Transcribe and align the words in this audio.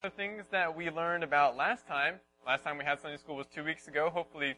The 0.00 0.10
things 0.10 0.44
that 0.52 0.76
we 0.76 0.90
learned 0.90 1.24
about 1.24 1.56
last 1.56 1.88
time, 1.88 2.20
last 2.46 2.62
time 2.62 2.78
we 2.78 2.84
had 2.84 3.00
Sunday 3.00 3.16
school 3.16 3.34
was 3.34 3.48
two 3.48 3.64
weeks 3.64 3.88
ago. 3.88 4.10
Hopefully 4.10 4.54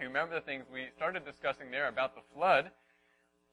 you 0.00 0.06
remember 0.08 0.34
the 0.34 0.40
things 0.40 0.64
we 0.72 0.86
started 0.96 1.24
discussing 1.24 1.70
there 1.70 1.86
about 1.86 2.16
the 2.16 2.22
flood. 2.34 2.72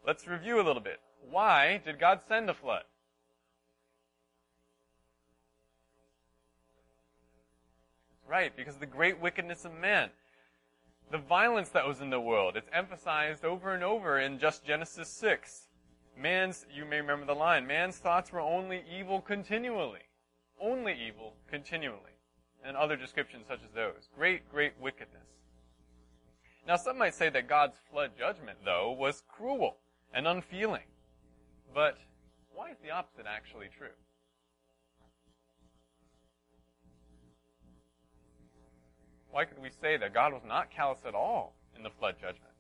Let's 0.07 0.27
review 0.27 0.59
a 0.59 0.63
little 0.63 0.81
bit. 0.81 0.99
Why 1.29 1.79
did 1.85 1.99
God 1.99 2.21
send 2.27 2.49
a 2.49 2.53
flood? 2.55 2.81
Right, 8.27 8.55
because 8.55 8.77
the 8.77 8.87
great 8.87 9.21
wickedness 9.21 9.65
of 9.65 9.79
man. 9.79 10.09
The 11.11 11.19
violence 11.19 11.69
that 11.69 11.87
was 11.87 12.01
in 12.01 12.09
the 12.09 12.19
world. 12.19 12.57
It's 12.57 12.69
emphasized 12.73 13.45
over 13.45 13.75
and 13.75 13.83
over 13.83 14.17
in 14.17 14.39
just 14.39 14.65
Genesis 14.65 15.09
6. 15.09 15.67
Man's, 16.17 16.65
you 16.73 16.85
may 16.85 17.01
remember 17.01 17.27
the 17.27 17.35
line, 17.35 17.67
man's 17.67 17.97
thoughts 17.97 18.31
were 18.31 18.39
only 18.39 18.81
evil 18.91 19.21
continually. 19.21 19.99
Only 20.63 20.93
evil 20.93 21.33
continually. 21.49 21.99
And 22.65 22.77
other 22.77 22.95
descriptions 22.95 23.43
such 23.49 23.59
as 23.65 23.71
those. 23.75 24.07
Great, 24.15 24.49
great 24.49 24.71
wickedness. 24.79 25.27
Now 26.65 26.77
some 26.77 26.97
might 26.97 27.13
say 27.13 27.29
that 27.29 27.49
God's 27.49 27.75
flood 27.91 28.11
judgment, 28.17 28.59
though, 28.63 28.95
was 28.97 29.23
cruel 29.27 29.79
and 30.13 30.25
unfeeling. 30.25 30.87
But 31.73 31.97
why 32.55 32.71
is 32.71 32.77
the 32.81 32.91
opposite 32.91 33.25
actually 33.27 33.67
true? 33.77 33.87
Why 39.31 39.43
could 39.43 39.61
we 39.61 39.69
say 39.81 39.97
that 39.97 40.13
God 40.13 40.31
was 40.31 40.43
not 40.47 40.71
callous 40.71 40.99
at 41.05 41.15
all 41.15 41.55
in 41.75 41.83
the 41.83 41.89
flood 41.89 42.15
judgment? 42.21 42.53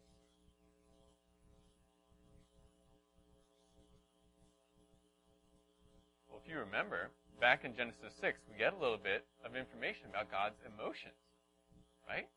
Well, 6.29 6.41
if 6.43 6.51
you 6.51 6.59
remember, 6.59 7.11
back 7.43 7.65
in 7.65 7.75
Genesis 7.75 8.13
6, 8.21 8.39
we 8.49 8.57
get 8.57 8.71
a 8.71 8.81
little 8.81 8.97
bit 8.97 9.25
of 9.43 9.57
information 9.57 10.05
about 10.09 10.31
God's 10.31 10.55
emotions. 10.65 11.19
Right? 12.07 12.29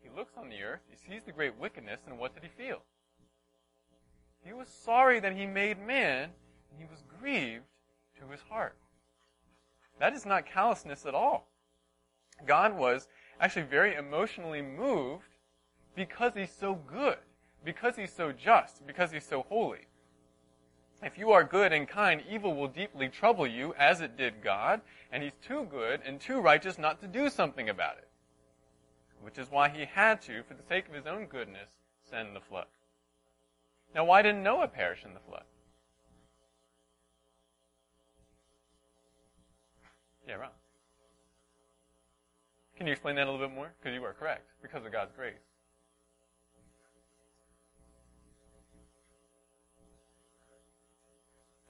He 0.00 0.08
looks 0.16 0.34
on 0.38 0.48
the 0.48 0.62
earth, 0.62 0.82
he 0.88 0.96
sees 0.96 1.24
the 1.24 1.32
great 1.32 1.58
wickedness, 1.58 1.98
and 2.06 2.16
what 2.16 2.32
did 2.32 2.44
he 2.44 2.48
feel? 2.64 2.82
He 4.44 4.52
was 4.52 4.68
sorry 4.68 5.18
that 5.18 5.34
he 5.34 5.46
made 5.46 5.84
man, 5.84 6.30
and 6.70 6.78
he 6.78 6.84
was 6.84 7.02
grieved 7.18 7.64
to 8.20 8.30
his 8.30 8.40
heart. 8.42 8.76
That 9.98 10.14
is 10.14 10.24
not 10.24 10.46
callousness 10.46 11.06
at 11.06 11.14
all. 11.14 11.48
God 12.46 12.78
was 12.78 13.08
actually 13.40 13.62
very 13.62 13.96
emotionally 13.96 14.62
moved 14.62 15.24
because 15.96 16.34
he's 16.36 16.52
so 16.52 16.76
good, 16.76 17.18
because 17.64 17.96
he's 17.96 18.12
so 18.12 18.30
just, 18.30 18.86
because 18.86 19.10
he's 19.10 19.26
so 19.26 19.44
holy. 19.48 19.88
If 21.02 21.18
you 21.18 21.32
are 21.32 21.42
good 21.42 21.72
and 21.72 21.88
kind, 21.88 22.22
evil 22.30 22.54
will 22.54 22.68
deeply 22.68 23.08
trouble 23.08 23.46
you, 23.46 23.74
as 23.76 24.00
it 24.00 24.16
did 24.16 24.42
God, 24.42 24.80
and 25.10 25.22
he's 25.22 25.32
too 25.46 25.66
good 25.68 26.00
and 26.06 26.20
too 26.20 26.40
righteous 26.40 26.78
not 26.78 27.00
to 27.00 27.08
do 27.08 27.28
something 27.28 27.68
about 27.68 27.98
it. 27.98 28.08
Which 29.20 29.36
is 29.36 29.50
why 29.50 29.68
he 29.68 29.84
had 29.84 30.22
to, 30.22 30.42
for 30.44 30.54
the 30.54 30.62
sake 30.62 30.88
of 30.88 30.94
his 30.94 31.06
own 31.06 31.26
goodness, 31.26 31.68
send 32.08 32.36
the 32.36 32.40
flood. 32.40 32.66
Now, 33.94 34.04
why 34.04 34.22
didn't 34.22 34.44
Noah 34.44 34.68
perish 34.68 35.04
in 35.04 35.12
the 35.12 35.20
flood? 35.28 35.44
Yeah, 40.26 40.34
Ron. 40.34 40.50
Can 42.76 42.86
you 42.86 42.92
explain 42.92 43.16
that 43.16 43.26
a 43.26 43.30
little 43.30 43.46
bit 43.46 43.54
more? 43.54 43.72
Because 43.80 43.94
you 43.94 44.04
are 44.04 44.12
correct. 44.12 44.48
Because 44.62 44.84
of 44.84 44.92
God's 44.92 45.12
grace. 45.16 45.34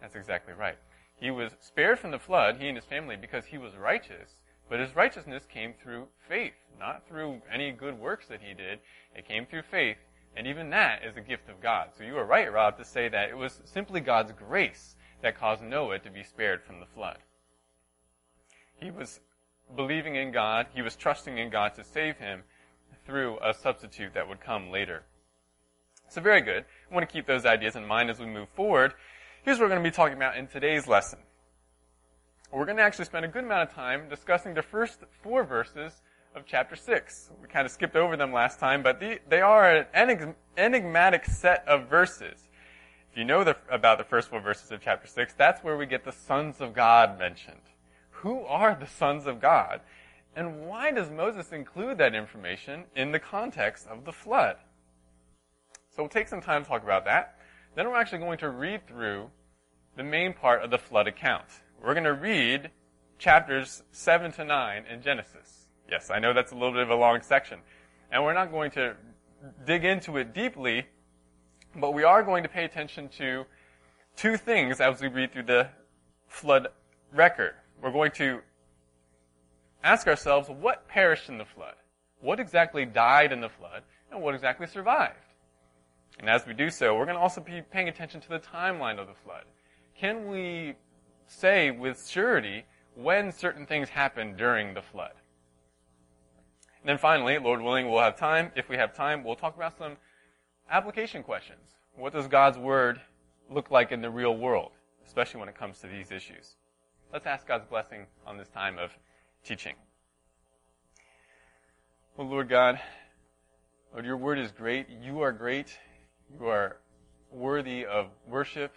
That's 0.03 0.17
exactly 0.17 0.53
right. 0.53 0.77
He 1.15 1.31
was 1.31 1.53
spared 1.61 2.01
from 2.01 2.11
the 2.11 2.19
flood, 2.19 2.57
he 2.59 2.67
and 2.67 2.77
his 2.77 2.85
family, 2.85 3.17
because 3.17 3.47
he 3.47 3.57
was 3.57 3.77
righteous, 3.77 4.41
but 4.69 4.81
his 4.81 4.97
righteousness 4.97 5.45
came 5.47 5.73
through 5.73 6.09
faith, 6.29 6.55
not 6.79 7.07
through 7.07 7.41
any 7.51 7.71
good 7.71 7.99
works 7.99 8.27
that 8.27 8.41
he 8.43 8.53
did. 8.53 8.81
It 9.15 9.29
came 9.29 9.47
through 9.47 9.63
faith, 9.63 9.99
and 10.37 10.47
even 10.47 10.71
that 10.71 11.05
is 11.05 11.17
a 11.17 11.21
gift 11.21 11.49
of 11.49 11.63
God. 11.63 11.91
So 11.97 12.03
you 12.03 12.19
are 12.19 12.27
right, 12.27 12.53
Rob, 12.53 12.77
to 12.79 12.85
say 12.85 13.09
that 13.09 13.31
it 13.31 13.37
was 13.37 13.61
simply 13.65 14.01
God's 14.01 14.33
grace 14.33 14.97
that 15.23 15.39
caused 15.39 15.63
Noah 15.63 16.01
to 16.01 16.11
be 16.11 16.25
spared 16.25 16.65
from 16.65 16.81
the 16.81 16.87
flood. 16.87 17.19
He 18.75 18.91
was 18.91 19.21
believing 19.77 20.17
in 20.17 20.33
God, 20.33 20.67
he 20.75 20.83
was 20.83 20.97
trusting 20.97 21.39
in 21.39 21.49
God 21.49 21.75
to 21.77 21.85
save 21.85 22.17
him 22.17 22.43
through 23.07 23.39
a 23.41 23.55
substitute 23.55 24.15
that 24.15 24.29
would 24.29 24.41
come 24.41 24.71
later. 24.71 25.05
So 26.09 26.21
very 26.21 26.41
good. 26.41 26.65
I 26.91 26.95
want 26.95 27.09
to 27.09 27.13
keep 27.13 27.27
those 27.27 27.47
ideas 27.47 27.77
in 27.77 27.87
mind 27.87 28.11
as 28.11 28.19
we 28.19 28.27
move 28.27 28.49
forward. 28.57 28.95
Here's 29.43 29.59
what 29.59 29.65
we're 29.65 29.71
going 29.71 29.83
to 29.83 29.91
be 29.91 29.95
talking 29.95 30.17
about 30.17 30.37
in 30.37 30.47
today's 30.47 30.87
lesson. 30.87 31.19
We're 32.53 32.65
going 32.65 32.77
to 32.77 32.83
actually 32.85 33.07
spend 33.07 33.25
a 33.25 33.29
good 33.29 33.43
amount 33.43 33.69
of 33.69 33.75
time 33.75 34.09
discussing 34.09 34.55
the 34.55 34.63
first 34.63 35.01
four 35.23 35.43
verses 35.43 36.01
of 36.37 36.45
chapter 36.47 36.77
6. 36.77 37.31
We 37.43 37.49
kind 37.49 37.67
of 37.67 37.73
skipped 37.73 37.97
over 37.97 38.17
them 38.17 38.33
last 38.33 38.61
time, 38.61 38.85
but 38.85 39.01
the, 39.01 39.19
they 39.29 39.41
are 39.41 39.85
an 39.95 40.35
enigmatic 40.57 41.25
set 41.25 41.67
of 41.67 41.89
verses. 41.89 42.49
If 43.11 43.19
you 43.19 43.25
know 43.25 43.43
the, 43.43 43.57
about 43.69 43.99
the 43.99 44.05
first 44.05 44.29
four 44.29 44.41
verses 44.41 44.71
of 44.71 44.81
chapter 44.81 45.09
6, 45.09 45.35
that's 45.35 45.65
where 45.65 45.77
we 45.77 45.87
get 45.87 46.05
the 46.05 46.13
sons 46.13 46.61
of 46.61 46.73
God 46.73 47.19
mentioned 47.19 47.63
who 48.23 48.45
are 48.45 48.77
the 48.79 48.87
sons 48.87 49.27
of 49.27 49.41
God? 49.41 49.81
And 50.37 50.69
why 50.69 50.93
does 50.93 51.11
Moses 51.11 51.51
include 51.51 51.99
that 51.99 52.15
information 52.15 52.85
in 52.95 53.11
the 53.11 53.19
context 53.19 53.89
of 53.89 54.05
the 54.05 54.13
flood? 54.13 54.57
So 55.91 56.03
we'll 56.03 56.09
take 56.09 56.29
some 56.29 56.41
time 56.41 56.63
to 56.63 56.69
talk 56.69 56.85
about 56.85 57.05
that. 57.07 57.37
Then 57.75 57.89
we're 57.89 58.01
actually 58.01 58.19
going 58.19 58.39
to 58.39 58.51
read 58.51 58.87
through 58.87 59.31
the 59.97 60.03
main 60.03 60.33
part 60.33 60.63
of 60.63 60.71
the 60.71 60.79
flood 60.79 61.07
account. 61.07 61.47
We're 61.83 61.95
going 61.95 62.05
to 62.05 62.15
read 62.15 62.71
chapters 63.19 63.83
7 63.93 64.33
to 64.33 64.45
9 64.45 64.85
in 64.91 65.03
Genesis. 65.03 65.67
Yes, 65.91 66.11
I 66.11 66.19
know 66.19 66.33
that's 66.33 66.53
a 66.53 66.55
little 66.55 66.73
bit 66.73 66.83
of 66.83 66.91
a 66.91 66.95
long 66.95 67.23
section. 67.23 67.61
And 68.11 68.23
we're 68.23 68.35
not 68.35 68.51
going 68.51 68.71
to 68.73 68.95
dig 69.67 69.85
into 69.85 70.17
it 70.17 70.35
deeply, 70.35 70.87
but 71.75 71.93
we 71.93 72.05
are 72.05 72.23
going 72.23 72.43
to 72.43 72.49
pay 72.49 72.65
attention 72.65 73.09
to 73.19 73.45
two 74.17 74.37
things 74.37 74.81
as 74.81 75.01
we 75.01 75.09
read 75.09 75.33
through 75.33 75.45
the 75.45 75.69
flood 76.29 76.69
record 77.13 77.55
we're 77.83 77.91
going 77.91 78.13
to 78.13 78.41
ask 79.83 80.07
ourselves 80.07 80.49
what 80.49 80.87
perished 80.89 81.29
in 81.29 81.37
the 81.37 81.45
flood? 81.45 81.75
What 82.21 82.39
exactly 82.39 82.85
died 82.85 83.33
in 83.33 83.41
the 83.41 83.49
flood? 83.49 83.83
And 84.11 84.23
what 84.23 84.35
exactly 84.35 84.69
survived? 84.69 85.17
And 86.19 86.29
as 86.29 86.47
we 86.47 86.55
do 86.55 86.71
so, 86.71 86.97
we're 86.97 87.05
going 87.05 87.17
to 87.17 87.23
also 87.23 87.41
be 87.41 87.63
paying 87.63 87.89
attention 87.89 88.21
to 88.21 88.29
the 88.29 88.39
timeline 88.39 88.99
of 88.99 89.07
the 89.07 89.15
flood. 89.15 89.45
Can 89.99 90.29
we 90.29 90.75
say 91.27 91.71
with 91.71 92.07
surety 92.09 92.65
when 92.95 93.33
certain 93.33 93.67
things 93.67 93.89
happened 93.89 94.37
during 94.37 94.75
the 94.75 94.83
flood? 94.83 95.13
And 96.81 96.89
then 96.89 96.99
finally, 96.99 97.39
Lord 97.39 97.61
willing, 97.61 97.91
we'll 97.91 98.03
have 98.03 98.17
time. 98.17 98.51
If 98.57 98.69
we 98.69 98.77
have 98.77 98.95
time, 98.95 99.25
we'll 99.25 99.37
talk 99.37 99.57
about 99.57 99.77
some 99.79 99.97
application 100.71 101.23
questions. 101.23 101.77
What 101.97 102.13
does 102.13 102.27
God's 102.27 102.59
Word 102.59 103.01
look 103.51 103.71
like 103.71 103.93
in 103.93 104.01
the 104.01 104.11
real 104.11 104.37
world, 104.37 104.73
especially 105.07 105.41
when 105.41 105.49
it 105.49 105.55
comes 105.55 105.79
to 105.81 105.87
these 105.87 106.11
issues? 106.11 106.57
Let's 107.13 107.27
ask 107.27 107.47
God's 107.47 107.67
blessing 107.67 108.07
on 108.27 108.37
this 108.37 108.49
time 108.49 108.79
of 108.79 108.91
teaching. 109.45 109.75
Well, 112.17 112.29
Lord 112.29 112.49
God, 112.49 112.81
Lord, 113.93 114.07
your 114.07 114.17
word 114.17 114.39
is 114.39 114.51
great. 114.51 114.89
You 114.89 115.21
are 115.21 115.33
great. 115.33 115.79
You 116.39 116.49
are 116.49 116.77
worthy 117.31 117.85
of 117.85 118.07
worship. 118.27 118.73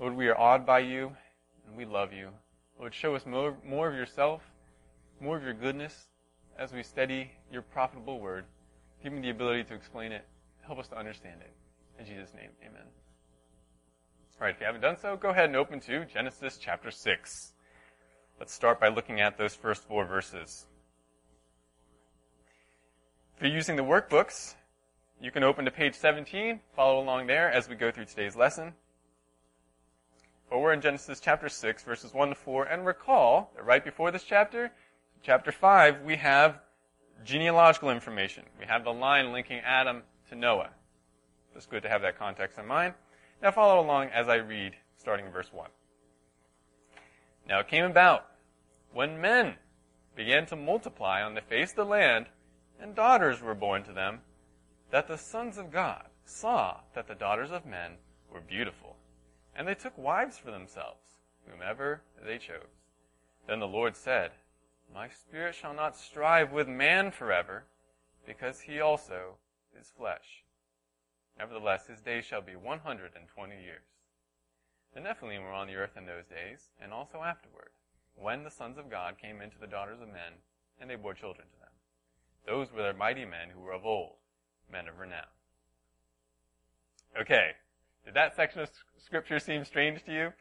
Lord, 0.00 0.16
we 0.16 0.28
are 0.28 0.38
awed 0.38 0.66
by 0.66 0.80
you 0.80 1.12
and 1.66 1.76
we 1.76 1.84
love 1.84 2.12
you. 2.12 2.30
Lord, 2.78 2.94
show 2.94 3.14
us 3.14 3.24
more, 3.24 3.56
more 3.64 3.88
of 3.88 3.94
yourself, 3.94 4.42
more 5.20 5.36
of 5.36 5.44
your 5.44 5.54
goodness 5.54 6.08
as 6.58 6.72
we 6.72 6.82
study 6.82 7.30
your 7.52 7.62
profitable 7.62 8.20
word. 8.20 8.44
Give 9.02 9.12
me 9.12 9.20
the 9.20 9.30
ability 9.30 9.64
to 9.64 9.74
explain 9.74 10.12
it. 10.12 10.24
Help 10.66 10.78
us 10.78 10.88
to 10.88 10.98
understand 10.98 11.40
it. 11.40 11.52
In 11.98 12.06
Jesus' 12.06 12.34
name, 12.34 12.50
amen. 12.62 12.82
All 14.40 14.46
right, 14.46 14.54
if 14.54 14.60
you 14.60 14.66
haven't 14.66 14.80
done 14.80 14.96
so, 14.98 15.16
go 15.16 15.30
ahead 15.30 15.46
and 15.46 15.56
open 15.56 15.78
to 15.80 16.04
Genesis 16.06 16.58
chapter 16.60 16.90
6. 16.90 17.52
Let's 18.40 18.52
start 18.52 18.80
by 18.80 18.88
looking 18.88 19.20
at 19.20 19.38
those 19.38 19.54
first 19.54 19.84
four 19.84 20.04
verses. 20.04 20.66
If 23.36 23.42
you're 23.42 23.52
using 23.52 23.76
the 23.76 23.84
workbooks, 23.84 24.54
you 25.24 25.30
can 25.30 25.42
open 25.42 25.64
to 25.64 25.70
page 25.70 25.94
17, 25.94 26.60
follow 26.76 27.00
along 27.00 27.26
there 27.26 27.50
as 27.50 27.66
we 27.66 27.74
go 27.74 27.90
through 27.90 28.04
today's 28.04 28.36
lesson. 28.36 28.74
But 30.50 30.58
we're 30.58 30.74
in 30.74 30.82
Genesis 30.82 31.18
chapter 31.18 31.48
6, 31.48 31.82
verses 31.82 32.12
1 32.12 32.28
to 32.28 32.34
4, 32.34 32.64
and 32.64 32.84
recall 32.84 33.50
that 33.56 33.64
right 33.64 33.82
before 33.82 34.10
this 34.10 34.22
chapter, 34.22 34.70
chapter 35.22 35.50
5, 35.50 36.02
we 36.02 36.16
have 36.16 36.60
genealogical 37.24 37.88
information. 37.88 38.44
We 38.60 38.66
have 38.66 38.84
the 38.84 38.92
line 38.92 39.32
linking 39.32 39.60
Adam 39.60 40.02
to 40.28 40.34
Noah. 40.34 40.68
It's 41.56 41.64
good 41.64 41.84
to 41.84 41.88
have 41.88 42.02
that 42.02 42.18
context 42.18 42.58
in 42.58 42.66
mind. 42.66 42.92
Now 43.42 43.50
follow 43.50 43.80
along 43.80 44.08
as 44.08 44.28
I 44.28 44.34
read, 44.34 44.74
starting 44.98 45.24
in 45.24 45.32
verse 45.32 45.50
1. 45.50 45.70
Now 47.48 47.60
it 47.60 47.68
came 47.68 47.86
about, 47.86 48.26
when 48.92 49.22
men 49.22 49.54
began 50.14 50.44
to 50.46 50.54
multiply 50.54 51.22
on 51.22 51.32
the 51.32 51.40
face 51.40 51.70
of 51.70 51.76
the 51.76 51.86
land, 51.86 52.26
and 52.78 52.94
daughters 52.94 53.40
were 53.40 53.54
born 53.54 53.84
to 53.84 53.92
them, 53.94 54.20
that 54.94 55.08
the 55.08 55.18
sons 55.18 55.58
of 55.58 55.72
God 55.72 56.04
saw 56.24 56.76
that 56.94 57.08
the 57.08 57.16
daughters 57.16 57.50
of 57.50 57.66
men 57.66 57.94
were 58.32 58.38
beautiful, 58.38 58.94
and 59.56 59.66
they 59.66 59.74
took 59.74 59.98
wives 59.98 60.38
for 60.38 60.52
themselves, 60.52 61.18
whomever 61.50 62.02
they 62.24 62.38
chose. 62.38 62.86
Then 63.48 63.58
the 63.58 63.66
Lord 63.66 63.96
said, 63.96 64.30
My 64.94 65.08
spirit 65.08 65.56
shall 65.56 65.74
not 65.74 65.96
strive 65.96 66.52
with 66.52 66.68
man 66.68 67.10
forever, 67.10 67.64
because 68.24 68.60
he 68.60 68.80
also 68.80 69.34
is 69.76 69.92
flesh. 69.98 70.44
Nevertheless, 71.40 71.88
his 71.88 72.00
days 72.00 72.24
shall 72.24 72.42
be 72.42 72.54
120 72.54 73.52
years. 73.52 73.82
The 74.94 75.00
Nephilim 75.00 75.42
were 75.42 75.50
on 75.50 75.66
the 75.66 75.74
earth 75.74 75.96
in 75.96 76.06
those 76.06 76.26
days, 76.26 76.68
and 76.80 76.92
also 76.92 77.24
afterward, 77.24 77.70
when 78.14 78.44
the 78.44 78.48
sons 78.48 78.78
of 78.78 78.88
God 78.88 79.16
came 79.20 79.40
into 79.40 79.58
the 79.58 79.66
daughters 79.66 80.00
of 80.00 80.06
men, 80.06 80.38
and 80.80 80.88
they 80.88 80.94
bore 80.94 81.14
children 81.14 81.48
to 81.52 81.58
them. 81.58 81.74
Those 82.46 82.72
were 82.72 82.84
the 82.84 82.96
mighty 82.96 83.24
men 83.24 83.48
who 83.52 83.60
were 83.60 83.72
of 83.72 83.84
old, 83.84 84.18
men 84.70 84.88
of 84.88 84.98
renown. 84.98 85.26
Okay, 87.20 87.52
did 88.04 88.14
that 88.14 88.34
section 88.34 88.60
of 88.60 88.70
scripture 88.98 89.38
seem 89.38 89.64
strange 89.64 90.04
to 90.04 90.12
you? 90.12 90.32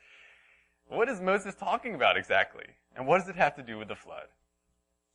What 0.88 1.10
is 1.10 1.22
Moses 1.22 1.56
talking 1.56 1.96
about 1.96 2.18
exactly? 2.18 2.66
And 2.96 3.08
what 3.08 3.20
does 3.20 3.30
it 3.30 3.36
have 3.36 3.56
to 3.56 3.64
do 3.64 3.78
with 3.78 3.88
the 3.88 3.96
flood? 3.96 4.28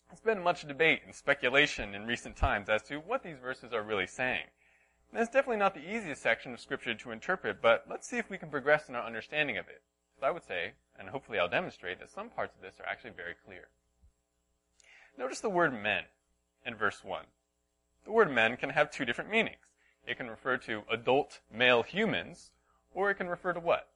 There's 0.09 0.21
been 0.21 0.43
much 0.43 0.67
debate 0.67 1.03
and 1.05 1.15
speculation 1.15 1.95
in 1.95 2.07
recent 2.07 2.37
times 2.37 2.69
as 2.69 2.83
to 2.85 2.97
what 2.97 3.23
these 3.23 3.39
verses 3.39 3.73
are 3.73 3.83
really 3.83 4.07
saying. 4.07 4.45
And 5.13 5.21
it's 5.21 5.33
definitely 5.33 5.59
not 5.59 5.75
the 5.75 5.95
easiest 5.95 6.23
section 6.23 6.53
of 6.53 6.61
scripture 6.61 6.95
to 6.95 7.11
interpret, 7.11 7.61
but 7.63 7.85
let's 7.89 8.09
see 8.09 8.19
if 8.19 8.31
we 8.31 8.39
can 8.39 8.51
progress 8.51 8.89
in 8.89 8.95
our 8.95 9.05
understanding 9.05 9.59
of 9.59 9.69
it. 9.69 9.83
So 10.19 10.27
I 10.27 10.31
would 10.31 10.45
say, 10.45 10.73
and 10.99 11.09
hopefully 11.09 11.39
I'll 11.39 11.49
demonstrate, 11.49 12.01
that 12.01 12.11
some 12.11 12.31
parts 12.31 12.55
of 12.57 12.63
this 12.63 12.81
are 12.81 12.87
actually 12.87 13.13
very 13.17 13.35
clear. 13.47 13.69
Notice 15.17 15.41
the 15.41 15.51
word 15.51 15.73
men 15.73 16.05
in 16.65 16.75
verse 16.75 17.05
1. 17.05 17.25
The 18.09 18.15
word 18.15 18.33
men 18.33 18.57
can 18.57 18.71
have 18.71 18.91
two 18.91 19.05
different 19.05 19.29
meanings. 19.29 19.75
It 20.07 20.17
can 20.17 20.31
refer 20.31 20.57
to 20.57 20.83
adult 20.91 21.41
male 21.53 21.83
humans, 21.83 22.53
or 22.95 23.11
it 23.11 23.17
can 23.17 23.29
refer 23.29 23.53
to 23.53 23.61
what? 23.61 23.91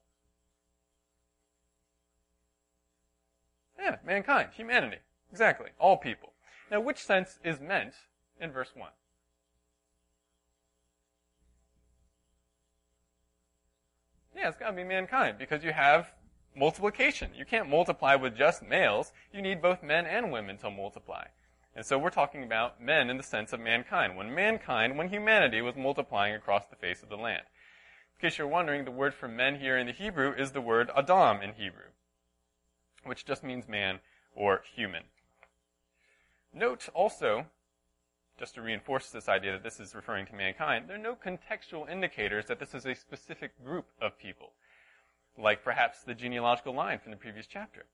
Yeah, 3.79 3.97
mankind, 4.05 4.51
humanity. 4.55 4.99
Exactly. 5.31 5.71
All 5.79 5.97
people. 5.97 6.35
Now, 6.71 6.81
which 6.81 6.99
sense 6.99 7.39
is 7.43 7.59
meant 7.59 7.95
in 8.39 8.53
verse 8.53 8.73
1? 8.75 8.91
Yeah, 14.37 14.49
it's 14.49 14.59
gotta 14.59 14.77
be 14.77 14.85
mankind, 14.85 15.39
because 15.39 15.65
you 15.65 15.73
have 15.73 16.13
multiplication. 16.55 17.31
You 17.35 17.47
can't 17.47 17.71
multiply 17.71 18.17
with 18.17 18.37
just 18.37 18.63
males. 18.63 19.15
You 19.33 19.41
need 19.41 19.63
both 19.63 19.83
men 19.83 20.05
and 20.05 20.31
women 20.31 20.59
to 20.59 20.71
multiply. 20.71 21.29
And 21.75 21.87
so 21.87 21.99
we're 21.99 22.11
talking 22.11 22.43
about 22.43 22.83
men 22.83 23.09
in 23.09 23.17
the 23.17 23.23
sense 23.23 23.53
of 23.53 23.61
mankind. 23.61 24.17
When 24.17 24.35
mankind, 24.35 24.99
when 24.99 25.09
humanity 25.09 25.63
was 25.63 25.75
multiplying 25.77 26.35
across 26.35 26.67
the 26.67 26.77
face 26.77 27.03
of 27.03 27.09
the 27.09 27.17
land. 27.17 27.43
In 28.17 28.29
case 28.29 28.39
you're 28.39 28.47
wondering, 28.47 28.85
the 28.85 28.91
word 28.91 29.15
for 29.15 29.27
men 29.27 29.59
here 29.59 29.79
in 29.79 29.87
the 29.87 29.93
Hebrew 29.93 30.33
is 30.33 30.53
the 30.53 30.61
word 30.61 30.91
Adam 30.97 31.43
in 31.43 31.55
Hebrew, 31.55 31.91
which 33.05 33.25
just 33.25 33.43
means 33.43 33.67
man 33.67 34.01
or 34.35 34.63
human. 34.75 35.05
Note 36.55 36.89
also, 36.95 37.47
just 38.39 38.55
to 38.55 38.63
reinforce 38.63 39.11
this 39.11 39.29
idea 39.29 39.53
that 39.53 39.63
this 39.63 39.81
is 39.81 39.95
referring 39.95 40.27
to 40.27 40.35
mankind, 40.35 40.89
there 40.89 40.97
are 40.97 40.99
no 40.99 41.17
contextual 41.17 41.91
indicators 41.91 42.47
that 42.47 42.61
this 42.61 42.75
is 42.75 42.87
a 42.87 42.95
specific 42.95 43.53
group 43.65 43.87
of 44.01 44.19
people, 44.19 44.53
like 45.39 45.65
perhaps 45.65 46.03
the 46.03 46.15
genealogical 46.15 46.75
line 46.75 46.99
from 46.99 47.11
the 47.13 47.17
previous 47.17 47.47
chapter. 47.47 47.87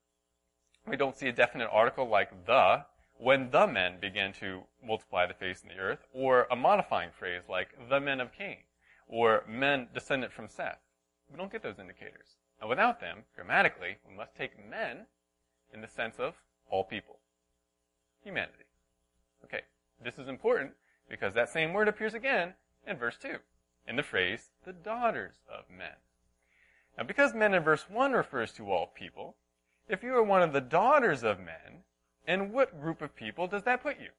We 0.85 0.97
don't 0.97 1.17
see 1.17 1.27
a 1.27 1.33
definite 1.33 1.69
article 1.71 2.07
like 2.07 2.45
the, 2.45 2.85
when 3.19 3.51
the 3.51 3.67
men 3.67 3.99
began 3.99 4.31
to 4.31 4.61
multiply 4.81 5.25
the 5.25 5.33
face 5.33 5.61
of 5.61 5.69
the 5.69 5.77
earth, 5.77 5.99
or 6.13 6.47
a 6.49 6.55
modifying 6.55 7.09
phrase 7.11 7.43
like 7.49 7.75
the 7.89 7.99
men 7.99 8.21
of 8.21 8.31
Cain, 8.31 8.59
or 9.09 9.43
men 9.47 9.89
descendant 9.93 10.31
from 10.31 10.47
Seth. 10.47 10.79
We 11.29 11.37
don't 11.37 11.51
get 11.51 11.61
those 11.61 11.79
indicators. 11.79 12.37
And 12.61 12.69
without 12.69 13.01
them, 13.01 13.23
grammatically, 13.35 13.97
we 14.07 14.15
must 14.15 14.35
take 14.35 14.69
men 14.69 15.05
in 15.73 15.81
the 15.81 15.87
sense 15.87 16.17
of 16.17 16.35
all 16.69 16.85
people. 16.85 17.19
Humanity. 18.23 18.65
Okay, 19.43 19.61
this 20.01 20.17
is 20.17 20.29
important 20.29 20.71
because 21.09 21.33
that 21.33 21.49
same 21.49 21.73
word 21.73 21.89
appears 21.89 22.13
again 22.13 22.53
in 22.87 22.95
verse 22.95 23.17
2, 23.21 23.35
in 23.85 23.97
the 23.97 24.03
phrase, 24.03 24.49
the 24.65 24.73
daughters 24.73 25.35
of 25.53 25.65
men. 25.69 25.97
Now 26.97 27.03
because 27.03 27.33
men 27.33 27.53
in 27.53 27.63
verse 27.63 27.85
1 27.89 28.13
refers 28.13 28.53
to 28.53 28.71
all 28.71 28.87
people, 28.87 29.35
if 29.89 30.03
you 30.03 30.15
are 30.15 30.23
one 30.23 30.41
of 30.41 30.53
the 30.53 30.61
daughters 30.61 31.23
of 31.23 31.39
men, 31.39 31.83
in 32.27 32.51
what 32.51 32.79
group 32.79 33.01
of 33.01 33.15
people 33.15 33.47
does 33.47 33.63
that 33.63 33.81
put 33.81 33.99
you? 33.99 34.09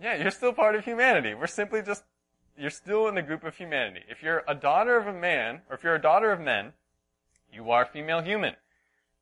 Yeah, 0.00 0.16
you're 0.16 0.30
still 0.30 0.52
part 0.52 0.74
of 0.74 0.84
humanity. 0.84 1.32
We're 1.32 1.46
simply 1.46 1.80
just, 1.80 2.04
you're 2.58 2.68
still 2.68 3.08
in 3.08 3.14
the 3.14 3.22
group 3.22 3.42
of 3.42 3.56
humanity. 3.56 4.00
If 4.06 4.22
you're 4.22 4.44
a 4.46 4.54
daughter 4.54 4.98
of 4.98 5.06
a 5.06 5.14
man, 5.14 5.62
or 5.70 5.76
if 5.76 5.82
you're 5.82 5.94
a 5.94 6.02
daughter 6.02 6.30
of 6.30 6.40
men, 6.40 6.74
you 7.50 7.70
are 7.70 7.86
female 7.86 8.20
human. 8.20 8.56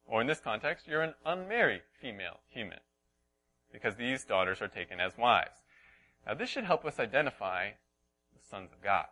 Or 0.06 0.20
in 0.20 0.26
this 0.26 0.40
context, 0.40 0.88
you're 0.88 1.02
an 1.02 1.14
unmarried 1.24 1.82
female 2.00 2.40
human. 2.48 2.80
Because 3.72 3.94
these 3.94 4.24
daughters 4.24 4.60
are 4.60 4.66
taken 4.66 4.98
as 4.98 5.16
wives. 5.16 5.62
Now 6.26 6.34
this 6.34 6.48
should 6.48 6.64
help 6.64 6.84
us 6.84 6.98
identify 6.98 7.70
the 8.34 8.44
sons 8.50 8.72
of 8.72 8.82
God. 8.82 9.06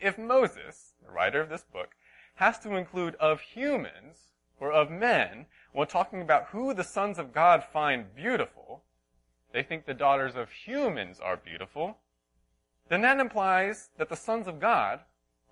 If 0.00 0.16
Moses, 0.16 0.94
the 1.04 1.12
writer 1.12 1.40
of 1.40 1.50
this 1.50 1.64
book, 1.64 1.90
has 2.36 2.58
to 2.60 2.74
include 2.74 3.14
of 3.16 3.40
humans, 3.40 4.32
or 4.58 4.72
of 4.72 4.90
men, 4.90 5.46
when 5.72 5.86
talking 5.86 6.22
about 6.22 6.46
who 6.46 6.72
the 6.72 6.84
sons 6.84 7.18
of 7.18 7.32
God 7.32 7.64
find 7.64 8.14
beautiful, 8.14 8.82
they 9.52 9.62
think 9.62 9.84
the 9.84 9.94
daughters 9.94 10.36
of 10.36 10.50
humans 10.50 11.20
are 11.20 11.36
beautiful, 11.36 11.98
then 12.88 13.02
that 13.02 13.20
implies 13.20 13.90
that 13.98 14.08
the 14.08 14.16
sons 14.16 14.46
of 14.46 14.58
God 14.58 15.00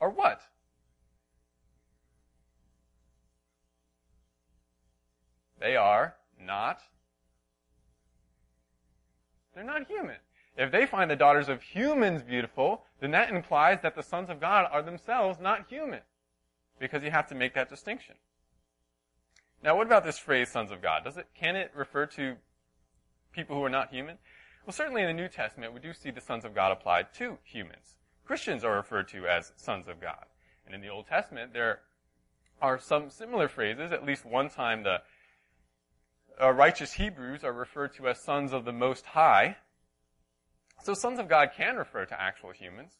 are 0.00 0.10
what? 0.10 0.42
They 5.60 5.76
are 5.76 6.16
not. 6.40 6.80
They're 9.54 9.64
not 9.64 9.88
human. 9.88 10.16
If 10.58 10.72
they 10.72 10.86
find 10.86 11.08
the 11.08 11.16
daughters 11.16 11.48
of 11.48 11.62
humans 11.62 12.22
beautiful, 12.22 12.82
then 13.00 13.12
that 13.12 13.30
implies 13.30 13.78
that 13.82 13.94
the 13.94 14.02
sons 14.02 14.28
of 14.28 14.40
God 14.40 14.68
are 14.72 14.82
themselves 14.82 15.38
not 15.40 15.66
human. 15.68 16.00
Because 16.80 17.04
you 17.04 17.12
have 17.12 17.28
to 17.28 17.34
make 17.36 17.54
that 17.54 17.70
distinction. 17.70 18.16
Now 19.62 19.76
what 19.76 19.86
about 19.86 20.04
this 20.04 20.18
phrase, 20.18 20.50
sons 20.50 20.72
of 20.72 20.82
God? 20.82 21.04
Does 21.04 21.16
it, 21.16 21.28
can 21.34 21.54
it 21.54 21.70
refer 21.74 22.06
to 22.06 22.34
people 23.32 23.56
who 23.56 23.64
are 23.64 23.70
not 23.70 23.90
human? 23.90 24.18
Well, 24.66 24.72
certainly 24.72 25.02
in 25.02 25.08
the 25.08 25.14
New 25.14 25.28
Testament, 25.28 25.72
we 25.72 25.80
do 25.80 25.92
see 25.92 26.10
the 26.10 26.20
sons 26.20 26.44
of 26.44 26.54
God 26.54 26.72
applied 26.72 27.14
to 27.14 27.38
humans. 27.44 27.96
Christians 28.24 28.64
are 28.64 28.74
referred 28.74 29.08
to 29.08 29.26
as 29.26 29.52
sons 29.56 29.88
of 29.88 30.00
God. 30.00 30.26
And 30.66 30.74
in 30.74 30.80
the 30.80 30.88
Old 30.88 31.06
Testament, 31.06 31.52
there 31.52 31.80
are 32.60 32.80
some 32.80 33.10
similar 33.10 33.48
phrases. 33.48 33.92
At 33.92 34.04
least 34.04 34.26
one 34.26 34.50
time, 34.50 34.82
the 34.82 34.98
uh, 36.40 36.50
righteous 36.52 36.94
Hebrews 36.94 37.44
are 37.44 37.52
referred 37.52 37.94
to 37.94 38.08
as 38.08 38.20
sons 38.20 38.52
of 38.52 38.64
the 38.64 38.72
Most 38.72 39.06
High. 39.06 39.56
So 40.82 40.94
sons 40.94 41.18
of 41.18 41.28
God 41.28 41.50
can 41.56 41.76
refer 41.76 42.04
to 42.06 42.20
actual 42.20 42.52
humans, 42.52 42.92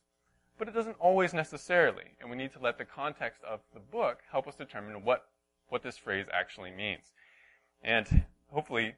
but 0.58 0.68
it 0.68 0.74
doesn't 0.74 0.96
always 0.98 1.32
necessarily. 1.32 2.04
And 2.20 2.30
we 2.30 2.36
need 2.36 2.52
to 2.52 2.58
let 2.58 2.78
the 2.78 2.84
context 2.84 3.42
of 3.48 3.60
the 3.72 3.80
book 3.80 4.18
help 4.30 4.46
us 4.46 4.56
determine 4.56 5.04
what, 5.04 5.26
what 5.68 5.82
this 5.82 5.96
phrase 5.96 6.26
actually 6.32 6.70
means. 6.70 7.12
And 7.82 8.24
hopefully 8.50 8.94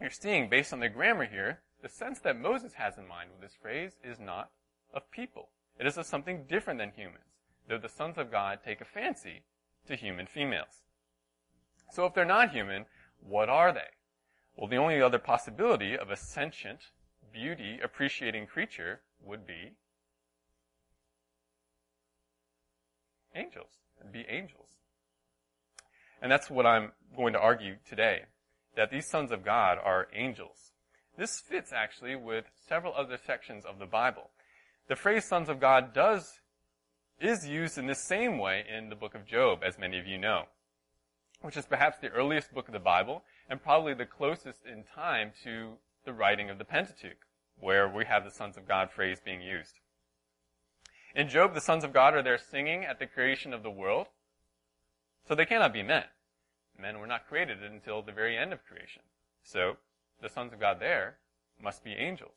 you're 0.00 0.10
seeing, 0.10 0.48
based 0.48 0.72
on 0.72 0.80
the 0.80 0.88
grammar 0.88 1.26
here, 1.26 1.60
the 1.82 1.88
sense 1.88 2.18
that 2.20 2.40
Moses 2.40 2.74
has 2.74 2.98
in 2.98 3.06
mind 3.06 3.30
with 3.30 3.40
this 3.40 3.56
phrase 3.60 3.92
is 4.02 4.18
not 4.18 4.50
of 4.92 5.10
people. 5.10 5.48
It 5.78 5.86
is 5.86 5.96
of 5.96 6.06
something 6.06 6.44
different 6.48 6.80
than 6.80 6.90
humans, 6.90 7.36
though 7.68 7.78
the 7.78 7.88
sons 7.88 8.18
of 8.18 8.32
God 8.32 8.60
take 8.64 8.80
a 8.80 8.84
fancy 8.84 9.42
to 9.86 9.94
human 9.94 10.26
females. 10.26 10.82
So 11.92 12.04
if 12.04 12.14
they're 12.14 12.24
not 12.24 12.50
human, 12.50 12.86
what 13.20 13.48
are 13.48 13.72
they? 13.72 13.90
Well, 14.56 14.68
the 14.68 14.76
only 14.76 15.00
other 15.00 15.18
possibility 15.18 15.96
of 15.96 16.10
a 16.10 16.16
sentient, 16.16 16.90
beauty 17.32 17.78
appreciating 17.82 18.46
creature 18.46 19.00
would 19.24 19.46
be 19.46 19.72
angels. 23.34 23.70
It'd 24.00 24.12
be 24.12 24.26
angels. 24.28 24.68
And 26.20 26.30
that's 26.30 26.50
what 26.50 26.66
I'm 26.66 26.92
going 27.16 27.32
to 27.32 27.38
argue 27.38 27.76
today 27.88 28.22
that 28.76 28.90
these 28.90 29.08
sons 29.08 29.32
of 29.32 29.44
God 29.44 29.78
are 29.82 30.08
angels. 30.14 30.72
This 31.16 31.40
fits 31.40 31.72
actually 31.72 32.14
with 32.14 32.44
several 32.68 32.94
other 32.94 33.16
sections 33.16 33.64
of 33.64 33.78
the 33.78 33.86
Bible. 33.86 34.30
The 34.88 34.96
phrase 34.96 35.24
sons 35.24 35.48
of 35.48 35.60
God 35.60 35.92
does, 35.92 36.40
is 37.20 37.46
used 37.46 37.76
in 37.76 37.86
the 37.86 37.94
same 37.94 38.38
way 38.38 38.64
in 38.68 38.88
the 38.88 38.94
book 38.94 39.14
of 39.14 39.26
Job, 39.26 39.60
as 39.66 39.78
many 39.78 39.98
of 39.98 40.06
you 40.06 40.16
know, 40.16 40.44
which 41.40 41.56
is 41.56 41.66
perhaps 41.66 41.98
the 41.98 42.08
earliest 42.10 42.54
book 42.54 42.68
of 42.68 42.72
the 42.72 42.78
Bible 42.78 43.24
and 43.50 43.62
probably 43.62 43.94
the 43.94 44.06
closest 44.06 44.60
in 44.64 44.84
time 44.94 45.32
to 45.42 45.72
the 46.08 46.14
writing 46.14 46.48
of 46.48 46.56
the 46.56 46.64
Pentateuch, 46.64 47.26
where 47.60 47.86
we 47.86 48.06
have 48.06 48.24
the 48.24 48.30
sons 48.30 48.56
of 48.56 48.66
God 48.66 48.90
phrase 48.90 49.20
being 49.22 49.42
used. 49.42 49.78
In 51.14 51.28
Job, 51.28 51.52
the 51.52 51.60
sons 51.60 51.84
of 51.84 51.92
God 51.92 52.14
are 52.14 52.22
there 52.22 52.38
singing 52.38 52.82
at 52.82 52.98
the 52.98 53.06
creation 53.06 53.52
of 53.52 53.62
the 53.62 53.70
world, 53.70 54.06
so 55.26 55.34
they 55.34 55.44
cannot 55.44 55.74
be 55.74 55.82
men. 55.82 56.04
Men 56.80 56.98
were 56.98 57.06
not 57.06 57.28
created 57.28 57.62
until 57.62 58.00
the 58.00 58.10
very 58.10 58.38
end 58.38 58.54
of 58.54 58.64
creation. 58.64 59.02
So, 59.42 59.76
the 60.22 60.30
sons 60.30 60.54
of 60.54 60.60
God 60.60 60.80
there 60.80 61.18
must 61.62 61.84
be 61.84 61.92
angels. 61.92 62.36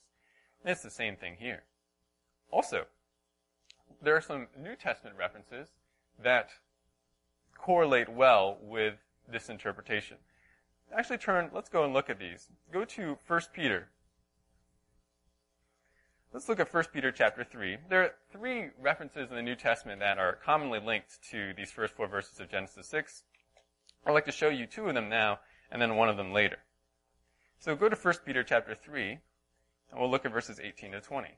And 0.65 0.73
it's 0.73 0.83
the 0.83 0.89
same 0.89 1.15
thing 1.15 1.37
here. 1.39 1.63
Also, 2.51 2.87
there 4.01 4.17
are 4.17 4.21
some 4.21 4.47
New 4.61 4.75
Testament 4.75 5.15
references 5.17 5.69
that 6.21 6.49
correlate 7.57 8.09
well 8.09 8.57
with 8.61 8.95
this 9.29 9.47
interpretation. 9.47 10.17
Actually 10.95 11.17
turn, 11.17 11.49
let's 11.53 11.69
go 11.69 11.83
and 11.83 11.93
look 11.93 12.09
at 12.09 12.19
these. 12.19 12.49
Go 12.71 12.83
to 12.83 13.17
1 13.25 13.41
Peter. 13.53 13.89
Let's 16.33 16.49
look 16.49 16.59
at 16.59 16.73
1 16.73 16.85
Peter 16.93 17.11
chapter 17.11 17.43
3. 17.43 17.77
There 17.89 18.03
are 18.03 18.11
three 18.31 18.69
references 18.79 19.29
in 19.29 19.35
the 19.35 19.41
New 19.41 19.55
Testament 19.55 19.99
that 19.99 20.17
are 20.17 20.37
commonly 20.45 20.79
linked 20.79 21.19
to 21.31 21.53
these 21.55 21.71
first 21.71 21.93
four 21.93 22.07
verses 22.07 22.39
of 22.39 22.49
Genesis 22.49 22.87
6. 22.87 23.23
I'd 24.05 24.11
like 24.11 24.25
to 24.25 24.31
show 24.31 24.49
you 24.49 24.65
two 24.65 24.87
of 24.87 24.95
them 24.95 25.09
now, 25.09 25.39
and 25.71 25.81
then 25.81 25.95
one 25.95 26.09
of 26.09 26.17
them 26.17 26.33
later. 26.33 26.57
So 27.59 27.75
go 27.75 27.89
to 27.89 27.95
1 27.95 28.13
Peter 28.25 28.43
chapter 28.43 28.75
3, 28.75 29.11
and 29.91 29.99
we'll 29.99 30.09
look 30.09 30.25
at 30.25 30.31
verses 30.31 30.59
18 30.61 30.93
to 30.93 31.01
20. 31.01 31.29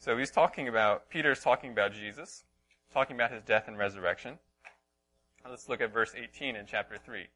So 0.00 0.16
he's 0.16 0.30
talking 0.30 0.66
about, 0.66 1.10
Peter's 1.10 1.40
talking 1.40 1.72
about 1.72 1.92
Jesus, 1.92 2.44
talking 2.90 3.16
about 3.16 3.32
his 3.32 3.42
death 3.42 3.68
and 3.68 3.76
resurrection. 3.76 4.38
Let's 5.46 5.68
look 5.68 5.82
at 5.82 5.92
verse 5.92 6.14
18 6.16 6.56
in 6.56 6.64
chapter 6.64 6.96
3. 6.96 7.26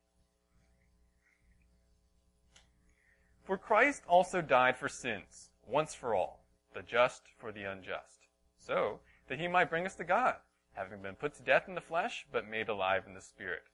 For 3.42 3.59
Christ 3.59 4.02
also 4.09 4.40
died 4.40 4.78
for 4.78 4.88
sins, 4.88 5.50
once 5.66 5.94
for 5.94 6.14
all, 6.14 6.40
the 6.73 6.80
just 6.80 7.25
for 7.37 7.52
the 7.52 7.64
unjust, 7.64 8.28
so 8.56 9.00
that 9.28 9.38
he 9.38 9.47
might 9.47 9.68
bring 9.68 9.85
us 9.85 9.97
to 9.97 10.04
God, 10.04 10.37
having 10.73 11.02
been 11.02 11.16
put 11.16 11.35
to 11.35 11.42
death 11.42 11.68
in 11.68 11.75
the 11.75 11.83
flesh, 11.83 12.25
but 12.33 12.49
made 12.49 12.71
alive 12.71 13.04
in 13.06 13.12
the 13.12 13.21
spirit, 13.21 13.64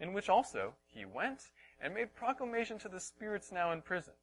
in 0.00 0.14
which 0.14 0.30
also 0.30 0.72
he 0.86 1.04
went 1.04 1.50
and 1.78 1.92
made 1.92 2.14
proclamation 2.14 2.78
to 2.78 2.88
the 2.88 3.00
spirits 3.00 3.52
now 3.52 3.70
in 3.70 3.82
prison, 3.82 4.14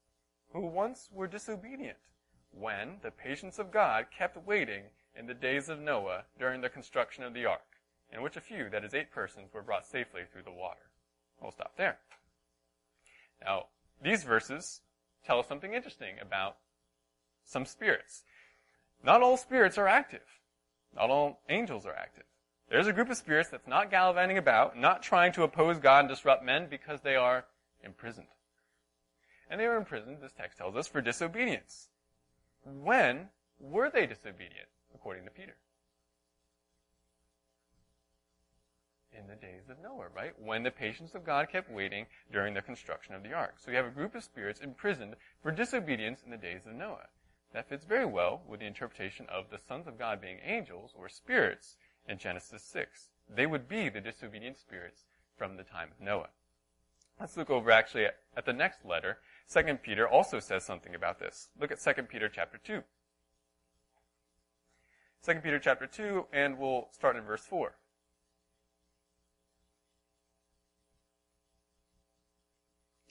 who 0.54 0.62
once 0.62 1.08
were 1.14 1.28
disobedient 1.28 2.00
when 2.51 2.98
the 3.01 3.12
patience 3.12 3.60
of 3.60 3.72
God 3.72 4.08
kept 4.16 4.38
waiting 4.46 4.84
in 5.16 5.27
the 5.27 5.34
days 5.34 5.70
of 5.70 5.80
Noah 5.80 6.24
during 6.39 6.62
the 6.62 6.70
construction 6.70 7.24
of 7.24 7.34
the 7.34 7.46
ark, 7.46 7.80
in 8.12 8.22
which 8.22 8.38
a 8.38 8.42
few, 8.42 8.70
that 8.70 8.84
is 8.84 8.94
eight 8.94 9.12
persons, 9.12 9.54
were 9.54 9.62
brought 9.62 9.86
safely 9.86 10.22
through 10.32 10.44
the 10.44 10.51
water. 10.51 10.89
We'll 11.42 11.51
stop 11.51 11.75
there. 11.77 11.98
Now, 13.44 13.66
these 14.01 14.24
verses 14.24 14.82
tell 15.25 15.39
us 15.39 15.48
something 15.48 15.74
interesting 15.74 16.16
about 16.22 16.58
some 17.46 17.66
spirits. 17.66 18.24
Not 19.04 19.22
all 19.22 19.38
spirits 19.38 19.77
are 19.77 19.88
active. 19.88 20.22
Not 20.96 21.10
all 21.10 21.42
angels 21.50 21.86
are 21.86 21.96
active. 21.96 22.24
There's 22.70 22.88
a 22.88 22.94
group 22.94 23.10
of 23.10 23.18
spirits 23.18 23.50
that's 23.50 23.68
not 23.68 23.92
gallivanting 23.92 24.38
about, 24.38 24.77
not 24.77 25.01
trying 25.01 25.32
to 25.34 25.44
oppose 25.44 25.80
God 25.80 26.01
and 26.01 26.10
disrupt 26.10 26.44
men 26.44 26.68
because 26.70 27.01
they 27.01 27.16
are 27.16 27.46
imprisoned. 27.84 28.27
And 29.50 29.60
they 29.60 29.66
are 29.66 29.77
imprisoned, 29.77 30.18
this 30.22 30.34
text 30.34 30.58
tells 30.58 30.75
us, 30.75 30.88
for 30.88 31.00
disobedience. 31.00 31.88
When 32.68 33.30
were 33.60 33.90
they 33.90 34.06
disobedient, 34.06 34.68
according 34.94 35.24
to 35.26 35.32
Peter? 35.32 35.56
In 39.12 39.28
the 39.28 39.36
days 39.36 39.70
of 39.70 39.80
Noah, 39.82 40.10
right? 40.16 40.34
When 40.40 40.64
the 40.64 40.72
patience 40.72 41.16
of 41.16 41.26
God 41.26 41.50
kept 41.50 41.72
waiting 41.72 42.06
during 42.32 42.54
the 42.54 42.62
construction 42.62 43.16
of 43.16 43.24
the 43.24 43.34
ark. 43.34 43.56
So 43.58 43.72
you 43.72 43.78
have 43.78 43.86
a 43.86 43.92
group 43.92 44.14
of 44.14 44.24
spirits 44.24 44.60
imprisoned 44.60 45.16
for 45.42 45.52
disobedience 45.52 46.22
in 46.24 46.30
the 46.30 46.38
days 46.38 46.66
of 46.68 46.74
Noah. 46.74 47.08
That 47.54 47.70
fits 47.70 47.86
very 47.86 48.06
well 48.06 48.44
with 48.48 48.60
the 48.60 48.68
interpretation 48.68 49.26
of 49.30 49.50
the 49.50 49.58
sons 49.58 49.88
of 49.88 49.98
God 49.98 50.22
being 50.22 50.40
angels 50.44 50.94
or 50.96 51.10
spirits 51.10 51.78
in 52.08 52.18
Genesis 52.18 52.64
6. 52.64 53.10
They 53.34 53.46
would 53.46 53.68
be 53.68 53.90
the 53.90 54.02
disobedient 54.02 54.58
spirits 54.58 55.06
from 55.38 55.58
the 55.58 55.64
time 55.64 55.90
of 55.92 56.06
Noah. 56.06 56.30
Let's 57.20 57.38
look 57.38 57.50
over 57.50 57.72
actually 57.72 58.06
at, 58.06 58.46
the 58.46 58.54
next 58.54 58.86
letter, 58.86 59.18
Second 59.48 59.82
Peter 59.82 60.06
also 60.06 60.42
says 60.42 60.66
something 60.66 60.94
about 60.94 61.20
this. 61.20 61.48
Look 61.58 61.72
at 61.72 61.80
Second 61.80 62.10
Peter 62.10 62.27
chapter 62.27 62.58
2. 62.58 62.84
Second 65.22 65.42
Peter 65.42 65.58
chapter 65.58 65.88
2, 65.88 66.25
and 66.34 66.58
we'll 66.60 66.89
start 66.92 67.16
in 67.16 67.24
verse 67.24 67.46
4. 67.46 67.74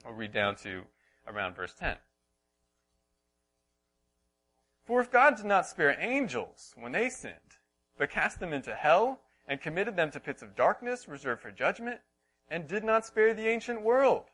I'll 0.05 0.13
read 0.13 0.33
down 0.33 0.57
to 0.57 0.83
around 1.27 1.57
verse 1.57 1.73
10. 1.73 1.97
For 4.85 5.01
if 5.01 5.11
God 5.11 5.37
did 5.37 5.47
not 5.47 5.67
spare 5.67 5.97
angels 5.99 6.75
when 6.77 6.93
they 6.93 7.09
sinned, 7.09 7.35
but 7.99 8.11
cast 8.11 8.41
them 8.41 8.53
into 8.53 8.75
hell, 8.75 9.21
and 9.49 9.61
committed 9.61 9.97
them 9.97 10.11
to 10.11 10.21
pits 10.21 10.43
of 10.43 10.55
darkness 10.55 11.09
reserved 11.09 11.41
for 11.41 11.51
judgment, 11.51 12.01
and 12.51 12.69
did 12.69 12.85
not 12.85 13.07
spare 13.07 13.33
the 13.33 13.49
ancient 13.49 13.81
world, 13.81 14.25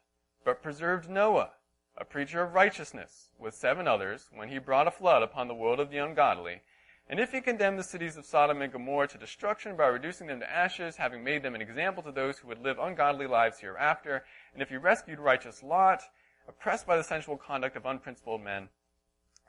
but 0.45 0.63
preserved 0.63 1.09
Noah, 1.09 1.53
a 1.97 2.05
preacher 2.05 2.43
of 2.43 2.55
righteousness, 2.55 3.29
with 3.39 3.55
seven 3.55 3.87
others, 3.87 4.31
when 4.33 4.49
he 4.49 4.59
brought 4.59 4.89
a 4.89 4.91
flood 4.91 5.23
upon 5.23 5.49
the 5.49 5.55
world 5.55 5.79
of 5.79 5.91
the 5.91 5.99
ungodly, 5.99 6.63
and 7.09 7.21
if 7.21 7.33
he 7.33 7.41
condemned 7.41 7.79
the 7.79 7.85
cities 7.85 8.17
of 8.17 8.25
Sodom 8.25 8.63
and 8.63 8.73
Gomorrah 8.73 9.09
to 9.09 9.19
destruction 9.19 9.77
by 9.77 9.87
reducing 9.87 10.29
them 10.29 10.41
to 10.41 10.51
ashes, 10.51 10.97
having 10.97 11.23
made 11.23 11.43
them 11.43 11.55
an 11.55 11.61
example 11.61 12.03
to 12.03 12.13
those 12.13 12.39
who 12.39 12.49
would 12.49 12.63
live 12.63 12.79
ungodly 12.79 13.27
lives 13.27 13.59
hereafter, 13.59 14.25
and 14.55 14.63
if 14.63 14.71
he 14.71 14.77
rescued 14.77 15.19
righteous 15.19 15.63
Lot, 15.63 16.03
oppressed 16.49 16.87
by 16.87 16.97
the 16.97 17.05
sensual 17.05 17.37
conduct 17.37 17.77
of 17.77 17.85
unprincipled 17.85 18.43
men, 18.43 18.69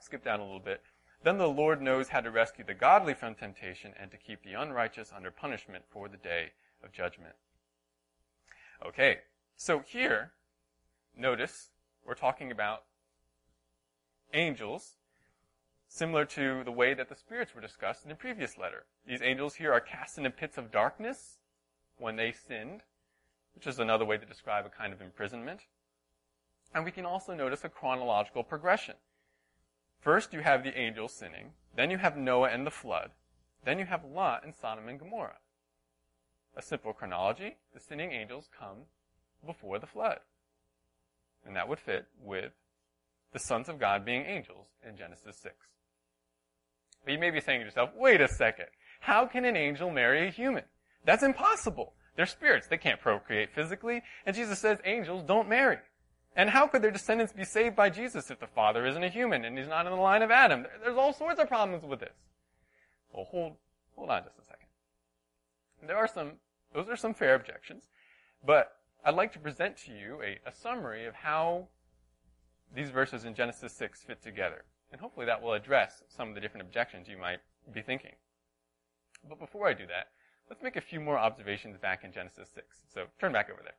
skip 0.02 0.24
down 0.24 0.40
a 0.40 0.44
little 0.44 0.60
bit, 0.60 0.82
then 1.24 1.38
the 1.38 1.48
Lord 1.48 1.82
knows 1.82 2.10
how 2.10 2.20
to 2.20 2.30
rescue 2.30 2.66
the 2.66 2.74
godly 2.74 3.14
from 3.14 3.36
temptation 3.36 3.94
and 3.98 4.12
to 4.12 4.18
keep 4.18 4.44
the 4.44 4.54
unrighteous 4.54 5.14
under 5.16 5.32
punishment 5.32 5.86
for 5.90 6.10
the 6.10 6.18
day 6.18 6.52
of 6.84 6.92
judgment. 6.92 7.36
Okay, 8.86 9.20
so 9.56 9.80
here, 9.88 10.34
notice 11.16 11.70
we're 12.06 12.14
talking 12.14 12.52
about 12.52 12.84
angels, 14.34 14.94
similar 15.88 16.26
to 16.26 16.64
the 16.64 16.72
way 16.72 16.94
that 16.94 17.10
the 17.10 17.16
spirits 17.16 17.54
were 17.54 17.62
discussed 17.62 18.04
in 18.04 18.10
the 18.10 18.16
previous 18.16 18.58
letter. 18.58 18.86
These 19.08 19.22
angels 19.22 19.56
here 19.56 19.72
are 19.72 19.80
cast 19.80 20.18
into 20.18 20.30
pits 20.30 20.58
of 20.58 20.72
darkness 20.72 21.38
when 21.98 22.16
they 22.16 22.32
sinned, 22.32 22.82
which 23.56 23.68
is 23.68 23.80
another 23.80 24.06
way 24.06 24.18
to 24.18 24.26
describe 24.26 24.66
a 24.66 24.70
kind 24.70 24.92
of 24.92 25.02
imprisonment. 25.02 25.62
And 26.74 26.84
we 26.84 26.92
can 26.92 27.06
also 27.06 27.34
notice 27.34 27.64
a 27.64 27.70
chronological 27.70 28.44
progression. 28.44 28.96
First, 30.00 30.34
you 30.34 30.42
have 30.42 30.64
the 30.64 30.78
angels 30.78 31.14
sinning. 31.14 31.52
Then 31.76 31.92
you 31.92 31.98
have 31.98 32.18
Noah 32.18 32.50
and 32.50 32.66
the 32.66 32.72
flood. 32.72 33.12
Then 33.64 33.80
you 33.80 33.86
have 33.86 34.04
Lot 34.04 34.44
and 34.44 34.54
Sodom 34.54 34.90
and 34.90 35.00
Gomorrah. 35.00 35.38
A 36.58 36.62
simple 36.62 36.94
chronology. 36.94 37.56
The 37.74 37.80
sinning 37.80 38.12
angels 38.12 38.50
come 38.58 38.88
before 39.46 39.80
the 39.80 39.88
flood. 39.88 40.20
And 41.46 41.56
that 41.56 41.68
would 41.68 41.80
fit 41.80 42.06
with 42.22 42.54
the 43.34 43.40
sons 43.40 43.68
of 43.68 43.80
God 43.80 44.06
being 44.06 44.26
angels 44.26 44.68
in 44.88 44.98
Genesis 44.98 45.38
6. 45.42 45.56
But 47.04 47.14
you 47.14 47.20
may 47.20 47.32
be 47.32 47.42
saying 47.42 47.60
to 47.60 47.66
yourself, 47.66 47.90
wait 47.96 48.22
a 48.22 48.28
second. 48.28 48.68
How 49.02 49.26
can 49.26 49.44
an 49.44 49.58
angel 49.58 49.92
marry 49.92 50.28
a 50.28 50.32
human? 50.32 50.64
That's 51.06 51.24
impossible. 51.24 51.94
They're 52.16 52.26
spirits. 52.26 52.68
They 52.68 52.78
can't 52.78 53.02
procreate 53.02 53.54
physically. 53.54 54.04
And 54.26 54.36
Jesus 54.36 54.60
says 54.60 54.80
angels 54.86 55.24
don't 55.24 55.50
marry. 55.50 55.80
And 56.36 56.50
how 56.50 56.68
could 56.68 56.82
their 56.82 56.92
descendants 56.92 57.34
be 57.34 57.44
saved 57.44 57.76
by 57.76 57.90
Jesus 57.90 58.32
if 58.32 58.40
the 58.40 58.48
father 58.48 58.88
isn't 58.88 59.04
a 59.04 59.10
human 59.10 59.46
and 59.46 59.58
he's 59.58 59.68
not 59.68 59.86
in 59.86 59.92
the 59.92 59.98
line 59.98 60.22
of 60.22 60.32
Adam? 60.32 60.66
There's 60.82 60.98
all 60.98 61.14
sorts 61.14 61.40
of 61.40 61.48
problems 61.48 61.84
with 61.84 62.00
this. 62.00 62.16
Well, 63.14 63.26
hold, 63.26 63.54
hold 63.96 64.10
on 64.10 64.24
just 64.24 64.40
a 64.40 64.46
second. 64.46 64.68
There 65.86 65.98
are 65.98 66.08
some, 66.08 66.34
those 66.74 66.88
are 66.88 66.96
some 66.96 67.14
fair 67.14 67.36
objections, 67.36 67.84
but 68.46 68.78
I'd 69.06 69.16
like 69.16 69.34
to 69.34 69.40
present 69.40 69.76
to 69.80 69.92
you 69.92 70.22
a, 70.22 70.40
a 70.48 70.54
summary 70.54 71.06
of 71.06 71.14
how 71.14 71.68
these 72.74 72.90
verses 72.90 73.26
in 73.26 73.36
Genesis 73.36 73.74
6 73.74 74.02
fit 74.02 74.22
together. 74.22 74.64
And 74.92 75.02
hopefully 75.02 75.26
that 75.26 75.42
will 75.42 75.54
address 75.54 76.04
some 76.08 76.30
of 76.30 76.36
the 76.36 76.42
different 76.42 76.66
objections 76.66 77.10
you 77.10 77.18
might 77.18 77.40
be 77.74 77.82
thinking. 77.82 78.14
But 79.28 79.40
before 79.40 79.68
I 79.68 79.74
do 79.74 79.86
that, 79.88 80.08
let's 80.50 80.64
make 80.64 80.78
a 80.78 80.82
few 80.82 81.02
more 81.02 81.18
observations 81.18 81.78
back 81.78 82.06
in 82.06 82.14
Genesis 82.14 82.50
6. 82.56 82.66
So 82.94 83.06
turn 83.20 83.34
back 83.34 83.50
over 83.50 83.62
there. 83.62 83.74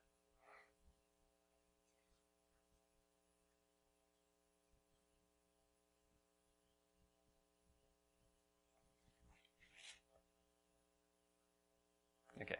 Okay. 12.42 12.56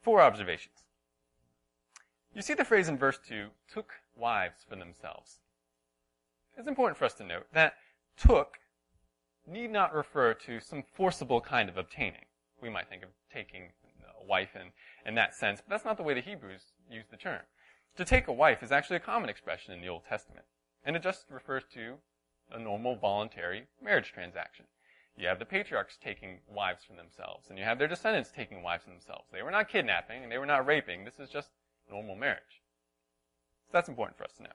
Four 0.00 0.22
observations. 0.22 0.85
You 2.36 2.42
see 2.42 2.52
the 2.52 2.66
phrase 2.66 2.90
in 2.90 2.98
verse 2.98 3.18
2, 3.26 3.46
took 3.72 3.94
wives 4.14 4.58
for 4.68 4.76
themselves. 4.76 5.38
It's 6.54 6.68
important 6.68 6.98
for 6.98 7.06
us 7.06 7.14
to 7.14 7.24
note 7.24 7.46
that 7.54 7.76
took 8.14 8.58
need 9.46 9.70
not 9.70 9.94
refer 9.94 10.34
to 10.34 10.60
some 10.60 10.84
forcible 10.92 11.40
kind 11.40 11.70
of 11.70 11.78
obtaining. 11.78 12.26
We 12.60 12.68
might 12.68 12.90
think 12.90 13.02
of 13.02 13.08
taking 13.32 13.70
a 14.20 14.22
wife 14.22 14.50
in, 14.54 14.72
in 15.06 15.14
that 15.14 15.34
sense, 15.34 15.62
but 15.62 15.70
that's 15.70 15.86
not 15.86 15.96
the 15.96 16.02
way 16.02 16.12
the 16.12 16.20
Hebrews 16.20 16.60
use 16.90 17.06
the 17.10 17.16
term. 17.16 17.40
To 17.96 18.04
take 18.04 18.28
a 18.28 18.34
wife 18.34 18.62
is 18.62 18.70
actually 18.70 18.96
a 18.96 19.00
common 19.00 19.30
expression 19.30 19.72
in 19.72 19.80
the 19.80 19.88
Old 19.88 20.02
Testament, 20.06 20.44
and 20.84 20.94
it 20.94 21.02
just 21.02 21.24
refers 21.30 21.64
to 21.72 21.94
a 22.52 22.58
normal 22.58 22.96
voluntary 22.96 23.66
marriage 23.82 24.12
transaction. 24.12 24.66
You 25.16 25.26
have 25.28 25.38
the 25.38 25.46
patriarchs 25.46 25.96
taking 25.96 26.40
wives 26.46 26.84
from 26.84 26.98
themselves, 26.98 27.48
and 27.48 27.58
you 27.58 27.64
have 27.64 27.78
their 27.78 27.88
descendants 27.88 28.30
taking 28.30 28.62
wives 28.62 28.84
from 28.84 28.92
themselves. 28.92 29.24
They 29.32 29.42
were 29.42 29.50
not 29.50 29.70
kidnapping, 29.70 30.22
and 30.22 30.30
they 30.30 30.36
were 30.36 30.44
not 30.44 30.66
raping. 30.66 31.06
This 31.06 31.18
is 31.18 31.30
just 31.30 31.48
normal 31.90 32.16
marriage. 32.16 32.62
So 33.66 33.70
that's 33.72 33.88
important 33.88 34.16
for 34.16 34.24
us 34.24 34.32
to 34.38 34.44
know. 34.44 34.50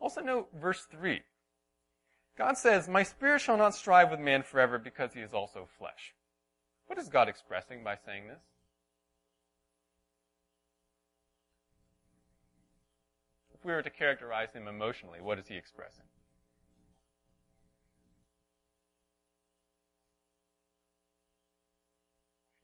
Also 0.00 0.20
note 0.20 0.48
verse 0.60 0.86
3. 0.90 1.20
God 2.36 2.56
says, 2.56 2.88
My 2.88 3.02
spirit 3.02 3.40
shall 3.40 3.58
not 3.58 3.74
strive 3.74 4.10
with 4.10 4.20
man 4.20 4.42
forever 4.42 4.78
because 4.78 5.12
he 5.12 5.20
is 5.20 5.34
also 5.34 5.68
flesh. 5.78 6.14
What 6.86 6.98
is 6.98 7.08
God 7.08 7.28
expressing 7.28 7.84
by 7.84 7.96
saying 7.96 8.28
this? 8.28 8.42
If 13.54 13.64
we 13.64 13.72
were 13.72 13.82
to 13.82 13.90
characterize 13.90 14.54
him 14.54 14.68
emotionally, 14.68 15.20
what 15.20 15.38
is 15.38 15.48
he 15.48 15.56
expressing? 15.56 16.04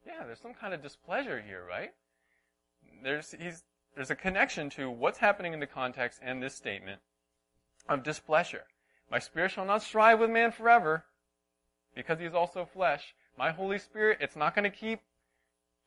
Yeah, 0.06 0.24
there's 0.24 0.40
some 0.40 0.54
kind 0.54 0.72
of 0.72 0.82
displeasure 0.82 1.42
here, 1.46 1.64
right? 1.68 1.92
There's, 3.02 3.34
he's, 3.38 3.64
there's 3.94 4.10
a 4.10 4.16
connection 4.16 4.70
to 4.70 4.90
what's 4.90 5.18
happening 5.18 5.52
in 5.52 5.60
the 5.60 5.66
context 5.66 6.20
and 6.22 6.42
this 6.42 6.54
statement 6.54 7.00
of 7.88 8.02
displeasure. 8.02 8.64
My 9.10 9.18
spirit 9.18 9.52
shall 9.52 9.64
not 9.64 9.82
strive 9.82 10.18
with 10.18 10.30
man 10.30 10.50
forever, 10.50 11.04
because 11.94 12.18
he 12.18 12.26
is 12.26 12.34
also 12.34 12.64
flesh. 12.64 13.14
My 13.38 13.52
Holy 13.52 13.78
Spirit, 13.78 14.18
it's 14.20 14.36
not 14.36 14.54
going 14.54 14.70
to 14.70 14.76
keep 14.76 15.00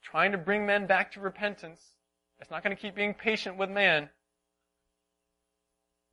trying 0.02 0.32
to 0.32 0.38
bring 0.38 0.66
men 0.66 0.86
back 0.88 1.12
to 1.12 1.20
repentance. 1.20 1.94
It's 2.40 2.50
not 2.50 2.64
going 2.64 2.76
to 2.76 2.82
keep 2.82 2.96
being 2.96 3.14
patient 3.14 3.58
with 3.58 3.70
man, 3.70 4.10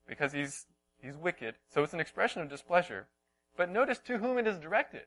because 0.08 0.32
he's, 0.32 0.66
he's 1.00 1.16
wicked. 1.16 1.54
So 1.72 1.82
it's 1.82 1.94
an 1.94 2.00
expression 2.00 2.42
of 2.42 2.48
displeasure. 2.48 3.06
But 3.56 3.70
notice 3.70 3.98
to 4.06 4.18
whom 4.18 4.38
it 4.38 4.46
is 4.46 4.58
directed. 4.58 5.02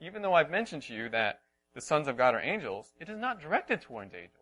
Even 0.00 0.22
though 0.22 0.34
I've 0.34 0.50
mentioned 0.50 0.82
to 0.84 0.94
you 0.94 1.08
that 1.10 1.40
the 1.74 1.80
sons 1.80 2.08
of 2.08 2.16
God 2.16 2.34
are 2.34 2.40
angels, 2.40 2.92
it 3.00 3.08
is 3.08 3.18
not 3.18 3.40
directed 3.40 3.80
towards 3.80 4.14
angels. 4.14 4.41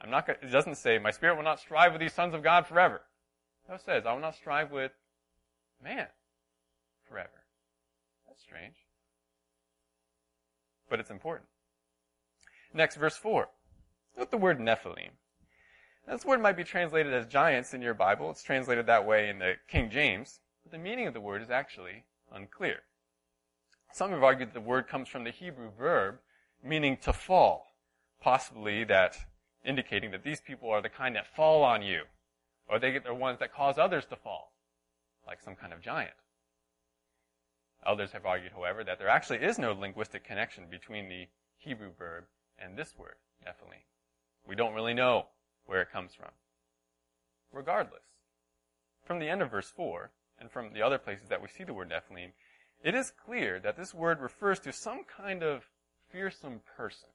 I'm 0.00 0.10
not 0.10 0.28
it 0.28 0.50
doesn't 0.52 0.76
say, 0.76 0.98
my 0.98 1.10
spirit 1.10 1.36
will 1.36 1.44
not 1.44 1.60
strive 1.60 1.92
with 1.92 2.00
these 2.00 2.12
sons 2.12 2.34
of 2.34 2.42
God 2.42 2.66
forever. 2.66 3.02
No, 3.68 3.74
it 3.74 3.82
says, 3.84 4.06
I 4.06 4.12
will 4.12 4.20
not 4.20 4.36
strive 4.36 4.70
with 4.70 4.92
man 5.82 6.06
forever. 7.08 7.44
That's 8.26 8.42
strange. 8.42 8.76
But 10.88 11.00
it's 11.00 11.10
important. 11.10 11.48
Next, 12.72 12.96
verse 12.96 13.16
4. 13.16 13.48
Note 14.16 14.30
the 14.30 14.38
word 14.38 14.58
Nephilim. 14.58 15.10
This 16.06 16.24
word 16.24 16.40
might 16.40 16.56
be 16.56 16.64
translated 16.64 17.12
as 17.12 17.26
giants 17.26 17.74
in 17.74 17.82
your 17.82 17.92
Bible. 17.92 18.30
It's 18.30 18.42
translated 18.42 18.86
that 18.86 19.06
way 19.06 19.28
in 19.28 19.38
the 19.38 19.54
King 19.68 19.90
James. 19.90 20.40
But 20.62 20.72
the 20.72 20.78
meaning 20.78 21.06
of 21.06 21.12
the 21.12 21.20
word 21.20 21.42
is 21.42 21.50
actually 21.50 22.04
unclear. 22.32 22.80
Some 23.92 24.10
have 24.10 24.22
argued 24.22 24.50
that 24.50 24.54
the 24.54 24.60
word 24.60 24.88
comes 24.88 25.08
from 25.08 25.24
the 25.24 25.30
Hebrew 25.30 25.70
verb 25.78 26.18
meaning 26.62 26.96
to 26.98 27.12
fall, 27.12 27.74
possibly 28.20 28.84
that 28.84 29.16
indicating 29.68 30.10
that 30.10 30.24
these 30.24 30.40
people 30.40 30.70
are 30.70 30.82
the 30.82 30.88
kind 30.88 31.14
that 31.14 31.34
fall 31.36 31.62
on 31.62 31.82
you, 31.82 32.02
or 32.68 32.78
they 32.78 32.96
are 32.96 33.00
the 33.00 33.14
ones 33.14 33.38
that 33.38 33.52
cause 33.52 33.78
others 33.78 34.06
to 34.06 34.16
fall, 34.16 34.52
like 35.26 35.40
some 35.40 35.54
kind 35.54 35.72
of 35.72 35.82
giant. 35.82 36.14
Others 37.86 38.12
have 38.12 38.26
argued, 38.26 38.52
however, 38.52 38.82
that 38.82 38.98
there 38.98 39.08
actually 39.08 39.38
is 39.38 39.58
no 39.58 39.72
linguistic 39.72 40.24
connection 40.24 40.64
between 40.70 41.08
the 41.08 41.28
Hebrew 41.56 41.90
verb 41.96 42.24
and 42.58 42.76
this 42.76 42.94
word, 42.98 43.16
Nephilim. 43.46 43.84
We 44.46 44.56
don't 44.56 44.74
really 44.74 44.94
know 44.94 45.26
where 45.66 45.82
it 45.82 45.92
comes 45.92 46.14
from. 46.14 46.30
Regardless, 47.52 48.02
from 49.04 49.18
the 49.18 49.28
end 49.28 49.42
of 49.42 49.50
verse 49.50 49.70
4, 49.70 50.10
and 50.40 50.50
from 50.50 50.72
the 50.72 50.82
other 50.82 50.98
places 50.98 51.28
that 51.28 51.42
we 51.42 51.48
see 51.48 51.64
the 51.64 51.74
word 51.74 51.90
Nephilim, 51.90 52.32
it 52.82 52.94
is 52.94 53.10
clear 53.10 53.58
that 53.60 53.76
this 53.76 53.92
word 53.92 54.20
refers 54.20 54.60
to 54.60 54.72
some 54.72 55.02
kind 55.04 55.42
of 55.42 55.68
fearsome 56.10 56.60
person, 56.76 57.08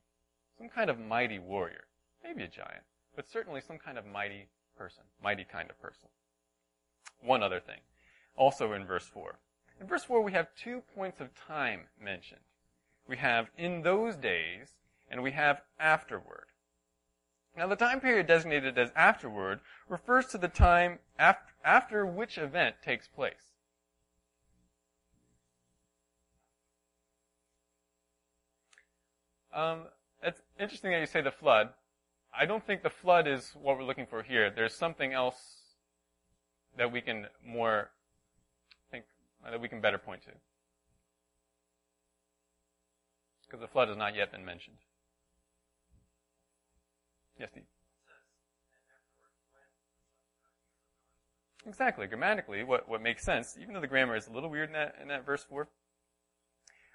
some 0.57 0.69
kind 0.69 0.89
of 0.89 0.99
mighty 0.99 1.39
warrior, 1.39 1.85
maybe 2.33 2.45
a 2.45 2.47
giant, 2.47 2.83
but 3.15 3.29
certainly 3.29 3.61
some 3.61 3.77
kind 3.77 3.97
of 3.97 4.05
mighty 4.05 4.47
person, 4.77 5.03
mighty 5.23 5.43
kind 5.43 5.69
of 5.69 5.79
person. 5.81 6.09
One 7.21 7.43
other 7.43 7.59
thing, 7.59 7.79
also 8.35 8.73
in 8.73 8.85
verse 8.85 9.05
4. 9.05 9.37
In 9.79 9.87
verse 9.87 10.03
4, 10.03 10.21
we 10.21 10.31
have 10.31 10.47
two 10.61 10.81
points 10.95 11.19
of 11.19 11.29
time 11.35 11.81
mentioned. 12.01 12.41
We 13.07 13.17
have 13.17 13.49
in 13.57 13.81
those 13.81 14.15
days, 14.15 14.69
and 15.09 15.21
we 15.21 15.31
have 15.31 15.61
afterward. 15.79 16.45
Now, 17.55 17.67
the 17.67 17.75
time 17.75 17.99
period 17.99 18.25
designated 18.25 18.77
as 18.79 18.91
afterward 18.95 19.59
refers 19.87 20.25
to 20.27 20.39
the 20.39 20.47
time 20.47 20.99
after, 21.19 21.53
after 21.63 22.05
which 22.05 22.37
event 22.37 22.77
takes 22.83 23.07
place. 23.07 23.51
Um, 29.53 29.81
it's 30.23 30.41
interesting 30.59 30.91
that 30.91 30.99
you 30.99 31.05
say 31.05 31.21
the 31.21 31.29
flood. 31.29 31.69
I 32.37 32.45
don't 32.45 32.65
think 32.65 32.83
the 32.83 32.89
flood 32.89 33.27
is 33.27 33.51
what 33.61 33.77
we're 33.77 33.83
looking 33.83 34.05
for 34.05 34.23
here. 34.23 34.49
There's 34.49 34.73
something 34.73 35.13
else 35.13 35.35
that 36.77 36.91
we 36.91 37.01
can 37.01 37.27
more 37.45 37.91
think 38.91 39.05
that 39.43 39.61
we 39.61 39.67
can 39.67 39.81
better 39.81 39.97
point 39.97 40.23
to. 40.23 40.31
Because 43.45 43.61
the 43.61 43.67
flood 43.67 43.87
has 43.87 43.97
not 43.97 44.15
yet 44.15 44.31
been 44.31 44.43
mentioned. 44.43 44.77
Yes, 47.39 47.49
Steve. 47.51 47.63
Exactly. 51.65 52.07
Grammatically, 52.07 52.63
what, 52.63 52.89
what 52.89 53.01
makes 53.01 53.23
sense, 53.23 53.57
even 53.61 53.73
though 53.73 53.79
the 53.79 53.87
grammar 53.87 54.15
is 54.15 54.27
a 54.27 54.33
little 54.33 54.49
weird 54.49 54.69
in 54.69 54.73
that, 54.73 54.95
in 55.01 55.07
that 55.07 55.25
verse 55.25 55.43
4, 55.43 55.67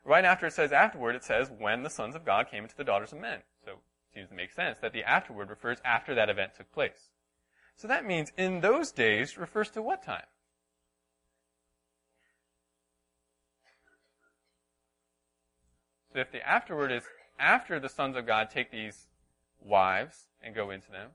Right 0.08 0.24
after 0.24 0.46
it 0.46 0.54
says 0.54 0.72
afterward, 0.72 1.16
it 1.16 1.22
says 1.22 1.50
when 1.50 1.82
the 1.82 1.90
sons 1.90 2.14
of 2.14 2.24
God 2.24 2.50
came 2.50 2.62
into 2.62 2.74
the 2.74 2.82
daughters 2.82 3.12
of 3.12 3.20
men. 3.20 3.40
So 3.62 3.80
seems 4.18 4.30
to 4.30 4.34
make 4.34 4.50
sense 4.50 4.78
that 4.80 4.92
the 4.92 5.04
afterward 5.04 5.48
refers 5.48 5.78
after 5.84 6.12
that 6.12 6.28
event 6.28 6.52
took 6.56 6.72
place. 6.72 7.10
So 7.76 7.86
that 7.86 8.04
means 8.04 8.32
in 8.36 8.60
those 8.60 8.90
days 8.90 9.38
refers 9.38 9.70
to 9.70 9.82
what 9.82 10.02
time? 10.02 10.26
So 16.12 16.18
if 16.18 16.32
the 16.32 16.46
afterward 16.46 16.90
is 16.90 17.04
after 17.38 17.78
the 17.78 17.88
sons 17.88 18.16
of 18.16 18.26
God 18.26 18.50
take 18.50 18.72
these 18.72 19.06
wives 19.60 20.26
and 20.42 20.52
go 20.52 20.70
into 20.70 20.90
them, 20.90 21.10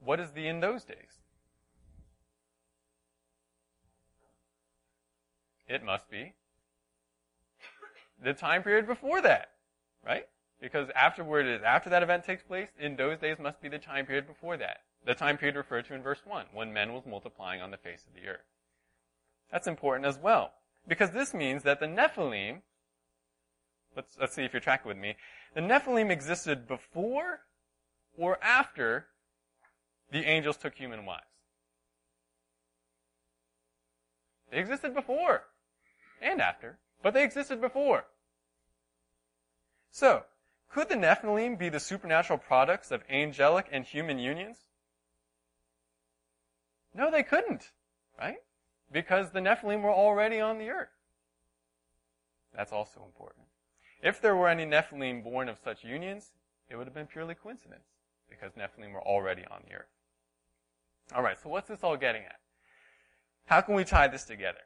what 0.00 0.18
is 0.18 0.32
the 0.32 0.48
in 0.48 0.58
those 0.58 0.82
days? 0.82 1.20
It 5.68 5.84
must 5.84 6.10
be 6.10 6.34
the 8.20 8.32
time 8.32 8.64
period 8.64 8.88
before 8.88 9.20
that, 9.20 9.50
right? 10.04 10.26
Because 10.60 10.88
afterward 10.94 11.46
is 11.46 11.62
after 11.62 11.90
that 11.90 12.02
event 12.02 12.24
takes 12.24 12.42
place, 12.42 12.68
in 12.78 12.96
those 12.96 13.18
days 13.18 13.38
must 13.38 13.60
be 13.60 13.68
the 13.68 13.78
time 13.78 14.06
period 14.06 14.26
before 14.26 14.56
that. 14.56 14.78
The 15.04 15.14
time 15.14 15.36
period 15.36 15.56
referred 15.56 15.86
to 15.86 15.94
in 15.94 16.02
verse 16.02 16.20
1, 16.24 16.46
when 16.52 16.72
men 16.72 16.92
was 16.92 17.04
multiplying 17.06 17.60
on 17.60 17.70
the 17.70 17.76
face 17.76 18.04
of 18.06 18.14
the 18.14 18.28
earth. 18.28 18.46
That's 19.52 19.66
important 19.66 20.06
as 20.06 20.18
well. 20.18 20.52
Because 20.88 21.10
this 21.10 21.34
means 21.34 21.62
that 21.64 21.80
the 21.80 21.86
Nephilim, 21.86 22.62
let's, 23.94 24.16
let's 24.18 24.34
see 24.34 24.44
if 24.44 24.52
you're 24.52 24.60
tracking 24.60 24.88
with 24.88 24.98
me, 24.98 25.16
the 25.54 25.60
Nephilim 25.60 26.10
existed 26.10 26.66
before 26.66 27.40
or 28.16 28.42
after 28.42 29.06
the 30.10 30.24
angels 30.24 30.56
took 30.56 30.74
human 30.74 31.04
wives. 31.04 31.24
They 34.50 34.58
existed 34.58 34.94
before 34.94 35.44
and 36.22 36.40
after. 36.40 36.78
But 37.02 37.14
they 37.14 37.24
existed 37.24 37.60
before. 37.60 38.06
So, 39.90 40.24
could 40.76 40.90
the 40.90 40.94
Nephilim 40.94 41.58
be 41.58 41.70
the 41.70 41.80
supernatural 41.80 42.38
products 42.38 42.90
of 42.90 43.02
angelic 43.08 43.66
and 43.72 43.82
human 43.82 44.18
unions? 44.18 44.58
No, 46.94 47.10
they 47.10 47.22
couldn't, 47.22 47.70
right? 48.20 48.36
Because 48.92 49.30
the 49.30 49.40
Nephilim 49.40 49.80
were 49.80 49.90
already 49.90 50.38
on 50.38 50.58
the 50.58 50.68
earth. 50.68 50.90
That's 52.54 52.72
also 52.72 53.02
important. 53.06 53.46
If 54.02 54.20
there 54.20 54.36
were 54.36 54.48
any 54.48 54.66
Nephilim 54.66 55.24
born 55.24 55.48
of 55.48 55.56
such 55.64 55.82
unions, 55.82 56.32
it 56.68 56.76
would 56.76 56.86
have 56.86 56.94
been 56.94 57.06
purely 57.06 57.34
coincidence, 57.34 57.86
because 58.28 58.52
Nephilim 58.52 58.92
were 58.92 59.00
already 59.00 59.46
on 59.50 59.62
the 59.66 59.76
earth. 59.76 59.94
Alright, 61.14 61.38
so 61.42 61.48
what's 61.48 61.68
this 61.68 61.82
all 61.82 61.96
getting 61.96 62.24
at? 62.24 62.36
How 63.46 63.62
can 63.62 63.76
we 63.76 63.84
tie 63.84 64.08
this 64.08 64.24
together? 64.24 64.60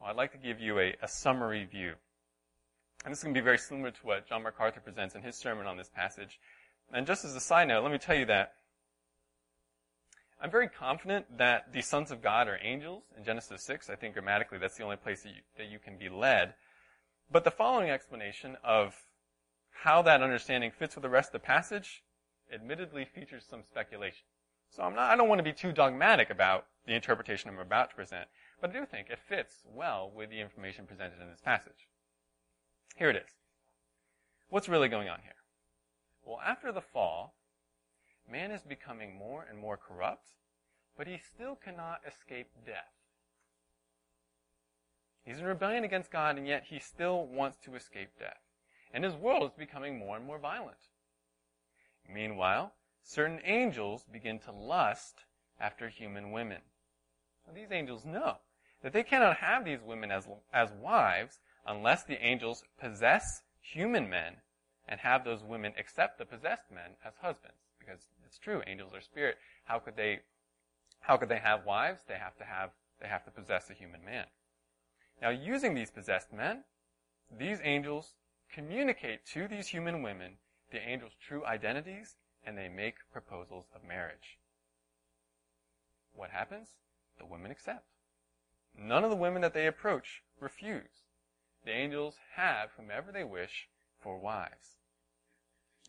Well, 0.00 0.08
I'd 0.08 0.16
like 0.16 0.32
to 0.32 0.38
give 0.38 0.58
you 0.58 0.78
a, 0.78 0.96
a 1.02 1.08
summary 1.08 1.66
view. 1.66 1.96
And 3.04 3.12
this 3.12 3.18
is 3.18 3.24
going 3.24 3.34
to 3.34 3.40
be 3.40 3.44
very 3.44 3.58
similar 3.58 3.90
to 3.90 4.00
what 4.06 4.28
John 4.28 4.42
MacArthur 4.42 4.80
presents 4.80 5.14
in 5.14 5.22
his 5.22 5.36
sermon 5.36 5.66
on 5.66 5.76
this 5.76 5.88
passage. 5.88 6.38
And 6.92 7.06
just 7.06 7.24
as 7.24 7.34
a 7.34 7.40
side 7.40 7.68
note, 7.68 7.82
let 7.82 7.92
me 7.92 7.98
tell 7.98 8.16
you 8.16 8.26
that 8.26 8.54
I'm 10.42 10.50
very 10.50 10.68
confident 10.68 11.38
that 11.38 11.72
the 11.72 11.82
sons 11.82 12.10
of 12.10 12.22
God 12.22 12.48
are 12.48 12.58
angels 12.62 13.04
in 13.16 13.24
Genesis 13.24 13.62
6. 13.64 13.90
I 13.90 13.94
think 13.94 14.14
grammatically 14.14 14.58
that's 14.58 14.76
the 14.76 14.84
only 14.84 14.96
place 14.96 15.22
that 15.22 15.30
you, 15.30 15.42
that 15.58 15.68
you 15.70 15.78
can 15.78 15.98
be 15.98 16.08
led. 16.08 16.54
But 17.30 17.44
the 17.44 17.50
following 17.50 17.90
explanation 17.90 18.56
of 18.64 18.94
how 19.70 20.02
that 20.02 20.22
understanding 20.22 20.70
fits 20.70 20.94
with 20.94 21.02
the 21.02 21.08
rest 21.08 21.28
of 21.28 21.40
the 21.40 21.46
passage 21.46 22.02
admittedly 22.52 23.04
features 23.04 23.44
some 23.48 23.62
speculation. 23.62 24.24
So 24.70 24.82
I'm 24.82 24.94
not, 24.94 25.10
I 25.10 25.16
don't 25.16 25.28
want 25.28 25.40
to 25.40 25.44
be 25.44 25.52
too 25.52 25.72
dogmatic 25.72 26.30
about 26.30 26.66
the 26.86 26.94
interpretation 26.94 27.50
I'm 27.50 27.58
about 27.58 27.90
to 27.90 27.96
present. 27.96 28.28
But 28.60 28.70
I 28.70 28.72
do 28.72 28.86
think 28.86 29.10
it 29.10 29.18
fits 29.18 29.64
well 29.64 30.10
with 30.14 30.30
the 30.30 30.40
information 30.40 30.86
presented 30.86 31.20
in 31.20 31.28
this 31.28 31.40
passage. 31.40 31.88
Here 32.96 33.10
it 33.10 33.16
is. 33.16 33.30
What's 34.48 34.68
really 34.68 34.88
going 34.88 35.08
on 35.08 35.20
here? 35.22 35.32
Well, 36.24 36.40
after 36.44 36.72
the 36.72 36.80
fall, 36.80 37.34
man 38.30 38.50
is 38.50 38.62
becoming 38.62 39.16
more 39.16 39.46
and 39.48 39.58
more 39.58 39.76
corrupt, 39.76 40.30
but 40.96 41.06
he 41.06 41.18
still 41.18 41.56
cannot 41.56 42.00
escape 42.06 42.48
death. 42.66 42.92
He's 45.24 45.38
in 45.38 45.44
rebellion 45.44 45.84
against 45.84 46.10
God, 46.10 46.36
and 46.36 46.46
yet 46.46 46.64
he 46.68 46.78
still 46.78 47.26
wants 47.26 47.58
to 47.64 47.74
escape 47.74 48.10
death. 48.18 48.40
And 48.92 49.04
his 49.04 49.14
world 49.14 49.44
is 49.44 49.56
becoming 49.56 49.98
more 49.98 50.16
and 50.16 50.26
more 50.26 50.38
violent. 50.38 50.88
Meanwhile, 52.12 52.72
certain 53.02 53.40
angels 53.44 54.04
begin 54.10 54.38
to 54.40 54.52
lust 54.52 55.24
after 55.60 55.88
human 55.88 56.32
women. 56.32 56.62
Now, 57.46 57.54
these 57.54 57.70
angels 57.70 58.04
know 58.04 58.38
that 58.82 58.92
they 58.92 59.02
cannot 59.02 59.36
have 59.36 59.64
these 59.64 59.82
women 59.82 60.10
as, 60.10 60.26
as 60.52 60.72
wives 60.72 61.38
unless 61.66 62.04
the 62.04 62.22
angels 62.24 62.64
possess 62.80 63.42
human 63.60 64.08
men 64.08 64.36
and 64.88 65.00
have 65.00 65.24
those 65.24 65.42
women 65.42 65.72
accept 65.78 66.18
the 66.18 66.24
possessed 66.24 66.70
men 66.72 66.96
as 67.04 67.14
husbands. 67.20 67.58
Because 67.78 68.00
it's 68.26 68.38
true, 68.38 68.62
angels 68.66 68.92
are 68.94 69.00
spirit. 69.00 69.36
How 69.64 69.78
could 69.78 69.96
they, 69.96 70.20
how 71.00 71.16
could 71.16 71.28
they 71.28 71.38
have 71.38 71.64
wives? 71.64 72.02
They 72.06 72.18
have 72.18 72.36
to 72.38 72.44
have, 72.44 72.70
they 73.00 73.08
have 73.08 73.24
to 73.24 73.30
possess 73.30 73.70
a 73.70 73.74
human 73.74 74.04
man. 74.04 74.26
Now 75.22 75.30
using 75.30 75.74
these 75.74 75.90
possessed 75.90 76.32
men, 76.32 76.64
these 77.36 77.60
angels 77.62 78.14
communicate 78.52 79.24
to 79.26 79.46
these 79.46 79.68
human 79.68 80.02
women 80.02 80.38
the 80.72 80.80
angels' 80.80 81.12
true 81.20 81.44
identities 81.44 82.16
and 82.44 82.56
they 82.56 82.68
make 82.68 82.96
proposals 83.12 83.66
of 83.74 83.86
marriage. 83.86 84.38
What 86.14 86.30
happens? 86.30 86.70
The 87.18 87.26
women 87.26 87.50
accept. 87.50 87.84
None 88.76 89.04
of 89.04 89.10
the 89.10 89.16
women 89.16 89.42
that 89.42 89.54
they 89.54 89.66
approach 89.66 90.22
refuse. 90.40 91.04
The 91.64 91.72
angels 91.72 92.16
have 92.36 92.70
whomever 92.76 93.12
they 93.12 93.24
wish 93.24 93.68
for 94.00 94.18
wives. 94.18 94.76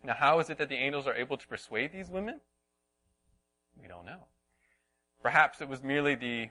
Now, 0.04 0.16
how 0.16 0.40
is 0.40 0.50
it 0.50 0.58
that 0.58 0.70
the 0.70 0.76
angels 0.76 1.08
are 1.08 1.16
able 1.16 1.38
to 1.38 1.48
persuade 1.48 1.92
these 1.94 2.10
women? 2.10 2.42
We 3.80 3.88
don't 3.88 4.06
know. 4.06 4.28
Perhaps 5.22 5.62
it 5.62 5.70
was 5.70 5.84
merely 5.84 6.16
the, 6.16 6.50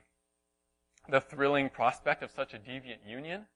the 1.08 1.20
thrilling 1.20 1.68
prospect 1.68 2.22
of 2.22 2.30
such 2.30 2.54
a 2.54 2.58
deviant 2.58 3.06
union. 3.06 3.46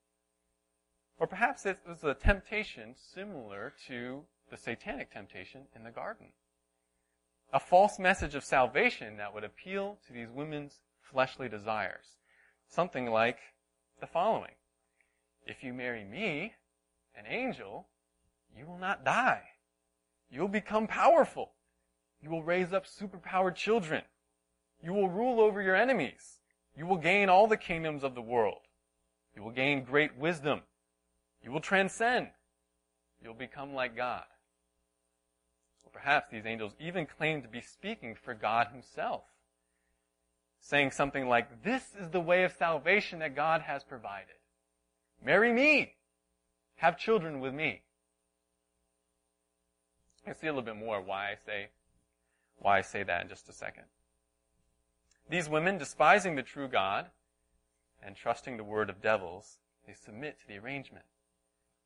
Or 1.18 1.26
perhaps 1.26 1.64
it 1.64 1.78
was 1.86 2.02
a 2.02 2.14
temptation 2.14 2.94
similar 2.96 3.72
to 3.86 4.24
the 4.50 4.56
satanic 4.56 5.12
temptation 5.12 5.62
in 5.74 5.84
the 5.84 5.90
garden. 5.90 6.32
A 7.52 7.60
false 7.60 8.00
message 8.00 8.34
of 8.34 8.44
salvation 8.44 9.16
that 9.16 9.32
would 9.32 9.44
appeal 9.44 9.98
to 10.06 10.12
these 10.12 10.30
women's 10.30 10.80
fleshly 11.00 11.48
desires. 11.48 12.18
Something 12.66 13.06
like 13.06 13.38
the 14.00 14.06
following. 14.08 14.54
If 15.46 15.62
you 15.62 15.72
marry 15.72 16.04
me, 16.04 16.54
an 17.16 17.24
angel, 17.28 17.86
you 18.56 18.66
will 18.66 18.78
not 18.78 19.04
die. 19.04 19.42
You'll 20.30 20.48
become 20.48 20.86
powerful. 20.86 21.52
You 22.22 22.30
will 22.30 22.42
raise 22.42 22.72
up 22.72 22.86
superpowered 22.86 23.54
children. 23.54 24.02
You 24.82 24.92
will 24.92 25.08
rule 25.08 25.40
over 25.40 25.62
your 25.62 25.76
enemies. 25.76 26.40
You 26.76 26.86
will 26.86 26.96
gain 26.96 27.28
all 27.28 27.46
the 27.46 27.56
kingdoms 27.56 28.02
of 28.02 28.14
the 28.14 28.22
world. 28.22 28.60
You 29.36 29.42
will 29.42 29.50
gain 29.50 29.84
great 29.84 30.16
wisdom. 30.16 30.62
You 31.42 31.52
will 31.52 31.60
transcend. 31.60 32.28
You'll 33.22 33.34
become 33.34 33.74
like 33.74 33.96
God. 33.96 34.24
Or 35.84 35.90
perhaps 35.92 36.30
these 36.30 36.46
angels 36.46 36.72
even 36.80 37.06
claim 37.06 37.42
to 37.42 37.48
be 37.48 37.60
speaking 37.60 38.14
for 38.14 38.34
God 38.34 38.68
himself. 38.72 39.22
Saying 40.60 40.92
something 40.92 41.28
like, 41.28 41.62
this 41.62 41.82
is 42.00 42.10
the 42.10 42.20
way 42.20 42.44
of 42.44 42.52
salvation 42.52 43.18
that 43.18 43.36
God 43.36 43.60
has 43.62 43.84
provided. 43.84 44.36
Marry 45.24 45.52
me. 45.52 45.94
Have 46.76 46.98
children 46.98 47.40
with 47.40 47.54
me. 47.54 47.80
You'll 50.26 50.34
see 50.34 50.46
a 50.46 50.50
little 50.50 50.62
bit 50.62 50.76
more 50.76 51.00
why 51.00 51.30
I 51.30 51.34
say, 51.46 51.68
why 52.58 52.78
I 52.78 52.82
say 52.82 53.02
that 53.02 53.22
in 53.22 53.28
just 53.28 53.48
a 53.48 53.52
second. 53.52 53.84
These 55.28 55.48
women, 55.48 55.78
despising 55.78 56.36
the 56.36 56.42
true 56.42 56.68
God 56.68 57.06
and 58.02 58.14
trusting 58.14 58.56
the 58.56 58.64
word 58.64 58.90
of 58.90 59.00
devils, 59.00 59.58
they 59.86 59.94
submit 59.94 60.38
to 60.40 60.48
the 60.48 60.58
arrangement. 60.58 61.06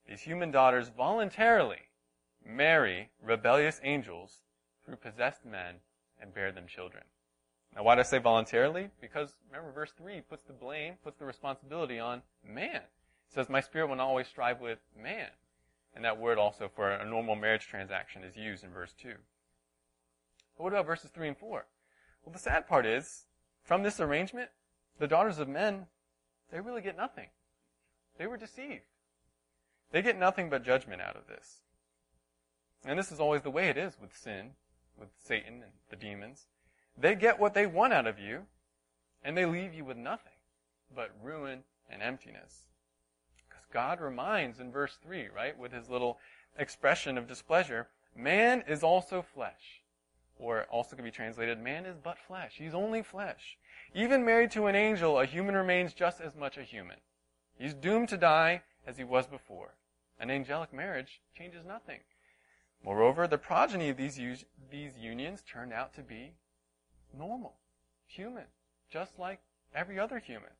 These 0.08 0.22
human 0.22 0.50
daughters 0.50 0.90
voluntarily 0.96 1.90
marry 2.44 3.10
rebellious 3.22 3.80
angels 3.84 4.38
through 4.84 4.96
possessed 4.96 5.44
men 5.44 5.76
and 6.20 6.34
bear 6.34 6.50
them 6.50 6.66
children. 6.66 7.04
Now 7.76 7.84
why 7.84 7.94
do 7.94 8.00
I 8.00 8.04
say 8.04 8.18
voluntarily? 8.18 8.88
Because 9.00 9.34
remember 9.50 9.70
verse 9.72 9.92
3 9.96 10.22
puts 10.22 10.44
the 10.44 10.52
blame, 10.52 10.94
puts 11.04 11.18
the 11.18 11.24
responsibility 11.24 11.98
on 11.98 12.22
man. 12.44 12.82
Says, 13.28 13.48
my 13.48 13.60
spirit 13.60 13.88
will 13.88 13.96
not 13.96 14.06
always 14.06 14.26
strive 14.26 14.60
with 14.60 14.78
man. 15.00 15.28
And 15.94 16.04
that 16.04 16.18
word 16.18 16.38
also 16.38 16.70
for 16.74 16.90
a 16.90 17.08
normal 17.08 17.36
marriage 17.36 17.66
transaction 17.66 18.24
is 18.24 18.36
used 18.36 18.64
in 18.64 18.70
verse 18.70 18.94
2. 19.00 19.14
But 20.56 20.62
what 20.62 20.72
about 20.72 20.86
verses 20.86 21.10
3 21.10 21.28
and 21.28 21.36
4? 21.36 21.66
Well, 22.24 22.32
the 22.32 22.38
sad 22.38 22.66
part 22.66 22.86
is, 22.86 23.24
from 23.62 23.82
this 23.82 24.00
arrangement, 24.00 24.50
the 24.98 25.06
daughters 25.06 25.38
of 25.38 25.48
men, 25.48 25.86
they 26.50 26.60
really 26.60 26.82
get 26.82 26.96
nothing. 26.96 27.28
They 28.18 28.26
were 28.26 28.36
deceived. 28.36 28.82
They 29.92 30.02
get 30.02 30.18
nothing 30.18 30.50
but 30.50 30.64
judgment 30.64 31.00
out 31.00 31.16
of 31.16 31.26
this. 31.26 31.58
And 32.84 32.98
this 32.98 33.12
is 33.12 33.20
always 33.20 33.42
the 33.42 33.50
way 33.50 33.68
it 33.68 33.76
is 33.76 33.96
with 34.00 34.16
sin, 34.16 34.50
with 34.98 35.08
Satan 35.22 35.54
and 35.62 35.72
the 35.90 35.96
demons. 35.96 36.46
They 36.96 37.14
get 37.14 37.38
what 37.38 37.54
they 37.54 37.66
want 37.66 37.92
out 37.92 38.06
of 38.06 38.18
you, 38.18 38.46
and 39.22 39.36
they 39.36 39.46
leave 39.46 39.74
you 39.74 39.84
with 39.84 39.96
nothing 39.96 40.32
but 40.94 41.10
ruin 41.22 41.60
and 41.90 42.02
emptiness. 42.02 42.66
God 43.72 44.00
reminds 44.00 44.60
in 44.60 44.72
verse 44.72 44.98
3, 45.02 45.28
right, 45.34 45.58
with 45.58 45.72
his 45.72 45.88
little 45.88 46.18
expression 46.58 47.18
of 47.18 47.26
displeasure, 47.26 47.88
man 48.16 48.64
is 48.66 48.82
also 48.82 49.22
flesh. 49.22 49.82
Or 50.38 50.64
also 50.70 50.94
can 50.96 51.04
be 51.04 51.10
translated, 51.10 51.58
man 51.58 51.84
is 51.84 51.96
but 51.96 52.18
flesh. 52.18 52.54
He's 52.56 52.74
only 52.74 53.02
flesh. 53.02 53.58
Even 53.94 54.24
married 54.24 54.50
to 54.52 54.66
an 54.66 54.76
angel, 54.76 55.18
a 55.18 55.26
human 55.26 55.54
remains 55.54 55.92
just 55.92 56.20
as 56.20 56.36
much 56.36 56.56
a 56.56 56.62
human. 56.62 56.98
He's 57.58 57.74
doomed 57.74 58.08
to 58.10 58.16
die 58.16 58.62
as 58.86 58.96
he 58.96 59.04
was 59.04 59.26
before. 59.26 59.74
An 60.20 60.30
angelic 60.30 60.72
marriage 60.72 61.20
changes 61.36 61.64
nothing. 61.64 62.00
Moreover, 62.84 63.26
the 63.26 63.38
progeny 63.38 63.88
of 63.88 63.96
these, 63.96 64.16
these 64.70 64.96
unions 64.96 65.42
turned 65.42 65.72
out 65.72 65.94
to 65.94 66.02
be 66.02 66.32
normal, 67.16 67.54
human, 68.06 68.44
just 68.90 69.18
like 69.18 69.40
every 69.74 69.98
other 69.98 70.18
human. 70.18 70.50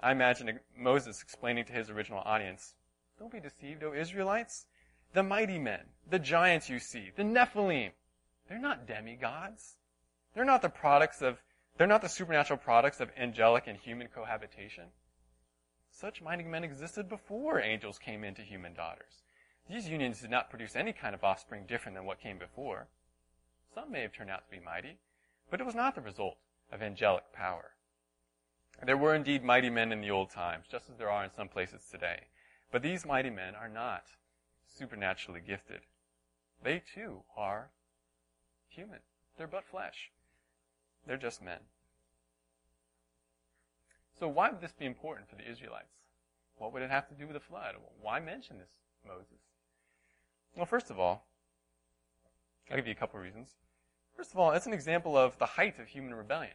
I 0.00 0.12
imagine 0.12 0.60
Moses 0.76 1.22
explaining 1.22 1.64
to 1.66 1.72
his 1.72 1.90
original 1.90 2.20
audience, 2.24 2.74
Don't 3.18 3.32
be 3.32 3.40
deceived, 3.40 3.82
O 3.82 3.94
Israelites. 3.94 4.66
The 5.12 5.22
mighty 5.22 5.58
men, 5.58 5.80
the 6.08 6.18
giants 6.18 6.68
you 6.68 6.78
see, 6.78 7.10
the 7.14 7.22
Nephilim, 7.22 7.92
they're 8.48 8.58
not 8.58 8.86
demigods. 8.86 9.76
They're 10.34 10.44
not 10.44 10.60
the 10.60 10.68
products 10.68 11.22
of, 11.22 11.40
they're 11.78 11.86
not 11.86 12.02
the 12.02 12.08
supernatural 12.08 12.58
products 12.58 13.00
of 13.00 13.10
angelic 13.16 13.66
and 13.66 13.78
human 13.78 14.08
cohabitation. 14.08 14.86
Such 15.90 16.20
mighty 16.20 16.42
men 16.42 16.64
existed 16.64 17.08
before 17.08 17.60
angels 17.60 17.98
came 18.00 18.24
into 18.24 18.42
human 18.42 18.74
daughters. 18.74 19.22
These 19.68 19.88
unions 19.88 20.20
did 20.20 20.30
not 20.30 20.50
produce 20.50 20.74
any 20.74 20.92
kind 20.92 21.14
of 21.14 21.22
offspring 21.22 21.66
different 21.66 21.96
than 21.96 22.04
what 22.04 22.20
came 22.20 22.38
before. 22.38 22.88
Some 23.72 23.92
may 23.92 24.02
have 24.02 24.12
turned 24.12 24.30
out 24.30 24.44
to 24.44 24.50
be 24.50 24.62
mighty, 24.62 24.98
but 25.50 25.60
it 25.60 25.66
was 25.66 25.74
not 25.74 25.94
the 25.94 26.00
result 26.00 26.36
of 26.72 26.82
angelic 26.82 27.32
power. 27.32 27.73
There 28.82 28.96
were 28.96 29.14
indeed 29.14 29.42
mighty 29.42 29.70
men 29.70 29.92
in 29.92 30.00
the 30.00 30.10
old 30.10 30.30
times, 30.30 30.66
just 30.70 30.90
as 30.90 30.96
there 30.96 31.10
are 31.10 31.24
in 31.24 31.30
some 31.30 31.48
places 31.48 31.82
today. 31.90 32.24
But 32.70 32.82
these 32.82 33.06
mighty 33.06 33.30
men 33.30 33.54
are 33.54 33.68
not 33.68 34.04
supernaturally 34.66 35.40
gifted. 35.40 35.80
They 36.62 36.82
too 36.94 37.22
are 37.36 37.70
human. 38.68 39.00
They're 39.36 39.46
but 39.46 39.64
flesh. 39.64 40.10
They're 41.06 41.16
just 41.16 41.42
men. 41.42 41.60
So 44.18 44.28
why 44.28 44.50
would 44.50 44.60
this 44.60 44.72
be 44.72 44.86
important 44.86 45.28
for 45.28 45.36
the 45.36 45.48
Israelites? 45.48 46.08
What 46.56 46.72
would 46.72 46.82
it 46.82 46.90
have 46.90 47.08
to 47.08 47.14
do 47.14 47.26
with 47.26 47.34
the 47.34 47.40
flood? 47.40 47.74
Why 48.00 48.20
mention 48.20 48.58
this, 48.58 48.70
Moses? 49.06 49.40
Well, 50.56 50.66
first 50.66 50.90
of 50.90 50.98
all, 50.98 51.26
I'll 52.70 52.76
give 52.76 52.86
you 52.86 52.92
a 52.92 52.96
couple 52.96 53.18
of 53.18 53.24
reasons. 53.24 53.56
First 54.16 54.32
of 54.32 54.38
all, 54.38 54.52
it's 54.52 54.66
an 54.66 54.72
example 54.72 55.16
of 55.16 55.36
the 55.38 55.46
height 55.46 55.78
of 55.78 55.88
human 55.88 56.14
rebellion 56.14 56.54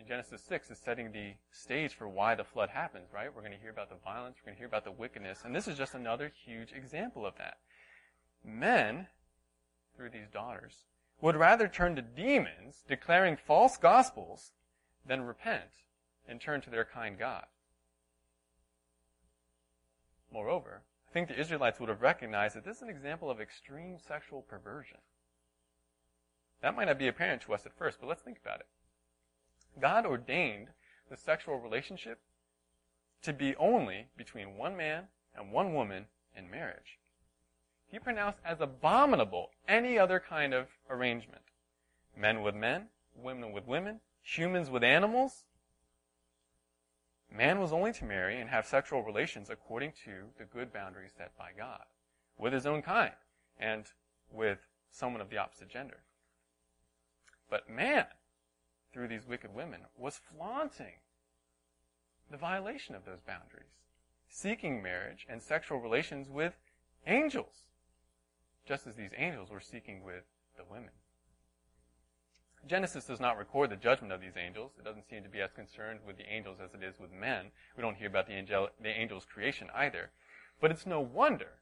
in 0.00 0.06
Genesis 0.06 0.42
6 0.48 0.70
is 0.70 0.78
setting 0.78 1.12
the 1.12 1.34
stage 1.52 1.94
for 1.94 2.08
why 2.08 2.34
the 2.34 2.44
flood 2.44 2.70
happens, 2.70 3.08
right? 3.12 3.34
We're 3.34 3.42
going 3.42 3.52
to 3.52 3.58
hear 3.58 3.70
about 3.70 3.90
the 3.90 3.96
violence, 4.02 4.36
we're 4.40 4.50
going 4.50 4.56
to 4.56 4.58
hear 4.58 4.66
about 4.66 4.84
the 4.84 4.90
wickedness, 4.90 5.42
and 5.44 5.54
this 5.54 5.68
is 5.68 5.76
just 5.76 5.94
another 5.94 6.32
huge 6.44 6.72
example 6.72 7.26
of 7.26 7.36
that. 7.36 7.58
Men, 8.44 9.06
through 9.94 10.10
these 10.10 10.28
daughters, 10.32 10.84
would 11.20 11.36
rather 11.36 11.68
turn 11.68 11.96
to 11.96 12.02
demons, 12.02 12.82
declaring 12.88 13.36
false 13.36 13.76
gospels, 13.76 14.52
than 15.06 15.22
repent 15.22 15.84
and 16.26 16.40
turn 16.40 16.60
to 16.62 16.70
their 16.70 16.84
kind 16.84 17.18
God. 17.18 17.44
Moreover, 20.32 20.82
I 21.08 21.12
think 21.12 21.28
the 21.28 21.38
Israelites 21.38 21.80
would 21.80 21.88
have 21.88 22.02
recognized 22.02 22.56
that 22.56 22.64
this 22.64 22.76
is 22.76 22.82
an 22.82 22.88
example 22.88 23.30
of 23.30 23.40
extreme 23.40 23.98
sexual 23.98 24.42
perversion. 24.42 24.98
That 26.62 26.76
might 26.76 26.86
not 26.86 26.98
be 26.98 27.08
apparent 27.08 27.42
to 27.42 27.54
us 27.54 27.66
at 27.66 27.76
first, 27.76 27.98
but 28.00 28.08
let's 28.08 28.22
think 28.22 28.38
about 28.42 28.60
it. 28.60 28.66
God 29.80 30.06
ordained 30.06 30.68
the 31.08 31.16
sexual 31.16 31.58
relationship 31.58 32.20
to 33.22 33.32
be 33.32 33.56
only 33.56 34.06
between 34.16 34.56
one 34.56 34.76
man 34.76 35.04
and 35.34 35.52
one 35.52 35.74
woman 35.74 36.06
in 36.36 36.50
marriage. 36.50 36.98
He 37.90 37.98
pronounced 37.98 38.38
as 38.44 38.60
abominable 38.60 39.50
any 39.68 39.98
other 39.98 40.20
kind 40.20 40.54
of 40.54 40.68
arrangement. 40.88 41.42
Men 42.16 42.42
with 42.42 42.54
men, 42.54 42.86
women 43.14 43.52
with 43.52 43.66
women, 43.66 44.00
humans 44.22 44.70
with 44.70 44.84
animals. 44.84 45.44
Man 47.32 47.60
was 47.60 47.72
only 47.72 47.92
to 47.94 48.04
marry 48.04 48.40
and 48.40 48.50
have 48.50 48.66
sexual 48.66 49.02
relations 49.02 49.50
according 49.50 49.92
to 50.04 50.30
the 50.38 50.44
good 50.44 50.72
boundaries 50.72 51.12
set 51.16 51.36
by 51.36 51.50
God, 51.56 51.84
with 52.38 52.52
his 52.52 52.66
own 52.66 52.82
kind, 52.82 53.12
and 53.58 53.84
with 54.32 54.58
someone 54.90 55.20
of 55.20 55.30
the 55.30 55.38
opposite 55.38 55.68
gender. 55.68 56.02
But 57.48 57.68
man, 57.68 58.06
through 58.92 59.08
these 59.08 59.26
wicked 59.26 59.54
women, 59.54 59.82
was 59.96 60.20
flaunting 60.34 60.94
the 62.30 62.36
violation 62.36 62.94
of 62.94 63.04
those 63.04 63.20
boundaries, 63.20 63.78
seeking 64.28 64.82
marriage 64.82 65.26
and 65.28 65.42
sexual 65.42 65.78
relations 65.78 66.28
with 66.28 66.54
angels, 67.06 67.64
just 68.66 68.86
as 68.86 68.94
these 68.94 69.12
angels 69.16 69.50
were 69.50 69.60
seeking 69.60 70.04
with 70.04 70.24
the 70.56 70.64
women. 70.70 70.90
Genesis 72.66 73.06
does 73.06 73.20
not 73.20 73.38
record 73.38 73.70
the 73.70 73.76
judgment 73.76 74.12
of 74.12 74.20
these 74.20 74.36
angels. 74.36 74.72
It 74.78 74.84
doesn't 74.84 75.08
seem 75.08 75.22
to 75.22 75.30
be 75.30 75.40
as 75.40 75.52
concerned 75.52 76.00
with 76.06 76.18
the 76.18 76.30
angels 76.30 76.58
as 76.62 76.74
it 76.74 76.84
is 76.84 77.00
with 77.00 77.10
men. 77.10 77.46
We 77.76 77.80
don't 77.80 77.96
hear 77.96 78.08
about 78.08 78.26
the, 78.26 78.34
angel, 78.34 78.68
the 78.80 78.90
angels' 78.90 79.24
creation 79.24 79.68
either. 79.74 80.10
But 80.60 80.70
it's 80.70 80.84
no 80.84 81.00
wonder, 81.00 81.60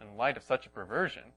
in 0.00 0.16
light 0.16 0.38
of 0.38 0.42
such 0.42 0.66
a 0.66 0.70
perversion, 0.70 1.34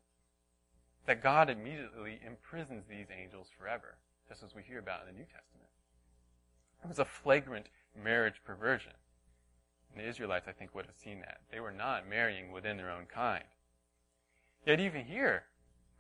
that 1.06 1.22
God 1.22 1.50
immediately 1.50 2.22
imprisons 2.26 2.86
these 2.88 3.08
angels 3.12 3.50
forever, 3.58 3.98
just 4.34 4.44
as 4.44 4.56
we 4.56 4.64
hear 4.64 4.80
about 4.80 5.02
in 5.02 5.14
the 5.14 5.20
New 5.20 5.26
Testament. 5.26 5.70
It 6.84 6.88
was 6.88 6.98
a 6.98 7.06
flagrant 7.06 7.68
marriage 8.04 8.42
perversion. 8.44 8.94
And 9.92 10.04
the 10.04 10.10
Israelites, 10.10 10.48
I 10.48 10.54
think, 10.54 10.74
would 10.74 10.88
have 10.88 10.96
seen 10.96 11.20
that. 11.20 11.42
They 11.52 11.60
were 11.60 11.72
not 11.72 12.10
marrying 12.10 12.52
within 12.52 12.78
their 12.78 12.90
own 12.90 13.06
kind. 13.06 13.44
Yet 14.66 14.80
even 14.80 15.06
here, 15.06 15.44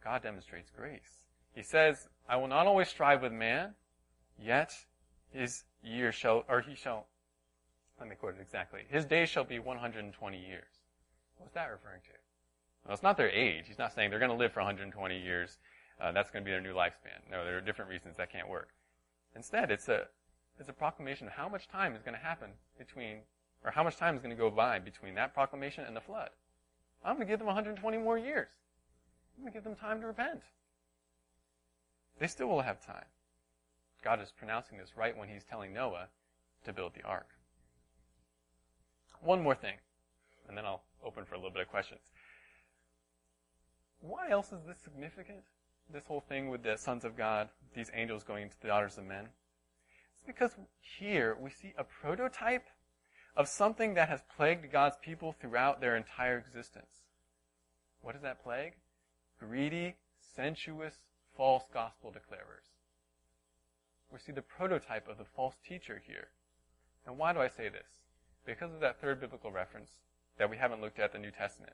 God 0.03 0.23
demonstrates 0.23 0.71
grace. 0.75 1.21
He 1.53 1.61
says, 1.61 2.07
I 2.27 2.37
will 2.37 2.47
not 2.47 2.65
always 2.65 2.87
strive 2.87 3.21
with 3.21 3.31
man, 3.31 3.75
yet 4.41 4.73
his 5.31 5.65
years 5.83 6.15
shall, 6.15 6.43
or 6.49 6.61
he 6.61 6.73
shall, 6.73 7.05
let 7.99 8.09
me 8.09 8.15
quote 8.15 8.33
it 8.33 8.41
exactly, 8.41 8.81
his 8.89 9.05
days 9.05 9.29
shall 9.29 9.43
be 9.43 9.59
120 9.59 10.37
years. 10.37 10.73
What's 11.37 11.53
that 11.53 11.69
referring 11.69 12.01
to? 12.05 12.17
Well, 12.83 12.95
it's 12.95 13.03
not 13.03 13.15
their 13.15 13.29
age. 13.29 13.65
He's 13.67 13.77
not 13.77 13.93
saying 13.93 14.09
they're 14.09 14.17
going 14.17 14.31
to 14.31 14.37
live 14.37 14.53
for 14.53 14.61
120 14.61 15.21
years. 15.21 15.59
Uh, 16.01 16.11
that's 16.11 16.31
going 16.31 16.43
to 16.43 16.45
be 16.45 16.51
their 16.51 16.61
new 16.61 16.73
lifespan. 16.73 17.19
No, 17.31 17.45
there 17.45 17.57
are 17.57 17.61
different 17.61 17.89
reasons 17.89 18.17
that 18.17 18.31
can't 18.31 18.49
work. 18.49 18.69
Instead, 19.35 19.71
it's 19.71 19.87
a, 19.89 20.07
it's 20.59 20.69
a 20.69 20.73
proclamation 20.73 21.27
of 21.27 21.33
how 21.33 21.47
much 21.47 21.67
time 21.67 21.95
is 21.95 22.01
going 22.01 22.15
to 22.15 22.23
happen 22.23 22.49
between, 22.77 23.19
or 23.63 23.71
how 23.71 23.83
much 23.83 23.97
time 23.97 24.15
is 24.15 24.21
going 24.21 24.35
to 24.35 24.39
go 24.39 24.49
by 24.49 24.79
between 24.79 25.15
that 25.15 25.33
proclamation 25.33 25.85
and 25.85 25.95
the 25.95 26.01
flood. 26.01 26.29
I'm 27.03 27.15
going 27.15 27.27
to 27.27 27.31
give 27.31 27.39
them 27.39 27.47
120 27.47 27.97
more 27.97 28.17
years. 28.17 28.47
I'm 29.37 29.43
going 29.43 29.53
to 29.53 29.57
give 29.57 29.63
them 29.63 29.75
time 29.75 30.01
to 30.01 30.07
repent. 30.07 30.41
They 32.19 32.27
still 32.27 32.47
will 32.47 32.61
have 32.61 32.85
time. 32.85 33.05
God 34.03 34.21
is 34.21 34.31
pronouncing 34.31 34.77
this 34.77 34.97
right 34.97 35.17
when 35.17 35.29
he's 35.29 35.43
telling 35.43 35.73
Noah 35.73 36.07
to 36.65 36.73
build 36.73 36.93
the 36.93 37.03
ark. 37.03 37.27
One 39.21 39.41
more 39.41 39.55
thing, 39.55 39.75
and 40.47 40.57
then 40.57 40.65
I'll 40.65 40.83
open 41.03 41.25
for 41.25 41.35
a 41.35 41.37
little 41.37 41.51
bit 41.51 41.61
of 41.61 41.69
questions. 41.69 42.01
Why 44.01 44.29
else 44.29 44.51
is 44.51 44.65
this 44.67 44.77
significant? 44.83 45.43
This 45.91 46.05
whole 46.07 46.21
thing 46.21 46.49
with 46.49 46.63
the 46.63 46.77
sons 46.77 47.05
of 47.05 47.17
God, 47.17 47.49
these 47.75 47.91
angels 47.93 48.23
going 48.23 48.43
into 48.43 48.55
the 48.61 48.67
daughters 48.67 48.97
of 48.97 49.05
men? 49.05 49.29
It's 50.15 50.25
because 50.25 50.55
here 50.79 51.35
we 51.39 51.49
see 51.49 51.73
a 51.77 51.83
prototype 51.83 52.65
of 53.35 53.47
something 53.47 53.93
that 53.95 54.09
has 54.09 54.21
plagued 54.35 54.71
God's 54.71 54.97
people 55.01 55.35
throughout 55.39 55.81
their 55.81 55.95
entire 55.95 56.37
existence. 56.37 57.01
What 58.01 58.15
is 58.15 58.21
that 58.21 58.43
plague? 58.43 58.73
Greedy, 59.39 59.95
sensuous, 60.35 60.93
false 61.35 61.63
gospel 61.73 62.11
declarers. 62.11 62.69
We 64.11 64.19
see 64.19 64.31
the 64.31 64.41
prototype 64.41 65.07
of 65.07 65.17
the 65.17 65.25
false 65.25 65.55
teacher 65.67 66.01
here. 66.05 66.27
And 67.05 67.17
why 67.17 67.33
do 67.33 67.39
I 67.39 67.47
say 67.47 67.69
this? 67.69 68.01
Because 68.45 68.73
of 68.73 68.79
that 68.81 69.01
third 69.01 69.19
biblical 69.19 69.51
reference 69.51 69.91
that 70.37 70.49
we 70.49 70.57
haven't 70.57 70.81
looked 70.81 70.99
at 70.99 71.11
the 71.11 71.19
New 71.19 71.31
Testament. 71.31 71.73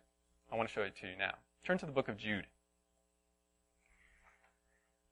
I 0.51 0.55
want 0.55 0.69
to 0.69 0.73
show 0.73 0.81
it 0.81 0.95
to 1.01 1.07
you 1.07 1.13
now. 1.17 1.35
Turn 1.63 1.77
to 1.79 1.85
the 1.85 1.91
book 1.91 2.07
of 2.07 2.17
Jude. 2.17 2.47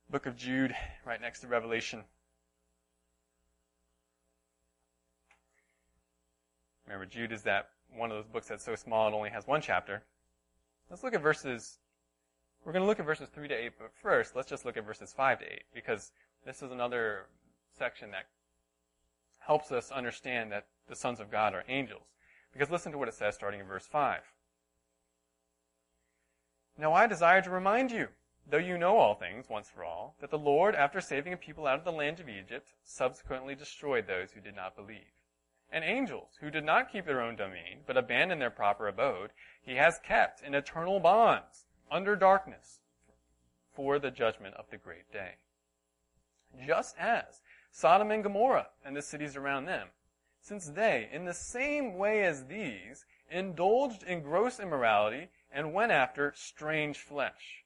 Book 0.09 0.25
of 0.25 0.35
Jude, 0.37 0.75
right 1.05 1.19
next 1.19 1.41
to 1.41 1.47
Revelation. 1.47 2.03
Remember, 6.85 7.05
Jude 7.05 7.31
is 7.31 7.43
that 7.43 7.69
one 7.95 8.11
of 8.11 8.17
those 8.17 8.31
books 8.31 8.47
that's 8.47 8.63
so 8.63 8.75
small 8.75 9.07
it 9.07 9.13
only 9.13 9.29
has 9.29 9.45
one 9.45 9.61
chapter. 9.61 10.03
Let's 10.89 11.03
look 11.03 11.13
at 11.13 11.21
verses 11.21 11.79
we're 12.67 12.73
going 12.73 12.83
to 12.83 12.87
look 12.87 12.99
at 12.99 13.05
verses 13.05 13.29
3 13.33 13.47
to 13.47 13.53
8, 13.53 13.71
but 13.79 13.91
first, 13.93 14.35
let's 14.35 14.49
just 14.49 14.65
look 14.65 14.75
at 14.75 14.85
verses 14.85 15.13
5 15.13 15.39
to 15.39 15.45
8, 15.45 15.61
because 15.73 16.11
this 16.45 16.61
is 16.61 16.69
another 16.69 17.27
section 17.77 18.11
that 18.11 18.25
helps 19.39 19.71
us 19.71 19.89
understand 19.89 20.51
that 20.51 20.65
the 20.89 20.95
sons 20.95 21.21
of 21.21 21.31
God 21.31 21.53
are 21.53 21.63
angels. 21.69 22.03
Because 22.51 22.69
listen 22.69 22.91
to 22.91 22.97
what 22.97 23.07
it 23.07 23.13
says 23.13 23.35
starting 23.35 23.61
in 23.61 23.67
verse 23.67 23.85
5. 23.85 24.19
Now 26.77 26.91
I 26.91 27.07
desire 27.07 27.41
to 27.41 27.49
remind 27.49 27.89
you, 27.89 28.09
though 28.49 28.57
you 28.57 28.77
know 28.77 28.97
all 28.97 29.15
things 29.15 29.49
once 29.49 29.69
for 29.69 29.83
all, 29.83 30.15
that 30.19 30.29
the 30.29 30.37
Lord, 30.37 30.75
after 30.75 31.01
saving 31.01 31.33
a 31.33 31.37
people 31.37 31.67
out 31.67 31.79
of 31.79 31.85
the 31.85 31.91
land 31.91 32.19
of 32.19 32.29
Egypt, 32.29 32.73
subsequently 32.83 33.55
destroyed 33.55 34.07
those 34.07 34.31
who 34.31 34.41
did 34.41 34.55
not 34.55 34.75
believe. 34.75 35.11
And 35.71 35.83
angels, 35.83 36.37
who 36.39 36.49
did 36.49 36.63
not 36.63 36.91
keep 36.91 37.05
their 37.05 37.21
own 37.21 37.35
domain, 37.35 37.81
but 37.85 37.97
abandoned 37.97 38.41
their 38.41 38.49
proper 38.49 38.87
abode, 38.87 39.31
he 39.61 39.75
has 39.75 39.99
kept 39.99 40.41
in 40.41 40.53
eternal 40.53 40.99
bonds 40.99 41.65
under 41.91 42.15
darkness 42.15 42.79
for 43.73 43.99
the 43.99 44.11
judgment 44.11 44.55
of 44.55 44.69
the 44.71 44.77
great 44.77 45.11
day. 45.11 45.35
Just 46.65 46.95
as 46.97 47.41
Sodom 47.69 48.11
and 48.11 48.23
Gomorrah 48.23 48.69
and 48.85 48.95
the 48.95 49.01
cities 49.01 49.35
around 49.35 49.65
them, 49.65 49.89
since 50.39 50.67
they, 50.67 51.09
in 51.11 51.25
the 51.25 51.33
same 51.33 51.97
way 51.97 52.23
as 52.23 52.45
these, 52.45 53.05
indulged 53.29 54.03
in 54.03 54.21
gross 54.21 54.59
immorality 54.59 55.27
and 55.51 55.73
went 55.73 55.91
after 55.91 56.31
strange 56.35 56.99
flesh, 56.99 57.65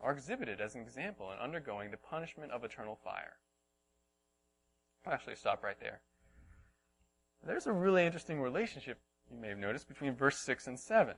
are 0.00 0.12
exhibited 0.12 0.60
as 0.60 0.74
an 0.74 0.82
example 0.82 1.30
in 1.32 1.38
undergoing 1.38 1.90
the 1.90 1.96
punishment 1.96 2.52
of 2.52 2.64
eternal 2.64 2.98
fire. 3.02 3.36
I'll 5.06 5.12
actually 5.12 5.36
stop 5.36 5.62
right 5.62 5.78
there. 5.80 6.00
There's 7.46 7.66
a 7.66 7.72
really 7.72 8.06
interesting 8.06 8.40
relationship 8.40 8.98
you 9.30 9.38
may 9.38 9.48
have 9.48 9.58
noticed 9.58 9.88
between 9.88 10.14
verse 10.14 10.38
6 10.38 10.66
and 10.66 10.78
7 10.78 11.14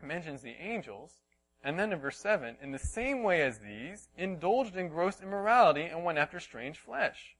It 0.00 0.06
mentions 0.06 0.42
the 0.42 0.54
angels, 0.60 1.22
and 1.62 1.78
then 1.78 1.92
in 1.92 1.98
verse 1.98 2.18
7, 2.18 2.56
in 2.60 2.72
the 2.72 2.78
same 2.78 3.22
way 3.22 3.42
as 3.42 3.58
these, 3.58 4.08
indulged 4.16 4.76
in 4.76 4.88
gross 4.88 5.20
immorality 5.20 5.82
and 5.82 6.04
went 6.04 6.18
after 6.18 6.40
strange 6.40 6.78
flesh. 6.78 7.36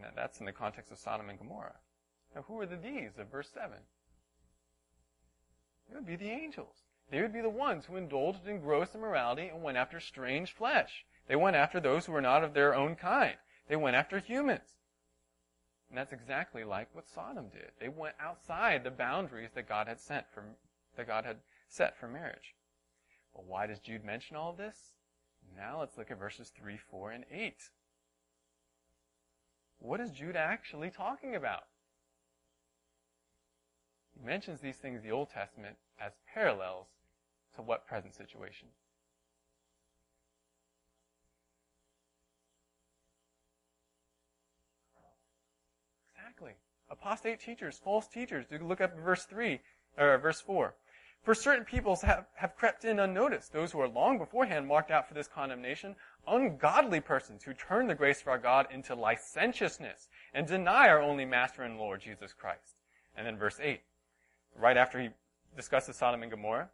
Now 0.00 0.08
that's 0.14 0.40
in 0.40 0.46
the 0.46 0.52
context 0.52 0.92
of 0.92 0.98
Sodom 0.98 1.28
and 1.30 1.38
Gomorrah. 1.38 1.80
Now, 2.34 2.42
who 2.42 2.60
are 2.60 2.66
the 2.66 2.76
these 2.76 3.18
of 3.18 3.30
verse 3.30 3.48
7? 3.48 3.78
It 5.90 5.94
would 5.94 6.06
be 6.06 6.16
the 6.16 6.30
angels. 6.30 6.85
They 7.10 7.22
would 7.22 7.32
be 7.32 7.40
the 7.40 7.48
ones 7.48 7.86
who 7.86 7.96
indulged 7.96 8.46
in 8.46 8.60
gross 8.60 8.94
immorality 8.94 9.48
and 9.48 9.62
went 9.62 9.78
after 9.78 10.00
strange 10.00 10.52
flesh. 10.52 11.04
They 11.28 11.36
went 11.36 11.56
after 11.56 11.80
those 11.80 12.06
who 12.06 12.12
were 12.12 12.20
not 12.20 12.42
of 12.42 12.54
their 12.54 12.74
own 12.74 12.96
kind. 12.96 13.36
They 13.68 13.76
went 13.76 13.96
after 13.96 14.18
humans. 14.18 14.76
And 15.88 15.96
that's 15.96 16.12
exactly 16.12 16.64
like 16.64 16.88
what 16.92 17.08
Sodom 17.08 17.48
did. 17.48 17.70
They 17.78 17.88
went 17.88 18.16
outside 18.18 18.82
the 18.82 18.90
boundaries 18.90 19.50
that 19.54 19.68
God 19.68 19.86
had 19.86 20.00
sent 20.00 20.26
for, 20.32 20.44
that 20.96 21.06
God 21.06 21.24
had 21.24 21.38
set 21.68 21.96
for 21.96 22.08
marriage. 22.08 22.54
Well, 23.32 23.44
why 23.46 23.66
does 23.66 23.78
Jude 23.78 24.04
mention 24.04 24.36
all 24.36 24.52
this? 24.52 24.94
Now 25.56 25.80
let's 25.80 25.96
look 25.96 26.10
at 26.10 26.18
verses 26.18 26.50
3, 26.58 26.76
4, 26.76 27.10
and 27.12 27.24
8. 27.30 27.54
What 29.78 30.00
is 30.00 30.10
Jude 30.10 30.36
actually 30.36 30.90
talking 30.90 31.36
about? 31.36 31.64
He 34.14 34.26
mentions 34.26 34.60
these 34.60 34.76
things 34.76 35.02
in 35.02 35.08
the 35.08 35.14
Old 35.14 35.30
Testament 35.30 35.76
as 36.00 36.12
parallels 36.32 36.88
to 37.56 37.62
what 37.62 37.86
present 37.86 38.14
situation? 38.14 38.68
Exactly. 46.14 46.52
Apostate 46.90 47.40
teachers, 47.40 47.80
false 47.82 48.08
teachers. 48.08 48.46
You 48.50 48.58
look 48.58 48.80
up 48.80 48.98
verse 48.98 49.24
3, 49.24 49.60
or 49.98 50.18
verse 50.18 50.40
4. 50.40 50.74
For 51.22 51.34
certain 51.34 51.64
peoples 51.64 52.02
have, 52.02 52.26
have 52.36 52.54
crept 52.54 52.84
in 52.84 53.00
unnoticed, 53.00 53.52
those 53.52 53.72
who 53.72 53.80
are 53.80 53.88
long 53.88 54.18
beforehand 54.18 54.68
marked 54.68 54.92
out 54.92 55.08
for 55.08 55.14
this 55.14 55.26
condemnation, 55.26 55.96
ungodly 56.28 57.00
persons 57.00 57.42
who 57.42 57.52
turn 57.52 57.88
the 57.88 57.96
grace 57.96 58.20
of 58.20 58.28
our 58.28 58.38
God 58.38 58.68
into 58.70 58.94
licentiousness 58.94 60.08
and 60.34 60.46
deny 60.46 60.88
our 60.88 61.00
only 61.00 61.24
Master 61.24 61.62
and 61.62 61.78
Lord 61.78 62.00
Jesus 62.00 62.32
Christ. 62.32 62.76
And 63.16 63.26
then 63.26 63.36
verse 63.36 63.58
8, 63.60 63.80
right 64.54 64.76
after 64.76 65.00
he 65.00 65.08
discusses 65.56 65.96
Sodom 65.96 66.22
and 66.22 66.30
Gomorrah, 66.30 66.68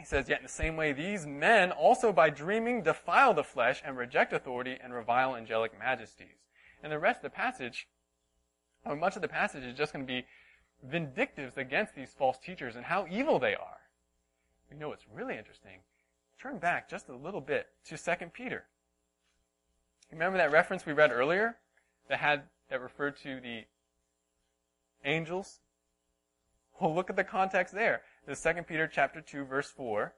he 0.00 0.06
says, 0.06 0.28
Yet 0.28 0.38
in 0.38 0.44
the 0.44 0.48
same 0.48 0.76
way, 0.76 0.92
these 0.92 1.26
men 1.26 1.70
also 1.70 2.10
by 2.10 2.30
dreaming 2.30 2.82
defile 2.82 3.34
the 3.34 3.44
flesh 3.44 3.82
and 3.84 3.98
reject 3.98 4.32
authority 4.32 4.78
and 4.82 4.94
revile 4.94 5.36
angelic 5.36 5.78
majesties. 5.78 6.46
And 6.82 6.90
the 6.90 6.98
rest 6.98 7.18
of 7.18 7.24
the 7.24 7.30
passage, 7.30 7.86
or 8.84 8.96
much 8.96 9.14
of 9.14 9.22
the 9.22 9.28
passage 9.28 9.62
is 9.62 9.76
just 9.76 9.92
going 9.92 10.06
to 10.06 10.12
be 10.12 10.24
vindictives 10.82 11.58
against 11.58 11.94
these 11.94 12.14
false 12.16 12.38
teachers 12.38 12.76
and 12.76 12.86
how 12.86 13.06
evil 13.10 13.38
they 13.38 13.54
are. 13.54 13.78
You 14.72 14.78
know 14.78 14.88
what's 14.88 15.04
really 15.14 15.36
interesting? 15.36 15.80
Turn 16.40 16.58
back 16.58 16.88
just 16.88 17.08
a 17.10 17.14
little 17.14 17.42
bit 17.42 17.66
to 17.86 17.98
2 17.98 18.26
Peter. 18.32 18.64
Remember 20.10 20.38
that 20.38 20.50
reference 20.50 20.86
we 20.86 20.94
read 20.94 21.12
earlier 21.12 21.56
that 22.08 22.20
had 22.20 22.44
that 22.70 22.80
referred 22.80 23.18
to 23.18 23.40
the 23.40 23.64
angels? 25.04 25.60
Well, 26.80 26.94
look 26.94 27.10
at 27.10 27.16
the 27.16 27.24
context 27.24 27.74
there. 27.74 28.00
The 28.30 28.54
2 28.54 28.62
Peter 28.62 28.86
chapter 28.86 29.20
2 29.20 29.44
verse 29.44 29.72
4. 29.72 30.14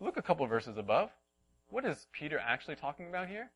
Look 0.00 0.18
a 0.18 0.22
couple 0.22 0.46
verses 0.46 0.76
above. 0.76 1.08
What 1.70 1.86
is 1.86 2.08
Peter 2.12 2.38
actually 2.38 2.76
talking 2.76 3.08
about 3.08 3.28
here? 3.28 3.50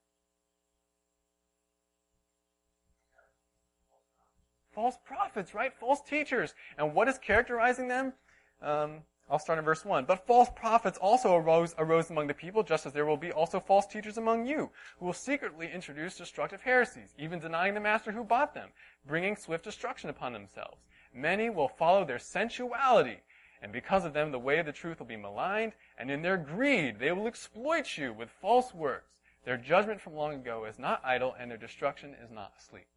False 4.75 4.97
prophets, 5.05 5.53
right? 5.53 5.75
False 5.79 6.01
teachers. 6.01 6.55
And 6.79 6.95
what 6.95 7.07
is 7.07 7.19
characterizing 7.19 7.87
them? 7.87 8.15
Um, 8.63 9.03
I'll 9.29 9.39
start 9.39 9.59
in 9.59 9.65
verse 9.67 9.85
1. 9.85 10.07
But 10.07 10.27
false 10.27 10.49
prophets 10.57 10.97
also 10.97 11.35
arose, 11.35 11.75
arose 11.77 12.09
among 12.09 12.29
the 12.29 12.35
people, 12.35 12.63
just 12.63 12.87
as 12.87 12.95
there 12.95 13.05
will 13.05 13.19
be 13.19 13.31
also 13.31 13.61
false 13.61 13.87
teachers 13.87 14.17
among 14.17 14.47
you, 14.47 14.71
who 14.99 15.05
will 15.05 15.13
secretly 15.13 15.71
introduce 15.71 16.17
destructive 16.17 16.63
heresies, 16.63 17.15
even 17.19 17.41
denying 17.41 17.75
the 17.75 17.81
master 17.81 18.13
who 18.13 18.25
bought 18.25 18.55
them, 18.55 18.71
bringing 19.07 19.37
swift 19.37 19.65
destruction 19.65 20.09
upon 20.09 20.33
themselves. 20.33 20.79
Many 21.12 21.51
will 21.51 21.69
follow 21.69 22.05
their 22.05 22.19
sensuality, 22.19 23.21
and 23.62 23.73
because 23.73 24.05
of 24.05 24.12
them 24.12 24.31
the 24.33 24.38
way 24.38 24.59
of 24.59 24.66
the 24.66 24.73
truth 24.73 24.99
will 24.99 25.07
be 25.07 25.16
maligned, 25.16 25.73
and 25.99 26.11
in 26.11 26.23
their 26.23 26.37
greed 26.37 26.99
they 26.99 27.12
will 27.12 27.27
exploit 27.27 27.97
you 27.97 28.12
with 28.12 28.31
false 28.31 28.75
words. 28.75 29.21
Their 29.45 29.57
judgment 29.57 30.01
from 30.01 30.14
long 30.14 30.35
ago 30.35 30.64
is 30.64 30.79
not 30.79 31.05
idle, 31.05 31.35
and 31.38 31.51
their 31.51 31.59
destruction 31.59 32.14
is 32.23 32.31
not 32.31 32.53
asleep. 32.59 32.88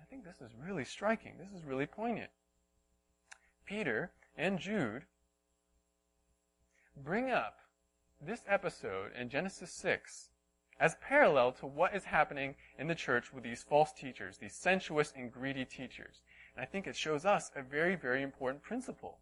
I 0.00 0.04
think 0.04 0.24
this 0.24 0.40
is 0.40 0.54
really 0.56 0.84
striking. 0.84 1.34
This 1.38 1.52
is 1.52 1.66
really 1.66 1.86
poignant. 1.86 2.30
Peter 3.66 4.12
and 4.36 4.58
Jude 4.58 5.04
bring 6.96 7.30
up 7.30 7.58
this 8.20 8.42
episode 8.48 9.10
in 9.18 9.28
Genesis 9.28 9.70
6 9.72 10.30
as 10.78 10.96
parallel 11.00 11.52
to 11.52 11.66
what 11.66 11.94
is 11.94 12.04
happening 12.04 12.54
in 12.78 12.86
the 12.86 12.94
church 12.94 13.32
with 13.32 13.44
these 13.44 13.62
false 13.62 13.92
teachers, 13.92 14.38
these 14.38 14.54
sensuous 14.54 15.12
and 15.16 15.32
greedy 15.32 15.64
teachers. 15.64 16.20
And 16.54 16.62
I 16.62 16.66
think 16.66 16.86
it 16.86 16.96
shows 16.96 17.24
us 17.24 17.50
a 17.56 17.62
very, 17.62 17.96
very 17.96 18.22
important 18.22 18.62
principle. 18.62 19.18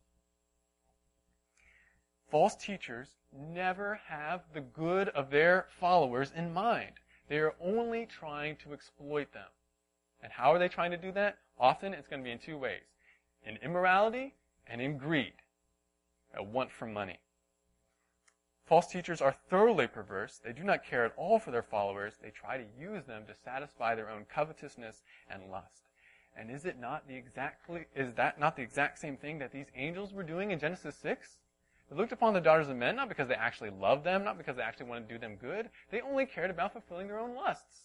False 2.30 2.56
teachers 2.56 3.16
never 3.32 4.00
have 4.08 4.42
the 4.52 4.60
good 4.60 5.08
of 5.10 5.30
their 5.30 5.66
followers 5.78 6.32
in 6.34 6.52
mind. 6.52 6.94
They 7.28 7.38
are 7.38 7.54
only 7.60 8.06
trying 8.06 8.56
to 8.56 8.72
exploit 8.72 9.32
them. 9.32 9.48
And 10.22 10.32
how 10.32 10.52
are 10.52 10.58
they 10.58 10.68
trying 10.68 10.90
to 10.90 10.96
do 10.96 11.12
that? 11.12 11.38
Often 11.58 11.94
it's 11.94 12.08
going 12.08 12.20
to 12.20 12.24
be 12.24 12.32
in 12.32 12.38
two 12.38 12.58
ways. 12.58 12.82
In 13.46 13.56
immorality 13.62 14.34
and 14.66 14.80
in 14.80 14.98
greed. 14.98 15.34
A 16.36 16.42
want 16.42 16.70
for 16.70 16.86
money. 16.86 17.18
False 18.66 18.86
teachers 18.86 19.20
are 19.20 19.36
thoroughly 19.50 19.86
perverse. 19.86 20.40
They 20.42 20.52
do 20.52 20.64
not 20.64 20.84
care 20.84 21.04
at 21.04 21.12
all 21.16 21.38
for 21.38 21.50
their 21.50 21.62
followers. 21.62 22.14
They 22.22 22.30
try 22.30 22.56
to 22.56 22.64
use 22.80 23.04
them 23.04 23.24
to 23.26 23.34
satisfy 23.34 23.94
their 23.94 24.08
own 24.08 24.24
covetousness 24.32 25.02
and 25.28 25.50
lust. 25.50 25.82
And 26.36 26.50
is 26.50 26.64
it 26.64 26.80
not 26.80 27.06
the 27.06 27.14
exactly, 27.14 27.84
is 27.94 28.14
that 28.14 28.40
not 28.40 28.56
the 28.56 28.62
exact 28.62 28.98
same 28.98 29.16
thing 29.16 29.38
that 29.38 29.52
these 29.52 29.66
angels 29.76 30.12
were 30.12 30.22
doing 30.22 30.50
in 30.50 30.58
Genesis 30.58 30.96
6? 30.96 31.36
They 31.90 31.96
looked 31.96 32.12
upon 32.12 32.32
the 32.32 32.40
daughters 32.40 32.68
of 32.68 32.76
men 32.76 32.96
not 32.96 33.10
because 33.10 33.28
they 33.28 33.34
actually 33.34 33.70
loved 33.70 34.04
them, 34.04 34.24
not 34.24 34.38
because 34.38 34.56
they 34.56 34.62
actually 34.62 34.86
wanted 34.86 35.08
to 35.08 35.14
do 35.14 35.20
them 35.20 35.36
good. 35.36 35.68
They 35.90 36.00
only 36.00 36.24
cared 36.24 36.50
about 36.50 36.72
fulfilling 36.72 37.08
their 37.08 37.20
own 37.20 37.36
lusts. 37.36 37.82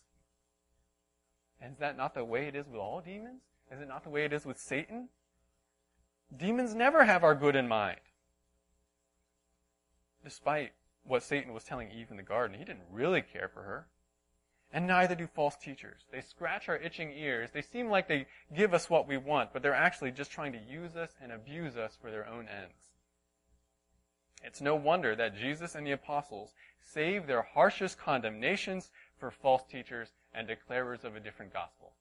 And 1.62 1.74
is 1.74 1.80
that 1.80 1.98
not 1.98 2.14
the 2.14 2.24
way 2.24 2.48
it 2.48 2.56
is 2.56 2.68
with 2.68 2.80
all 2.80 3.02
demons? 3.02 3.42
Is 3.70 3.82
it 3.82 3.88
not 3.90 4.04
the 4.04 4.10
way 4.10 4.24
it 4.24 4.34
is 4.34 4.46
with 4.46 4.58
Satan? 4.58 5.10
Demons 6.36 6.74
never 6.74 7.04
have 7.04 7.24
our 7.24 7.36
good 7.36 7.56
in 7.56 7.68
mind. 7.68 8.00
Despite 10.24 10.72
what 11.04 11.24
Satan 11.24 11.54
was 11.54 11.64
telling 11.64 11.92
Eve 11.92 12.12
in 12.12 12.18
the 12.18 12.24
garden, 12.24 12.58
he 12.58 12.66
didn't 12.66 12.92
really 12.92 13.22
care 13.22 13.48
for 13.48 13.64
her. 13.64 13.88
And 14.72 14.86
neither 14.86 15.16
do 15.16 15.28
false 15.28 15.56
teachers. 15.56 16.06
They 16.12 16.22
scratch 16.22 16.70
our 16.70 16.78
itching 16.78 17.12
ears. 17.12 17.50
They 17.52 17.62
seem 17.62 17.90
like 17.90 18.08
they 18.08 18.28
give 18.56 18.74
us 18.74 18.90
what 18.90 19.08
we 19.08 19.18
want, 19.18 19.52
but 19.52 19.64
they're 19.64 19.74
actually 19.74 20.12
just 20.12 20.32
trying 20.32 20.54
to 20.54 20.60
use 20.60 20.96
us 20.96 21.16
and 21.22 21.32
abuse 21.32 21.76
us 21.76 21.98
for 22.00 22.12
their 22.12 22.28
own 22.28 22.48
ends. 22.48 22.92
It's 24.44 24.62
no 24.62 24.76
wonder 24.76 25.16
that 25.16 25.36
Jesus 25.36 25.74
and 25.74 25.86
the 25.86 25.92
apostles 25.92 26.54
save 26.82 27.26
their 27.26 27.42
harshest 27.42 27.98
condemnations 27.98 28.92
for 29.18 29.32
false 29.32 29.64
teachers 29.64 30.10
and 30.34 30.48
declarers 30.48 31.04
of 31.04 31.16
a 31.16 31.20
different 31.20 31.52
gospel 31.52 31.94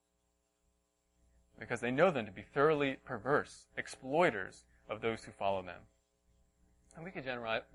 because 1.58 1.80
they 1.80 1.90
know 1.90 2.10
them 2.10 2.26
to 2.26 2.32
be 2.32 2.42
thoroughly 2.42 2.96
perverse, 3.04 3.66
exploiters 3.76 4.64
of 4.88 5.00
those 5.00 5.24
who 5.24 5.32
follow 5.32 5.62
them. 5.62 5.82
And 6.98 7.04
we 7.04 7.12
can 7.12 7.22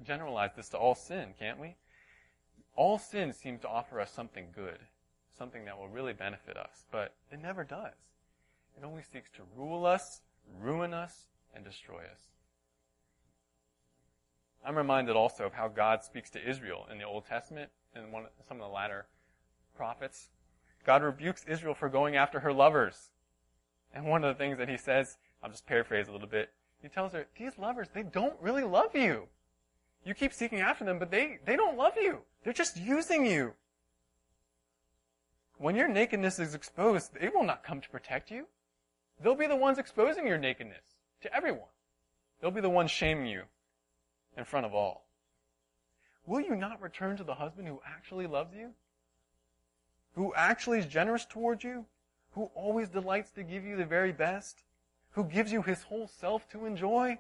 generalize 0.06 0.50
this 0.54 0.68
to 0.70 0.78
all 0.78 0.96
sin, 0.96 1.30
can't 1.40 1.58
we? 1.58 1.78
All 2.76 2.98
sin 2.98 3.32
seems 3.32 3.62
to 3.62 3.70
offer 3.70 4.02
us 4.02 4.12
something 4.12 4.48
good, 4.54 4.80
something 5.38 5.64
that 5.64 5.78
will 5.78 5.88
really 5.88 6.12
benefit 6.12 6.58
us, 6.58 6.84
but 6.92 7.14
it 7.32 7.42
never 7.42 7.64
does. 7.64 7.94
It 8.78 8.84
only 8.84 9.02
seeks 9.02 9.30
to 9.38 9.44
rule 9.56 9.86
us, 9.86 10.20
ruin 10.60 10.94
us, 10.94 11.28
and 11.56 11.64
destroy 11.64 12.00
us. 12.00 12.20
I'm 14.66 14.76
reminded 14.78 15.16
also 15.16 15.46
of 15.46 15.54
how 15.54 15.70
God 15.70 16.04
speaks 16.04 16.30
to 16.32 16.50
Israel 16.50 16.86
in 16.92 16.98
the 16.98 17.06
Old 17.06 17.26
Testament 17.26 17.72
and 17.96 18.12
one, 18.12 18.26
some 18.46 18.58
of 18.58 18.68
the 18.68 18.74
latter 18.74 19.06
prophets. 19.74 20.32
God 20.86 21.02
rebukes 21.02 21.46
Israel 21.48 21.76
for 21.76 21.88
going 21.88 22.18
after 22.18 22.42
her 22.42 22.52
lovers. 22.52 23.12
And 23.94 24.06
one 24.06 24.26
of 24.26 24.36
the 24.36 24.44
things 24.44 24.58
that 24.58 24.68
he 24.68 24.76
says, 24.76 25.18
I'll 25.42 25.50
just 25.50 25.66
paraphrase 25.66 26.10
a 26.10 26.12
little 26.12 26.28
bit. 26.28 26.50
He 26.84 26.90
tells 26.90 27.14
her, 27.14 27.26
these 27.40 27.58
lovers, 27.58 27.88
they 27.94 28.04
don't 28.04 28.40
really 28.40 28.64
love 28.64 28.96
you. 28.96 29.28
You 30.06 30.14
keep 30.14 30.34
seeking 30.34 30.60
after 30.60 30.86
them, 30.86 31.00
but 31.00 31.10
they, 31.10 31.40
they 31.46 31.56
don't 31.56 31.78
love 31.78 31.94
you. 31.96 32.20
They're 32.44 32.54
just 32.54 32.78
using 32.78 33.26
you. 33.26 33.54
When 35.58 35.76
your 35.76 35.88
nakedness 35.88 36.38
is 36.38 36.54
exposed, 36.54 37.14
they 37.20 37.30
will 37.30 37.46
not 37.46 37.64
come 37.64 37.82
to 37.82 37.90
protect 37.90 38.30
you. 38.30 38.46
They'll 39.24 39.34
be 39.34 39.48
the 39.48 39.56
ones 39.56 39.80
exposing 39.80 40.28
your 40.28 40.38
nakedness 40.38 40.84
to 41.22 41.34
everyone. 41.34 41.70
They'll 42.40 42.52
be 42.52 42.62
the 42.62 42.70
ones 42.70 42.92
shaming 42.92 43.28
you 43.28 43.44
in 44.38 44.44
front 44.44 44.68
of 44.68 44.76
all. 44.76 45.08
Will 46.28 46.42
you 46.42 46.56
not 46.56 46.82
return 46.82 47.18
to 47.18 47.24
the 47.24 47.36
husband 47.36 47.68
who 47.68 47.80
actually 47.88 48.28
loves 48.28 48.54
you? 48.54 48.72
Who 50.16 50.34
actually 50.36 50.80
is 50.80 50.86
generous 50.86 51.26
towards 51.26 51.64
you? 51.64 51.86
who 52.34 52.50
always 52.56 52.90
delights 52.90 53.32
to 53.32 53.44
give 53.44 53.64
you 53.64 53.78
the 53.78 53.86
very 53.86 54.12
best, 54.12 54.64
who 55.14 55.24
gives 55.24 55.52
you 55.52 55.62
his 55.62 55.84
whole 55.84 56.08
self 56.08 56.48
to 56.50 56.66
enjoy. 56.66 57.18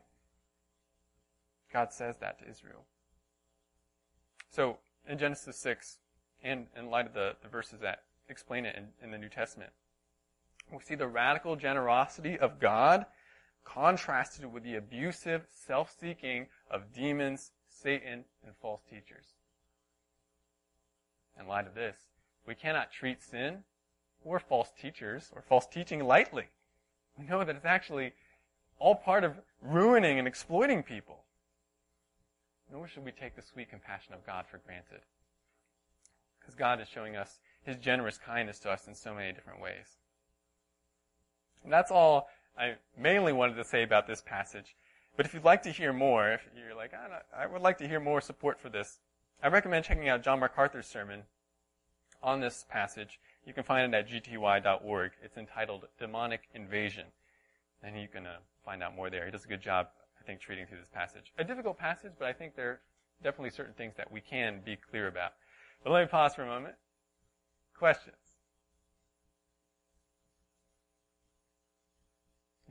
God 1.72 1.92
says 1.92 2.18
that 2.18 2.40
to 2.40 2.50
Israel. 2.50 2.86
So, 4.50 4.78
in 5.08 5.18
Genesis 5.18 5.58
6, 5.58 5.98
and 6.44 6.68
in 6.78 6.90
light 6.90 7.08
of 7.08 7.14
the, 7.14 7.36
the 7.42 7.48
verses 7.48 7.80
that 7.82 8.04
explain 8.30 8.66
it 8.66 8.76
in, 8.76 8.88
in 9.02 9.12
the 9.12 9.18
New 9.18 9.30
Testament, 9.30 9.72
we 10.72 10.80
see 10.80 10.96
the 10.96 11.08
radical 11.08 11.56
generosity 11.56 12.38
of 12.38 12.60
God 12.60 13.06
contrasted 13.64 14.52
with 14.52 14.64
the 14.64 14.76
abusive 14.76 15.46
self-seeking 15.50 16.48
of 16.70 16.94
demons, 16.94 17.52
Satan, 17.70 18.26
and 18.46 18.56
false 18.62 18.82
teachers. 18.90 19.36
In 21.40 21.48
light 21.48 21.66
of 21.66 21.76
this, 21.76 21.98
we 22.46 22.56
cannot 22.56 22.92
treat 22.92 23.22
sin 23.22 23.64
or 24.24 24.40
false 24.40 24.72
teachers 24.80 25.32
or 25.34 25.42
false 25.42 25.66
teaching 25.66 26.04
lightly. 26.04 26.50
We 27.18 27.26
know 27.26 27.44
that 27.44 27.56
it's 27.56 27.66
actually 27.66 28.14
all 28.80 28.96
part 28.96 29.24
of 29.24 29.36
ruining 29.62 30.20
and 30.20 30.28
exploiting 30.28 30.84
people. 30.84 31.24
Nor 32.72 32.88
should 32.88 33.06
we 33.06 33.12
take 33.12 33.36
the 33.36 33.42
sweet 33.42 33.70
compassion 33.70 34.14
of 34.14 34.26
God 34.26 34.46
for 34.50 34.58
granted. 34.66 35.02
Because 36.40 36.56
God 36.56 36.82
is 36.82 36.88
showing 36.88 37.16
us 37.16 37.40
His 37.64 37.78
generous 37.78 38.18
kindness 38.18 38.60
to 38.60 38.72
us 38.72 38.88
in 38.88 38.96
so 38.96 39.14
many 39.14 39.32
different 39.32 39.62
ways. 39.62 39.98
And 41.64 41.72
that's 41.72 41.92
all 41.92 42.28
I 42.58 42.76
mainly 42.98 43.32
wanted 43.32 43.56
to 43.56 43.64
say 43.64 43.84
about 43.84 44.08
this 44.08 44.22
passage. 44.22 44.76
But 45.16 45.26
if 45.26 45.34
you'd 45.34 45.44
like 45.44 45.64
to 45.64 45.72
hear 45.72 45.94
more, 45.94 46.34
if 46.34 46.42
you're 46.58 46.76
like, 46.76 46.94
I, 46.94 47.44
I 47.44 47.46
would 47.46 47.62
like 47.62 47.78
to 47.78 47.88
hear 47.88 48.00
more 48.00 48.22
support 48.22 48.60
for 48.60 48.70
this, 48.70 49.00
I 49.42 49.48
recommend 49.48 49.86
checking 49.86 50.10
out 50.10 50.24
John 50.24 50.40
MacArthur's 50.40 50.88
sermon 50.88 51.24
on 52.22 52.40
this 52.40 52.66
passage 52.70 53.20
you 53.46 53.54
can 53.54 53.64
find 53.64 53.94
it 53.94 53.98
at 53.98 54.08
gty.org. 54.08 55.12
It's 55.24 55.38
entitled 55.38 55.88
Demonic 56.00 56.42
Invasion. 56.54 57.06
And 57.84 58.00
you 58.00 58.08
can 58.08 58.26
uh, 58.26 58.38
find 58.64 58.82
out 58.82 58.96
more 58.96 59.10
there. 59.10 59.26
He 59.26 59.32
does 59.32 59.44
a 59.44 59.48
good 59.48 59.62
job, 59.62 59.88
I 60.22 60.26
think, 60.26 60.40
treating 60.40 60.66
through 60.66 60.80
this 60.80 60.90
passage. 60.90 61.34
A 61.38 61.44
difficult 61.44 61.78
passage, 61.78 62.14
but 62.18 62.28
I 62.28 62.34
think 62.34 62.56
there 62.56 62.70
are 62.70 62.80
definitely 63.22 63.50
certain 63.50 63.74
things 63.74 63.96
that 63.98 64.10
we 64.12 64.22
can 64.22 64.62
be 64.64 64.78
clear 64.78 65.08
about. 65.08 65.34
But 65.84 65.92
let 65.92 66.02
me 66.02 66.08
pause 66.08 66.34
for 66.34 66.44
a 66.44 66.48
moment. 66.48 66.76
Questions? 67.78 68.16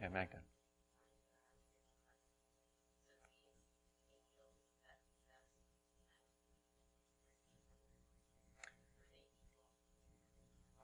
Yeah, 0.00 0.08
Magda. 0.08 0.38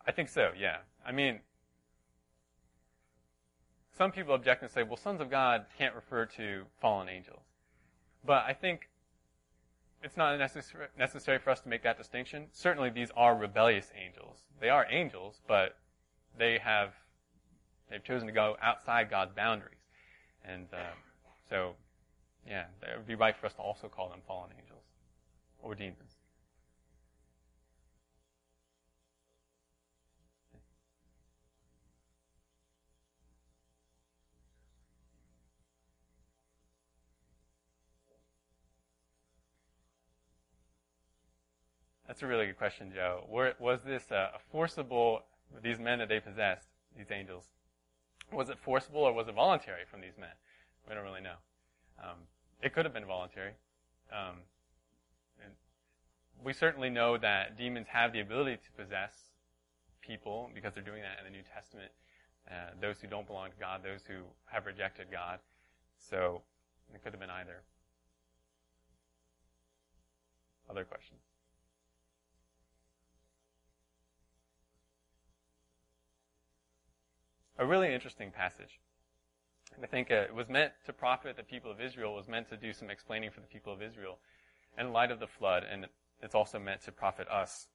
I 0.08 0.10
think 0.10 0.30
so, 0.30 0.52
yeah. 0.58 0.78
I 1.06 1.12
mean, 1.12 1.40
some 3.92 4.10
people 4.10 4.34
object 4.34 4.62
and 4.62 4.70
say, 4.70 4.82
well, 4.82 4.96
sons 4.96 5.20
of 5.20 5.30
God 5.30 5.66
can't 5.76 5.94
refer 5.94 6.24
to 6.24 6.62
fallen 6.80 7.10
angels. 7.10 7.42
But 8.24 8.44
I 8.46 8.54
think 8.54 8.88
it's 10.02 10.16
not 10.16 10.38
necessary, 10.38 10.86
necessary 10.98 11.38
for 11.38 11.50
us 11.50 11.60
to 11.60 11.68
make 11.68 11.82
that 11.82 11.98
distinction. 11.98 12.46
Certainly 12.52 12.90
these 12.90 13.10
are 13.16 13.36
rebellious 13.36 13.92
angels. 14.02 14.38
They 14.60 14.70
are 14.70 14.86
angels, 14.88 15.42
but 15.46 15.76
they 16.38 16.58
have, 16.58 16.94
they've 17.90 18.02
chosen 18.02 18.28
to 18.28 18.32
go 18.32 18.56
outside 18.62 19.10
God's 19.10 19.34
boundaries. 19.34 19.74
And, 20.42 20.68
uh, 20.72 20.94
so, 21.50 21.74
yeah, 22.46 22.64
it 22.82 22.96
would 22.96 23.06
be 23.06 23.14
right 23.14 23.36
for 23.36 23.44
us 23.44 23.54
to 23.54 23.60
also 23.60 23.88
call 23.88 24.08
them 24.08 24.20
fallen 24.26 24.52
angels 24.58 24.84
or 25.62 25.74
demons. 25.74 26.17
That's 42.08 42.22
a 42.22 42.26
really 42.26 42.46
good 42.46 42.56
question, 42.56 42.90
Joe. 42.92 43.26
Were, 43.28 43.52
was 43.60 43.80
this 43.82 44.10
a 44.10 44.30
forcible, 44.50 45.20
these 45.62 45.78
men 45.78 45.98
that 45.98 46.08
they 46.08 46.20
possessed, 46.20 46.66
these 46.96 47.10
angels, 47.10 47.44
was 48.32 48.48
it 48.48 48.58
forcible 48.58 49.02
or 49.02 49.12
was 49.12 49.28
it 49.28 49.34
voluntary 49.34 49.82
from 49.90 50.00
these 50.00 50.16
men? 50.18 50.32
We 50.88 50.94
don't 50.94 51.04
really 51.04 51.20
know. 51.20 51.36
Um, 52.02 52.16
it 52.62 52.72
could 52.72 52.86
have 52.86 52.94
been 52.94 53.04
voluntary. 53.04 53.52
Um, 54.10 54.36
we 56.42 56.54
certainly 56.54 56.88
know 56.88 57.18
that 57.18 57.58
demons 57.58 57.88
have 57.88 58.14
the 58.14 58.20
ability 58.20 58.56
to 58.56 58.82
possess 58.82 59.12
people 60.00 60.50
because 60.54 60.72
they're 60.72 60.82
doing 60.82 61.02
that 61.02 61.18
in 61.18 61.30
the 61.30 61.36
New 61.36 61.44
Testament. 61.54 61.90
Uh, 62.50 62.70
those 62.80 62.96
who 63.02 63.06
don't 63.06 63.26
belong 63.26 63.50
to 63.50 63.56
God, 63.60 63.82
those 63.84 64.00
who 64.08 64.22
have 64.46 64.64
rejected 64.64 65.08
God. 65.12 65.40
So 65.98 66.40
it 66.94 67.02
could 67.02 67.12
have 67.12 67.20
been 67.20 67.28
either. 67.28 67.60
Other 70.70 70.84
questions? 70.84 71.27
A 77.58 77.66
really 77.66 77.92
interesting 77.92 78.30
passage. 78.30 78.78
I 79.82 79.86
think 79.86 80.10
uh, 80.10 80.14
it 80.14 80.34
was 80.34 80.48
meant 80.48 80.72
to 80.86 80.92
profit 80.92 81.36
the 81.36 81.42
people 81.42 81.70
of 81.70 81.80
Israel, 81.80 82.14
was 82.14 82.28
meant 82.28 82.48
to 82.50 82.56
do 82.56 82.72
some 82.72 82.90
explaining 82.90 83.30
for 83.30 83.40
the 83.40 83.46
people 83.46 83.72
of 83.72 83.82
Israel 83.82 84.18
in 84.78 84.92
light 84.92 85.10
of 85.10 85.20
the 85.20 85.26
flood, 85.26 85.64
and 85.70 85.86
it's 86.22 86.34
also 86.34 86.58
meant 86.58 86.82
to 86.82 86.92
profit 86.92 87.28
us. 87.28 87.66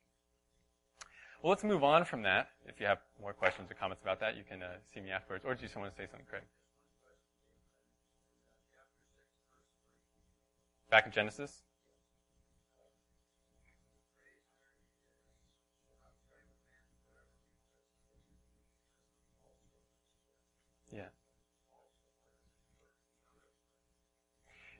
Well, 1.41 1.49
let's 1.49 1.63
move 1.63 1.83
on 1.83 2.05
from 2.05 2.21
that. 2.23 2.49
If 2.65 2.79
you 2.79 2.85
have 2.87 2.99
more 3.21 3.33
questions 3.33 3.69
or 3.69 3.73
comments 3.73 4.01
about 4.01 4.19
that, 4.21 4.37
you 4.37 4.43
can 4.47 4.63
uh, 4.63 4.67
see 4.93 5.01
me 5.01 5.11
afterwards. 5.11 5.43
Or 5.45 5.53
do 5.53 5.61
you 5.61 5.67
just 5.67 5.77
want 5.77 5.91
to 5.91 5.95
say 5.95 6.07
something, 6.09 6.25
Craig? 6.29 6.43
Back 10.89 11.05
in 11.05 11.11
Genesis? 11.11 11.63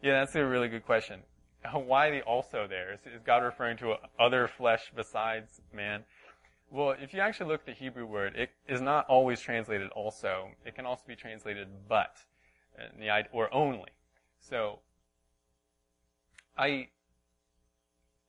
Yeah, 0.03 0.19
that's 0.19 0.35
a 0.35 0.45
really 0.45 0.67
good 0.67 0.85
question. 0.85 1.21
Why 1.73 2.11
the 2.11 2.21
also 2.23 2.67
there? 2.67 2.91
Is, 2.91 2.99
is 3.05 3.21
God 3.25 3.37
referring 3.37 3.77
to 3.77 3.95
other 4.19 4.49
flesh 4.49 4.91
besides 4.93 5.61
man? 5.73 6.03
Well, 6.69 6.93
if 7.01 7.13
you 7.13 7.21
actually 7.21 7.47
look 7.47 7.61
at 7.61 7.67
the 7.67 7.71
Hebrew 7.71 8.05
word, 8.05 8.35
it 8.35 8.49
is 8.67 8.81
not 8.81 9.05
always 9.07 9.39
translated 9.39 9.89
also. 9.91 10.49
It 10.65 10.75
can 10.75 10.85
also 10.85 11.03
be 11.07 11.15
translated 11.15 11.69
but, 11.87 12.17
or 13.31 13.53
only. 13.53 13.91
So, 14.41 14.79
I 16.57 16.89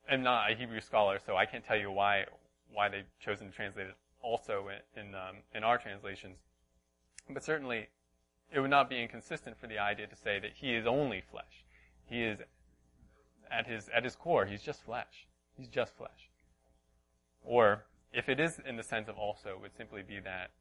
am 0.09 0.23
not 0.23 0.49
a 0.49 0.55
Hebrew 0.55 0.79
scholar, 0.79 1.19
so 1.25 1.35
I 1.35 1.45
can't 1.45 1.65
tell 1.65 1.77
you 1.77 1.91
why 1.91 2.23
why 2.71 2.87
they've 2.87 3.03
chosen 3.19 3.47
to 3.47 3.53
translate 3.53 3.87
it 3.87 3.95
also 4.21 4.69
in 4.95 5.07
in, 5.07 5.13
um, 5.13 5.37
in 5.53 5.65
our 5.65 5.77
translations. 5.77 6.37
But 7.29 7.43
certainly, 7.43 7.89
it 8.53 8.61
would 8.61 8.69
not 8.69 8.89
be 8.89 9.01
inconsistent 9.01 9.59
for 9.59 9.67
the 9.67 9.79
idea 9.79 10.07
to 10.07 10.15
say 10.15 10.39
that 10.39 10.51
he 10.55 10.73
is 10.73 10.85
only 10.85 11.21
flesh. 11.21 11.64
He 12.09 12.23
is 12.23 12.39
at 13.51 13.67
his 13.67 13.89
at 13.89 14.03
his 14.03 14.15
core, 14.15 14.45
he's 14.45 14.61
just 14.61 14.83
flesh. 14.83 15.27
He's 15.57 15.67
just 15.67 15.95
flesh. 15.95 16.29
Or 17.43 17.85
if 18.11 18.29
it 18.29 18.39
is 18.39 18.59
in 18.65 18.75
the 18.75 18.83
sense 18.83 19.07
of 19.07 19.17
also, 19.17 19.49
it 19.49 19.61
would 19.61 19.75
simply 19.75 20.01
be 20.01 20.19
that 20.19 20.51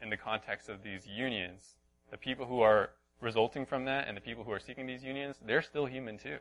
in 0.00 0.10
the 0.10 0.16
context 0.16 0.68
of 0.68 0.82
these 0.82 1.06
unions, 1.06 1.76
the 2.10 2.16
people 2.16 2.46
who 2.46 2.60
are 2.60 2.90
resulting 3.20 3.64
from 3.64 3.84
that 3.84 4.08
and 4.08 4.16
the 4.16 4.20
people 4.20 4.44
who 4.44 4.52
are 4.52 4.58
seeking 4.58 4.86
these 4.86 5.04
unions, 5.04 5.36
they're 5.44 5.62
still 5.62 5.86
human 5.86 6.18
too. 6.18 6.38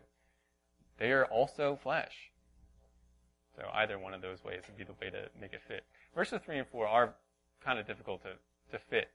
They 0.97 1.11
are 1.11 1.25
also 1.25 1.79
flesh. 1.81 2.31
So 3.55 3.63
either 3.73 3.99
one 3.99 4.13
of 4.13 4.21
those 4.21 4.43
ways 4.43 4.61
would 4.67 4.77
be 4.77 4.83
the 4.83 4.93
way 4.93 5.09
to 5.09 5.29
make 5.39 5.53
it 5.53 5.61
fit. 5.67 5.83
Verses 6.15 6.39
3 6.43 6.59
and 6.59 6.67
4 6.67 6.87
are 6.87 7.13
kind 7.63 7.79
of 7.79 7.85
difficult 7.85 8.21
to, 8.23 8.33
to 8.71 8.79
fit 8.79 9.09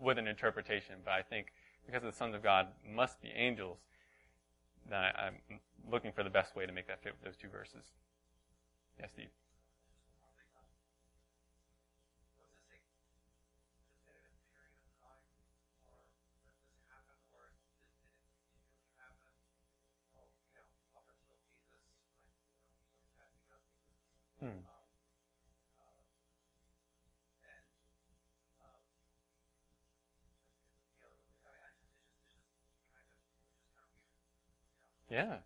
with 0.00 0.18
an 0.18 0.26
interpretation, 0.26 0.96
but 1.04 1.12
I 1.12 1.22
think 1.22 1.52
because 1.86 2.02
the 2.02 2.12
sons 2.12 2.34
of 2.34 2.42
God 2.42 2.68
must 2.88 3.20
be 3.20 3.28
angels, 3.34 3.78
then 4.88 5.00
I, 5.00 5.28
am 5.28 5.60
looking 5.90 6.12
for 6.12 6.22
the 6.22 6.30
best 6.30 6.56
way 6.56 6.66
to 6.66 6.72
make 6.72 6.86
that 6.88 7.02
fit 7.02 7.14
with 7.14 7.24
those 7.24 7.36
two 7.36 7.48
verses. 7.48 7.92
Yes, 8.98 9.10
Steve. 9.12 9.28
Yeah. 35.12 35.36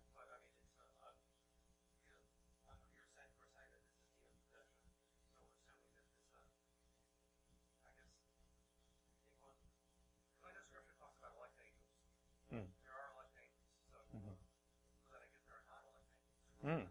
Hmm. 16.63 16.83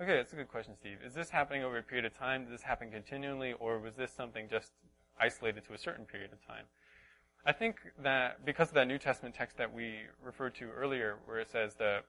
Okay, 0.00 0.16
that's 0.16 0.32
a 0.32 0.36
good 0.36 0.48
question, 0.48 0.74
Steve. 0.76 0.98
Is 1.04 1.14
this 1.14 1.30
happening 1.30 1.64
over 1.64 1.78
a 1.78 1.82
period 1.82 2.04
of 2.04 2.16
time? 2.16 2.42
Does 2.42 2.52
this 2.52 2.62
happen 2.62 2.90
continually, 2.90 3.54
or 3.54 3.80
was 3.80 3.94
this 3.96 4.12
something 4.12 4.48
just 4.48 4.70
isolated 5.18 5.64
to 5.66 5.74
a 5.74 5.78
certain 5.78 6.04
period 6.04 6.32
of 6.32 6.44
time? 6.46 6.64
I 7.44 7.52
think 7.52 7.76
that 8.02 8.44
because 8.44 8.68
of 8.68 8.74
that 8.74 8.86
New 8.86 8.98
Testament 8.98 9.34
text 9.34 9.56
that 9.58 9.74
we 9.74 9.94
referred 10.24 10.54
to 10.56 10.70
earlier, 10.70 11.16
where 11.26 11.40
it 11.40 11.50
says 11.50 11.74
the, 11.74 12.00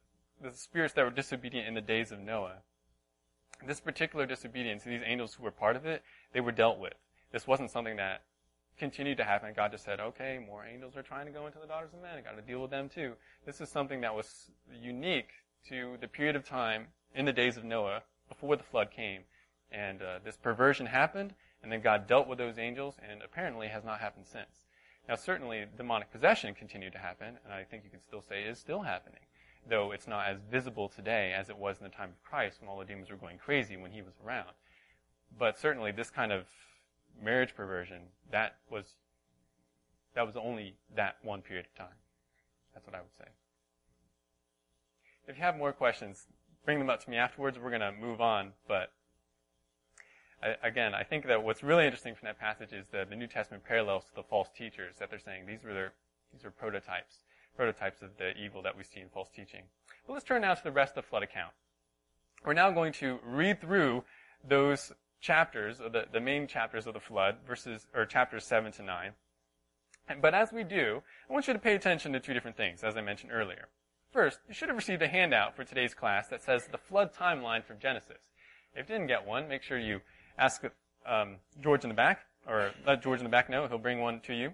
the 0.42 0.52
spirits 0.52 0.94
that 0.94 1.04
were 1.04 1.12
disobedient 1.12 1.68
in 1.68 1.74
the 1.74 1.82
days 1.82 2.12
of 2.12 2.20
Noah, 2.20 2.58
this 3.66 3.80
particular 3.80 4.26
disobedience, 4.26 4.84
these 4.84 5.02
angels 5.04 5.34
who 5.34 5.44
were 5.44 5.52
part 5.52 5.76
of 5.76 5.86
it, 5.86 6.04
they 6.34 6.42
were 6.42 6.52
dealt 6.52 6.80
with. 6.80 6.94
This 7.32 7.48
wasn't 7.48 7.72
something 7.72 7.96
that 7.96 8.22
continued 8.78 9.18
to 9.18 9.24
happen. 9.24 9.54
God 9.56 9.72
just 9.72 9.86
said, 9.86 10.00
okay, 10.00 10.40
more 10.46 10.66
angels 10.66 10.96
are 10.96 11.02
trying 11.02 11.26
to 11.26 11.32
go 11.32 11.48
into 11.48 11.60
the 11.60 11.68
daughters 11.68 11.94
of 11.94 12.02
men. 12.02 12.18
I 12.18 12.22
got 12.22 12.36
to 12.36 12.42
deal 12.42 12.62
with 12.62 12.72
them 12.72 12.90
too. 12.90 13.14
This 13.46 13.60
is 13.60 13.70
something 13.70 14.02
that 14.02 14.14
was 14.14 14.52
unique 14.72 15.30
to 15.70 15.98
the 16.00 16.08
period 16.08 16.36
of 16.36 16.48
time 16.48 16.88
in 17.16 17.26
the 17.26 17.34
days 17.34 17.58
of 17.58 17.64
Noah 17.64 18.04
before 18.30 18.56
the 18.56 18.64
flood 18.64 18.92
came. 18.92 19.22
And 19.72 20.02
uh, 20.02 20.20
this 20.24 20.38
perversion 20.38 20.86
happened, 20.86 21.34
and 21.64 21.72
then 21.72 21.82
God 21.82 22.06
dealt 22.06 22.28
with 22.28 22.38
those 22.38 22.60
angels, 22.60 22.96
and 23.10 23.22
apparently 23.24 23.70
has 23.70 23.84
not 23.84 24.00
happened 24.00 24.26
since. 24.28 24.66
Now, 25.08 25.16
certainly, 25.16 25.66
demonic 25.78 26.12
possession 26.12 26.54
continued 26.54 26.94
to 26.94 27.00
happen, 27.00 27.38
and 27.44 27.54
I 27.54 27.64
think 27.64 27.84
you 27.84 27.90
could 27.90 28.02
still 28.02 28.22
say 28.22 28.44
is 28.44 28.58
still 28.58 28.82
happening, 28.82 29.20
though 29.68 29.92
it's 29.92 30.08
not 30.08 30.28
as 30.28 30.38
visible 30.50 30.88
today 30.88 31.34
as 31.34 31.50
it 31.50 31.58
was 31.58 31.78
in 31.78 31.84
the 31.84 31.90
time 31.90 32.10
of 32.10 32.24
Christ 32.24 32.62
when 32.62 32.70
all 32.70 32.80
the 32.80 32.86
demons 32.86 33.10
were 33.10 33.18
going 33.18 33.38
crazy 33.38 33.76
when 33.76 33.92
he 33.92 34.02
was 34.02 34.14
around. 34.26 34.52
But 35.38 35.58
certainly, 35.58 35.92
this 35.92 36.10
kind 36.10 36.32
of 36.32 36.46
marriage 37.22 37.54
perversion, 37.56 38.04
that 38.32 38.56
was 38.70 38.96
that 40.16 40.26
was 40.26 40.36
only 40.38 40.76
that 40.96 41.18
one 41.24 41.42
period 41.42 41.66
of 41.66 41.76
time. 41.76 41.98
That's 42.74 42.86
what 42.86 42.96
I 42.96 43.00
would 43.00 43.16
say. 43.18 43.26
If 45.28 45.38
you 45.38 45.44
have 45.44 45.58
more 45.58 45.74
questions, 45.74 46.28
bring 46.66 46.80
them 46.80 46.90
up 46.90 47.04
to 47.04 47.10
me 47.10 47.18
afterwards. 47.18 47.58
We're 47.58 47.70
going 47.70 47.82
to 47.82 47.92
move 47.92 48.22
on, 48.22 48.52
but 48.68 48.92
again, 50.64 50.94
I 50.94 51.04
think 51.04 51.28
that 51.28 51.44
what's 51.44 51.64
really 51.64 51.86
interesting 51.86 52.16
from 52.16 52.28
that 52.28 52.40
passage 52.40 52.74
is 52.74 52.88
the, 52.92 53.06
the 53.10 53.16
New 53.16 53.28
Testament 53.28 53.64
parallels 53.64 54.06
to 54.06 54.16
the 54.16 54.24
false 54.24 54.50
teachers 54.56 54.96
that 55.00 55.10
they're 55.10 55.20
saying 55.20 55.46
these 55.48 55.64
were 55.64 55.74
their, 55.74 55.94
these 56.32 56.46
are 56.46 56.52
prototypes, 56.52 57.18
prototypes 57.56 58.02
of 58.02 58.18
the 58.18 58.36
evil 58.38 58.62
that 58.62 58.78
we 58.78 58.84
see 58.84 59.00
in 59.00 59.10
false 59.10 59.30
teaching. 59.30 59.64
But 60.06 60.14
let's 60.14 60.26
turn 60.26 60.42
now 60.42 60.54
to 60.54 60.64
the 60.64 60.72
rest 60.72 60.98
of 60.98 61.04
the 61.04 61.10
flood 61.10 61.24
account. 61.24 61.54
We're 62.46 62.54
now 62.54 62.72
going 62.72 62.94
to 62.94 63.20
read 63.26 63.62
through 63.62 64.04
those 64.48 64.92
chapters, 65.22 65.78
the, 65.78 66.06
the 66.12 66.20
main 66.20 66.48
chapters 66.48 66.86
of 66.86 66.94
the 66.94 67.00
flood, 67.00 67.38
verses, 67.48 67.88
or 67.96 68.06
chapters 68.06 68.46
7 68.46 68.72
to 68.74 68.84
9. 68.84 69.12
But 70.22 70.34
as 70.34 70.52
we 70.52 70.64
do, 70.64 71.02
I 71.30 71.34
want 71.34 71.48
you 71.48 71.54
to 71.54 71.60
pay 71.60 71.76
attention 71.76 72.12
to 72.12 72.20
two 72.20 72.34
different 72.34 72.58
things, 72.58 72.84
as 72.84 72.98
I 72.98 73.02
mentioned 73.02 73.32
earlier. 73.32 73.70
First, 74.12 74.40
you 74.48 74.54
should 74.54 74.68
have 74.68 74.76
received 74.76 75.02
a 75.02 75.08
handout 75.08 75.56
for 75.56 75.64
today's 75.64 75.94
class 75.94 76.28
that 76.28 76.44
says 76.44 76.68
the 76.68 76.78
flood 76.78 77.14
timeline 77.16 77.64
from 77.64 77.80
Genesis. 77.80 78.32
If 78.76 78.90
you 78.90 78.96
didn't 78.96 79.08
get 79.08 79.26
one, 79.26 79.48
make 79.48 79.64
sure 79.64 79.80
you 79.80 80.02
ask 80.38 80.64
um, 81.06 81.38
George 81.62 81.84
in 81.84 81.90
the 81.90 81.96
back, 81.96 82.22
or 82.48 82.72
let 82.86 83.02
George 83.02 83.20
in 83.20 83.24
the 83.24 83.30
back 83.30 83.50
know. 83.50 83.68
He'll 83.68 83.78
bring 83.78 84.00
one 84.00 84.20
to 84.22 84.34
you. 84.34 84.54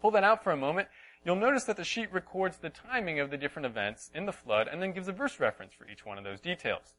Pull 0.00 0.10
that 0.12 0.24
out 0.24 0.44
for 0.44 0.52
a 0.52 0.56
moment. 0.56 0.88
You'll 1.24 1.36
notice 1.36 1.64
that 1.64 1.76
the 1.76 1.84
sheet 1.84 2.12
records 2.12 2.58
the 2.58 2.70
timing 2.70 3.18
of 3.20 3.30
the 3.30 3.36
different 3.36 3.66
events 3.66 4.10
in 4.14 4.26
the 4.26 4.32
flood 4.32 4.68
and 4.68 4.80
then 4.80 4.92
gives 4.92 5.08
a 5.08 5.12
verse 5.12 5.40
reference 5.40 5.72
for 5.72 5.88
each 5.88 6.06
one 6.06 6.16
of 6.16 6.24
those 6.24 6.40
details. 6.40 6.94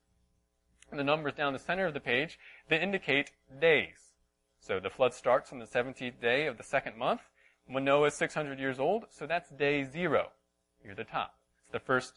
And 0.92 1.00
the 1.00 1.04
numbers 1.04 1.34
down 1.34 1.54
the 1.54 1.60
center 1.60 1.86
of 1.86 1.94
the 1.94 2.00
page, 2.00 2.38
they 2.68 2.80
indicate 2.80 3.32
days. 3.60 4.12
So 4.60 4.80
the 4.80 4.90
flood 4.90 5.14
starts 5.14 5.52
on 5.54 5.60
the 5.60 5.66
17th 5.66 6.20
day 6.20 6.48
of 6.48 6.58
the 6.58 6.64
second 6.64 6.98
month 6.98 7.22
when 7.68 7.86
Noah 7.86 8.08
is 8.08 8.16
600 8.16 8.60
years 8.60 8.80
old, 8.80 9.06
so 9.10 9.26
that's 9.26 9.50
day 9.50 9.84
zero 9.84 10.30
near 10.84 10.96
the 10.96 11.04
top. 11.04 11.36
It's 11.62 11.72
the 11.72 11.80
first 11.80 12.14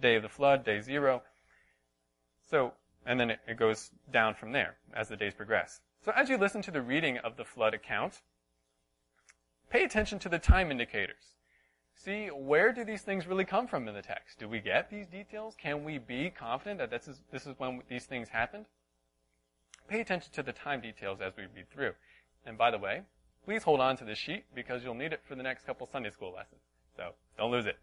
day 0.00 0.16
of 0.16 0.22
the 0.22 0.28
flood, 0.28 0.64
day 0.64 0.80
zero. 0.80 1.22
So, 2.50 2.72
and 3.06 3.18
then 3.18 3.30
it, 3.30 3.40
it 3.46 3.56
goes 3.56 3.90
down 4.12 4.34
from 4.34 4.52
there 4.52 4.76
as 4.94 5.08
the 5.08 5.16
days 5.16 5.34
progress. 5.34 5.80
So 6.04 6.12
as 6.14 6.28
you 6.28 6.36
listen 6.36 6.62
to 6.62 6.70
the 6.70 6.82
reading 6.82 7.18
of 7.18 7.36
the 7.36 7.44
flood 7.44 7.74
account, 7.74 8.20
pay 9.70 9.84
attention 9.84 10.18
to 10.20 10.28
the 10.28 10.38
time 10.38 10.70
indicators. 10.70 11.34
See, 11.96 12.26
where 12.26 12.72
do 12.72 12.84
these 12.84 13.02
things 13.02 13.26
really 13.26 13.44
come 13.44 13.66
from 13.66 13.88
in 13.88 13.94
the 13.94 14.02
text? 14.02 14.38
Do 14.38 14.48
we 14.48 14.60
get 14.60 14.90
these 14.90 15.06
details? 15.06 15.56
Can 15.60 15.84
we 15.84 15.98
be 15.98 16.30
confident 16.30 16.78
that 16.78 16.90
this 16.90 17.08
is, 17.08 17.22
this 17.30 17.46
is 17.46 17.54
when 17.58 17.82
these 17.88 18.04
things 18.04 18.28
happened? 18.28 18.66
Pay 19.88 20.00
attention 20.00 20.32
to 20.32 20.42
the 20.42 20.52
time 20.52 20.80
details 20.80 21.20
as 21.20 21.32
we 21.36 21.44
read 21.54 21.70
through. 21.70 21.92
And 22.44 22.58
by 22.58 22.70
the 22.70 22.78
way, 22.78 23.02
please 23.44 23.62
hold 23.62 23.80
on 23.80 23.96
to 23.98 24.04
this 24.04 24.18
sheet 24.18 24.44
because 24.54 24.82
you'll 24.82 24.94
need 24.94 25.12
it 25.12 25.20
for 25.26 25.34
the 25.34 25.42
next 25.42 25.64
couple 25.66 25.86
Sunday 25.90 26.10
school 26.10 26.32
lessons. 26.34 26.60
So 26.96 27.10
don't 27.38 27.50
lose 27.50 27.66
it. 27.66 27.78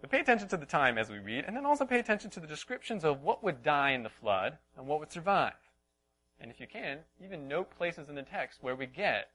But 0.00 0.10
pay 0.10 0.20
attention 0.20 0.48
to 0.48 0.56
the 0.56 0.66
time 0.66 0.96
as 0.96 1.10
we 1.10 1.18
read, 1.18 1.44
and 1.46 1.54
then 1.54 1.66
also 1.66 1.84
pay 1.84 1.98
attention 1.98 2.30
to 2.30 2.40
the 2.40 2.46
descriptions 2.46 3.04
of 3.04 3.22
what 3.22 3.44
would 3.44 3.62
die 3.62 3.90
in 3.90 4.02
the 4.02 4.08
flood 4.08 4.58
and 4.76 4.86
what 4.86 4.98
would 5.00 5.12
survive. 5.12 5.52
And 6.40 6.50
if 6.50 6.58
you 6.58 6.66
can, 6.66 7.00
even 7.22 7.48
note 7.48 7.70
places 7.76 8.08
in 8.08 8.14
the 8.14 8.22
text 8.22 8.62
where 8.62 8.74
we 8.74 8.86
get 8.86 9.28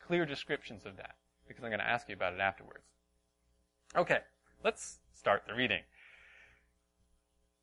clear 0.00 0.24
descriptions 0.24 0.86
of 0.86 0.96
that, 0.96 1.16
because 1.46 1.62
I'm 1.62 1.70
going 1.70 1.80
to 1.80 1.88
ask 1.88 2.08
you 2.08 2.14
about 2.14 2.32
it 2.32 2.40
afterwards. 2.40 2.84
Okay, 3.94 4.20
let's 4.64 4.98
start 5.12 5.42
the 5.46 5.54
reading. 5.54 5.82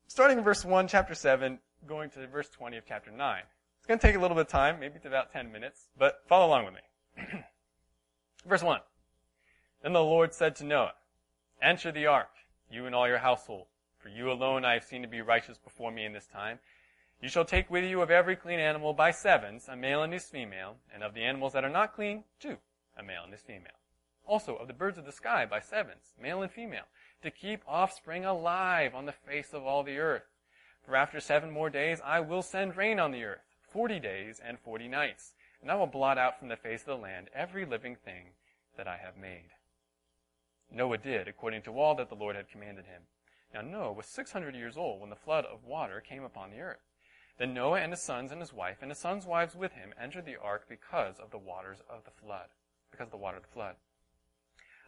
Starting 0.06 0.38
in 0.38 0.44
verse 0.44 0.64
1, 0.64 0.86
chapter 0.86 1.14
7, 1.14 1.58
going 1.88 2.10
to 2.10 2.26
verse 2.28 2.48
20 2.48 2.76
of 2.76 2.84
chapter 2.86 3.10
9. 3.10 3.42
It's 3.78 3.86
going 3.86 3.98
to 3.98 4.06
take 4.06 4.16
a 4.16 4.20
little 4.20 4.36
bit 4.36 4.42
of 4.42 4.48
time, 4.48 4.78
maybe 4.78 4.94
it's 4.96 5.06
about 5.06 5.32
10 5.32 5.50
minutes, 5.50 5.88
but 5.98 6.22
follow 6.28 6.46
along 6.46 6.66
with 6.66 6.74
me. 6.74 7.40
verse 8.46 8.62
1. 8.62 8.80
Then 9.82 9.92
the 9.92 10.02
Lord 10.02 10.32
said 10.32 10.54
to 10.56 10.64
Noah, 10.64 10.92
Enter 11.62 11.90
the 11.90 12.06
ark, 12.06 12.30
you 12.70 12.86
and 12.86 12.94
all 12.94 13.08
your 13.08 13.18
household, 13.18 13.66
for 13.98 14.10
you 14.10 14.30
alone 14.30 14.64
I 14.64 14.74
have 14.74 14.84
seen 14.84 15.02
to 15.02 15.08
be 15.08 15.22
righteous 15.22 15.56
before 15.56 15.90
me 15.90 16.04
in 16.04 16.12
this 16.12 16.26
time. 16.26 16.58
You 17.22 17.30
shall 17.30 17.46
take 17.46 17.70
with 17.70 17.84
you 17.84 18.02
of 18.02 18.10
every 18.10 18.36
clean 18.36 18.60
animal 18.60 18.92
by 18.92 19.10
sevens, 19.10 19.66
a 19.68 19.74
male 19.74 20.02
and 20.02 20.12
his 20.12 20.26
female, 20.26 20.76
and 20.92 21.02
of 21.02 21.14
the 21.14 21.24
animals 21.24 21.54
that 21.54 21.64
are 21.64 21.70
not 21.70 21.94
clean, 21.94 22.24
two, 22.38 22.58
a 22.96 23.02
male 23.02 23.22
and 23.24 23.32
his 23.32 23.40
female. 23.40 23.78
Also 24.26 24.54
of 24.56 24.68
the 24.68 24.74
birds 24.74 24.98
of 24.98 25.06
the 25.06 25.12
sky 25.12 25.46
by 25.46 25.60
sevens, 25.60 26.12
male 26.20 26.42
and 26.42 26.52
female, 26.52 26.84
to 27.22 27.30
keep 27.30 27.62
offspring 27.66 28.24
alive 28.24 28.94
on 28.94 29.06
the 29.06 29.12
face 29.12 29.54
of 29.54 29.64
all 29.64 29.82
the 29.82 29.98
earth. 29.98 30.26
For 30.84 30.94
after 30.94 31.20
seven 31.20 31.50
more 31.50 31.70
days 31.70 32.00
I 32.04 32.20
will 32.20 32.42
send 32.42 32.76
rain 32.76 33.00
on 33.00 33.12
the 33.12 33.24
earth, 33.24 33.56
forty 33.62 33.98
days 33.98 34.40
and 34.44 34.58
forty 34.58 34.88
nights, 34.88 35.32
and 35.62 35.70
I 35.70 35.74
will 35.76 35.86
blot 35.86 36.18
out 36.18 36.38
from 36.38 36.48
the 36.48 36.56
face 36.56 36.82
of 36.82 36.86
the 36.86 36.96
land 36.96 37.30
every 37.34 37.64
living 37.64 37.96
thing 37.96 38.34
that 38.76 38.86
I 38.86 38.98
have 38.98 39.16
made. 39.16 39.55
Noah 40.70 40.98
did 40.98 41.28
according 41.28 41.62
to 41.62 41.78
all 41.78 41.94
that 41.94 42.08
the 42.08 42.14
Lord 42.14 42.36
had 42.36 42.48
commanded 42.48 42.86
him. 42.86 43.02
Now 43.54 43.60
Noah 43.60 43.92
was 43.92 44.06
600 44.06 44.54
years 44.54 44.76
old 44.76 45.00
when 45.00 45.10
the 45.10 45.16
flood 45.16 45.44
of 45.44 45.64
water 45.64 46.00
came 46.00 46.24
upon 46.24 46.50
the 46.50 46.60
earth. 46.60 46.82
Then 47.38 47.54
Noah 47.54 47.80
and 47.80 47.92
his 47.92 48.02
sons 48.02 48.32
and 48.32 48.40
his 48.40 48.52
wife 48.52 48.78
and 48.82 48.90
his 48.90 48.98
sons' 48.98 49.26
wives 49.26 49.54
with 49.54 49.72
him 49.72 49.94
entered 50.00 50.26
the 50.26 50.36
ark 50.36 50.66
because 50.68 51.18
of 51.18 51.30
the 51.30 51.38
waters 51.38 51.82
of 51.88 52.04
the 52.04 52.10
flood. 52.10 52.48
Because 52.90 53.06
of 53.06 53.10
the 53.12 53.16
water 53.16 53.36
of 53.36 53.44
the 53.44 53.48
flood. 53.48 53.76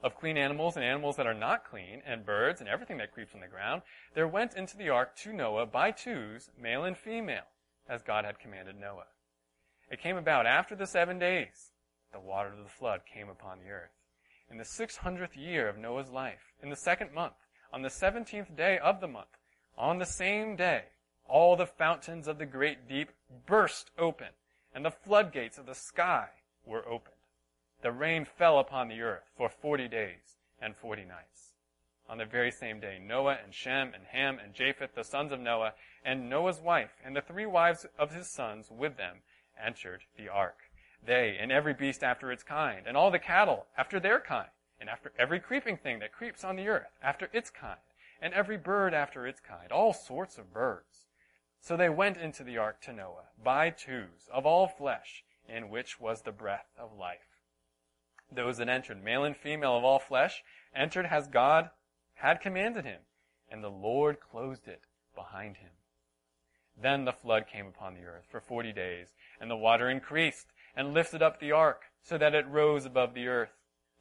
Of 0.03 0.17
clean 0.17 0.37
animals 0.37 0.77
and 0.77 0.85
animals 0.85 1.17
that 1.17 1.27
are 1.27 1.35
not 1.35 1.65
clean, 1.65 2.03
and 2.07 2.25
birds 2.25 2.61
and 2.61 2.69
everything 2.69 2.99
that 2.99 3.13
creeps 3.13 3.35
on 3.35 3.41
the 3.41 3.49
ground, 3.49 3.83
there 4.15 4.29
went 4.29 4.55
into 4.55 4.77
the 4.77 4.89
ark 4.89 5.17
to 5.17 5.33
Noah 5.33 5.67
by 5.67 5.91
twos, 5.91 6.51
male 6.57 6.85
and 6.85 6.97
female, 6.97 7.49
as 7.89 8.03
God 8.03 8.25
had 8.25 8.39
commanded 8.39 8.77
Noah. 8.79 9.09
It 9.91 10.01
came 10.01 10.17
about 10.17 10.47
after 10.47 10.77
the 10.77 10.87
seven 10.87 11.19
days, 11.19 11.73
the 12.13 12.21
water 12.21 12.51
of 12.51 12.59
the 12.59 12.71
flood 12.71 13.03
came 13.13 13.29
upon 13.29 13.59
the 13.59 13.71
earth 13.71 13.98
in 14.51 14.57
the 14.57 14.65
600th 14.65 15.37
year 15.37 15.69
of 15.69 15.79
Noah's 15.79 16.11
life, 16.11 16.53
in 16.63 16.71
the 16.71 16.77
second 16.77 17.13
month, 17.13 17.35
on 17.73 17.83
the 17.83 17.89
17th 17.89 18.57
day 18.57 18.79
of 18.79 19.01
the 19.01 19.09
month, 19.09 19.39
on 19.77 19.99
the 19.99 20.07
same 20.07 20.57
day, 20.57 20.85
all 21.27 21.57
the 21.57 21.67
fountains 21.67 22.27
of 22.27 22.39
the 22.39 22.47
great 22.47 22.89
deep 22.89 23.11
burst 23.47 23.91
open, 23.99 24.29
and 24.75 24.85
the 24.85 24.91
floodgates 24.91 25.59
of 25.59 25.67
the 25.67 25.75
sky 25.75 26.29
were 26.65 26.87
opened. 26.89 27.15
The 27.83 27.93
rain 27.93 28.25
fell 28.25 28.59
upon 28.59 28.89
the 28.89 29.03
earth 29.03 29.31
for 29.37 29.49
forty 29.49 29.87
days 29.87 30.39
and 30.61 30.75
forty 30.75 31.05
nights. 31.05 31.53
On 32.09 32.19
the 32.19 32.25
very 32.25 32.51
same 32.51 32.81
day, 32.81 32.99
Noah 32.99 33.39
and 33.45 33.55
Shem 33.55 33.93
and 33.95 34.07
Ham 34.07 34.39
and 34.43 34.55
Japheth, 34.55 34.95
the 34.95 35.05
sons 35.05 35.31
of 35.31 35.41
Noah, 35.41 35.75
and 36.05 36.31
Noah's 36.31 36.61
wife, 36.61 36.97
and 37.05 37.15
the 37.15 37.21
three 37.21 37.47
wives 37.47 37.87
of 37.99 38.15
his 38.15 38.29
sons 38.29 38.71
with 38.71 38.97
them, 38.97 39.19
entered 39.63 40.05
the 40.17 40.29
ark 40.29 40.68
they 41.05 41.37
and 41.39 41.51
every 41.53 41.75
beast 41.75 42.03
after 42.03 42.31
its 42.33 42.43
kind, 42.43 42.87
and 42.87 42.97
all 42.97 43.11
the 43.11 43.19
cattle 43.19 43.67
after 43.77 43.99
their 44.01 44.21
kind, 44.21 44.49
and 44.81 44.89
after 44.89 45.13
every 45.19 45.41
creeping 45.41 45.77
thing 45.77 45.99
that 45.99 46.13
creeps 46.13 46.45
on 46.45 46.57
the 46.57 46.69
earth 46.69 46.99
after 47.03 47.29
its 47.33 47.51
kind, 47.51 47.79
and 48.21 48.35
every 48.35 48.57
bird 48.57 48.95
after 48.95 49.27
its 49.27 49.41
kind, 49.41 49.71
all 49.73 49.93
sorts 49.93 50.39
of 50.39 50.53
birds. 50.53 51.07
So 51.61 51.77
they 51.77 51.89
went 51.89 52.17
into 52.17 52.45
the 52.45 52.59
ark 52.59 52.81
to 52.83 52.93
Noah, 52.93 53.31
by 53.43 53.71
twos, 53.71 54.29
of 54.33 54.47
all 54.47 54.69
flesh, 54.69 55.25
in 55.49 55.71
which 55.71 55.99
was 56.01 56.23
the 56.23 56.33
breath 56.33 56.69
of 56.79 56.97
life. 56.97 57.43
Those 58.31 58.59
that 58.59 58.69
entered, 58.69 59.03
male 59.03 59.25
and 59.25 59.37
female 59.37 59.77
of 59.77 59.85
all 59.85 59.99
flesh, 59.99 60.45
entered 60.75 61.07
as 61.07 61.27
God 61.27 61.71
had 62.15 62.41
commanded 62.41 62.85
him, 62.85 63.01
and 63.51 63.65
the 63.65 63.71
Lord 63.71 64.21
closed 64.21 64.69
it 64.69 64.83
behind 65.15 65.57
him. 65.57 65.71
Then 66.81 67.05
the 67.05 67.13
flood 67.13 67.47
came 67.47 67.67
upon 67.67 67.95
the 67.95 68.05
earth 68.05 68.27
for 68.31 68.41
forty 68.41 68.73
days, 68.73 69.15
and 69.41 69.51
the 69.51 69.57
water 69.57 69.89
increased 69.89 70.53
and 70.79 70.95
lifted 70.95 71.21
up 71.21 71.41
the 71.41 71.51
ark 71.51 71.87
so 72.01 72.17
that 72.17 72.37
it 72.37 72.47
rose 72.47 72.87
above 72.87 73.13
the 73.13 73.27
earth. 73.27 73.51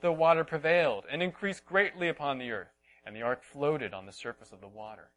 The 0.01 0.11
water 0.11 0.43
prevailed 0.43 1.05
and 1.11 1.23
increased 1.23 1.65
greatly 1.65 2.07
upon 2.07 2.38
the 2.38 2.51
earth, 2.51 2.71
and 3.03 3.15
the 3.15 3.23
ark 3.23 3.43
floated 3.43 3.95
on 3.95 4.05
the 4.05 4.11
surface 4.11 4.51
of 4.51 4.61
the 4.61 4.67
water. 4.67 5.09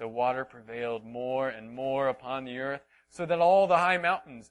The 0.00 0.08
water 0.08 0.44
prevailed 0.44 1.06
more 1.06 1.48
and 1.48 1.70
more 1.70 2.08
upon 2.08 2.44
the 2.44 2.58
earth, 2.58 2.80
so 3.08 3.24
that 3.24 3.38
all 3.38 3.68
the 3.68 3.78
high 3.78 3.98
mountains 3.98 4.50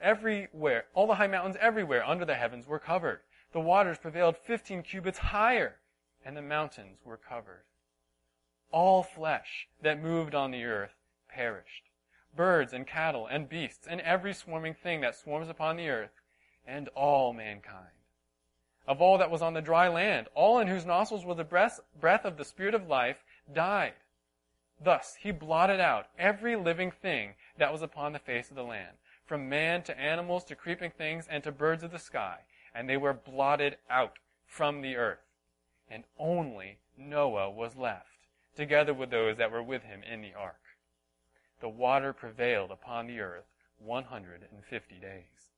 everywhere, 0.00 0.84
all 0.94 1.08
the 1.08 1.16
high 1.16 1.26
mountains 1.26 1.56
everywhere 1.60 2.06
under 2.06 2.24
the 2.24 2.36
heavens 2.36 2.68
were 2.68 2.78
covered. 2.78 3.22
The 3.52 3.58
waters 3.58 3.98
prevailed 3.98 4.36
fifteen 4.36 4.84
cubits 4.84 5.18
higher, 5.18 5.80
and 6.24 6.36
the 6.36 6.42
mountains 6.42 7.00
were 7.04 7.16
covered. 7.16 7.64
All 8.70 9.02
flesh 9.02 9.66
that 9.82 10.00
moved 10.00 10.36
on 10.36 10.52
the 10.52 10.64
earth 10.64 10.94
perished 11.28 11.90
birds 12.36 12.72
and 12.72 12.86
cattle 12.86 13.26
and 13.26 13.48
beasts 13.48 13.86
and 13.88 14.00
every 14.00 14.34
swarming 14.34 14.74
thing 14.74 15.00
that 15.00 15.16
swarms 15.16 15.48
upon 15.48 15.76
the 15.76 15.88
earth, 15.88 16.20
and 16.66 16.88
all 16.88 17.32
mankind. 17.32 17.88
Of 18.86 19.00
all 19.00 19.18
that 19.18 19.30
was 19.30 19.42
on 19.42 19.54
the 19.54 19.62
dry 19.62 19.88
land, 19.88 20.28
all 20.34 20.58
in 20.58 20.68
whose 20.68 20.84
nostrils 20.84 21.24
was 21.24 21.36
the 21.36 21.44
breath, 21.44 21.80
breath 21.98 22.24
of 22.24 22.36
the 22.36 22.44
Spirit 22.44 22.74
of 22.74 22.88
life 22.88 23.24
died. 23.52 23.94
Thus 24.82 25.16
he 25.20 25.30
blotted 25.30 25.80
out 25.80 26.06
every 26.18 26.56
living 26.56 26.90
thing 26.90 27.34
that 27.58 27.72
was 27.72 27.82
upon 27.82 28.12
the 28.12 28.18
face 28.18 28.50
of 28.50 28.56
the 28.56 28.64
land, 28.64 28.96
from 29.24 29.48
man 29.48 29.82
to 29.84 29.98
animals 29.98 30.44
to 30.44 30.56
creeping 30.56 30.90
things 30.90 31.26
and 31.28 31.42
to 31.44 31.52
birds 31.52 31.82
of 31.82 31.92
the 31.92 31.98
sky, 31.98 32.40
and 32.74 32.88
they 32.88 32.96
were 32.96 33.14
blotted 33.14 33.78
out 33.88 34.18
from 34.46 34.82
the 34.82 34.96
earth. 34.96 35.24
And 35.88 36.04
only 36.18 36.78
Noah 36.98 37.50
was 37.50 37.76
left, 37.76 38.26
together 38.56 38.92
with 38.92 39.10
those 39.10 39.36
that 39.38 39.52
were 39.52 39.62
with 39.62 39.82
him 39.82 40.02
in 40.02 40.20
the 40.20 40.34
ark 40.34 40.60
the 41.64 41.68
water 41.70 42.12
prevailed 42.12 42.70
upon 42.70 43.06
the 43.06 43.20
earth 43.20 43.46
150 43.78 44.94
days. 44.96 45.48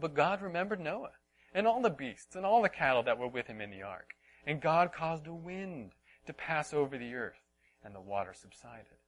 But 0.00 0.14
God 0.14 0.40
remembered 0.40 0.80
Noah 0.80 1.10
and 1.52 1.66
all 1.66 1.82
the 1.82 1.90
beasts 1.90 2.34
and 2.34 2.46
all 2.46 2.62
the 2.62 2.70
cattle 2.70 3.02
that 3.02 3.18
were 3.18 3.28
with 3.28 3.46
him 3.46 3.60
in 3.60 3.70
the 3.70 3.82
ark. 3.82 4.14
And 4.46 4.58
God 4.58 4.90
caused 4.90 5.26
a 5.26 5.34
wind 5.34 5.90
to 6.26 6.32
pass 6.32 6.72
over 6.72 6.96
the 6.96 7.12
earth, 7.12 7.42
and 7.84 7.94
the 7.94 8.00
water 8.00 8.32
subsided. 8.32 9.04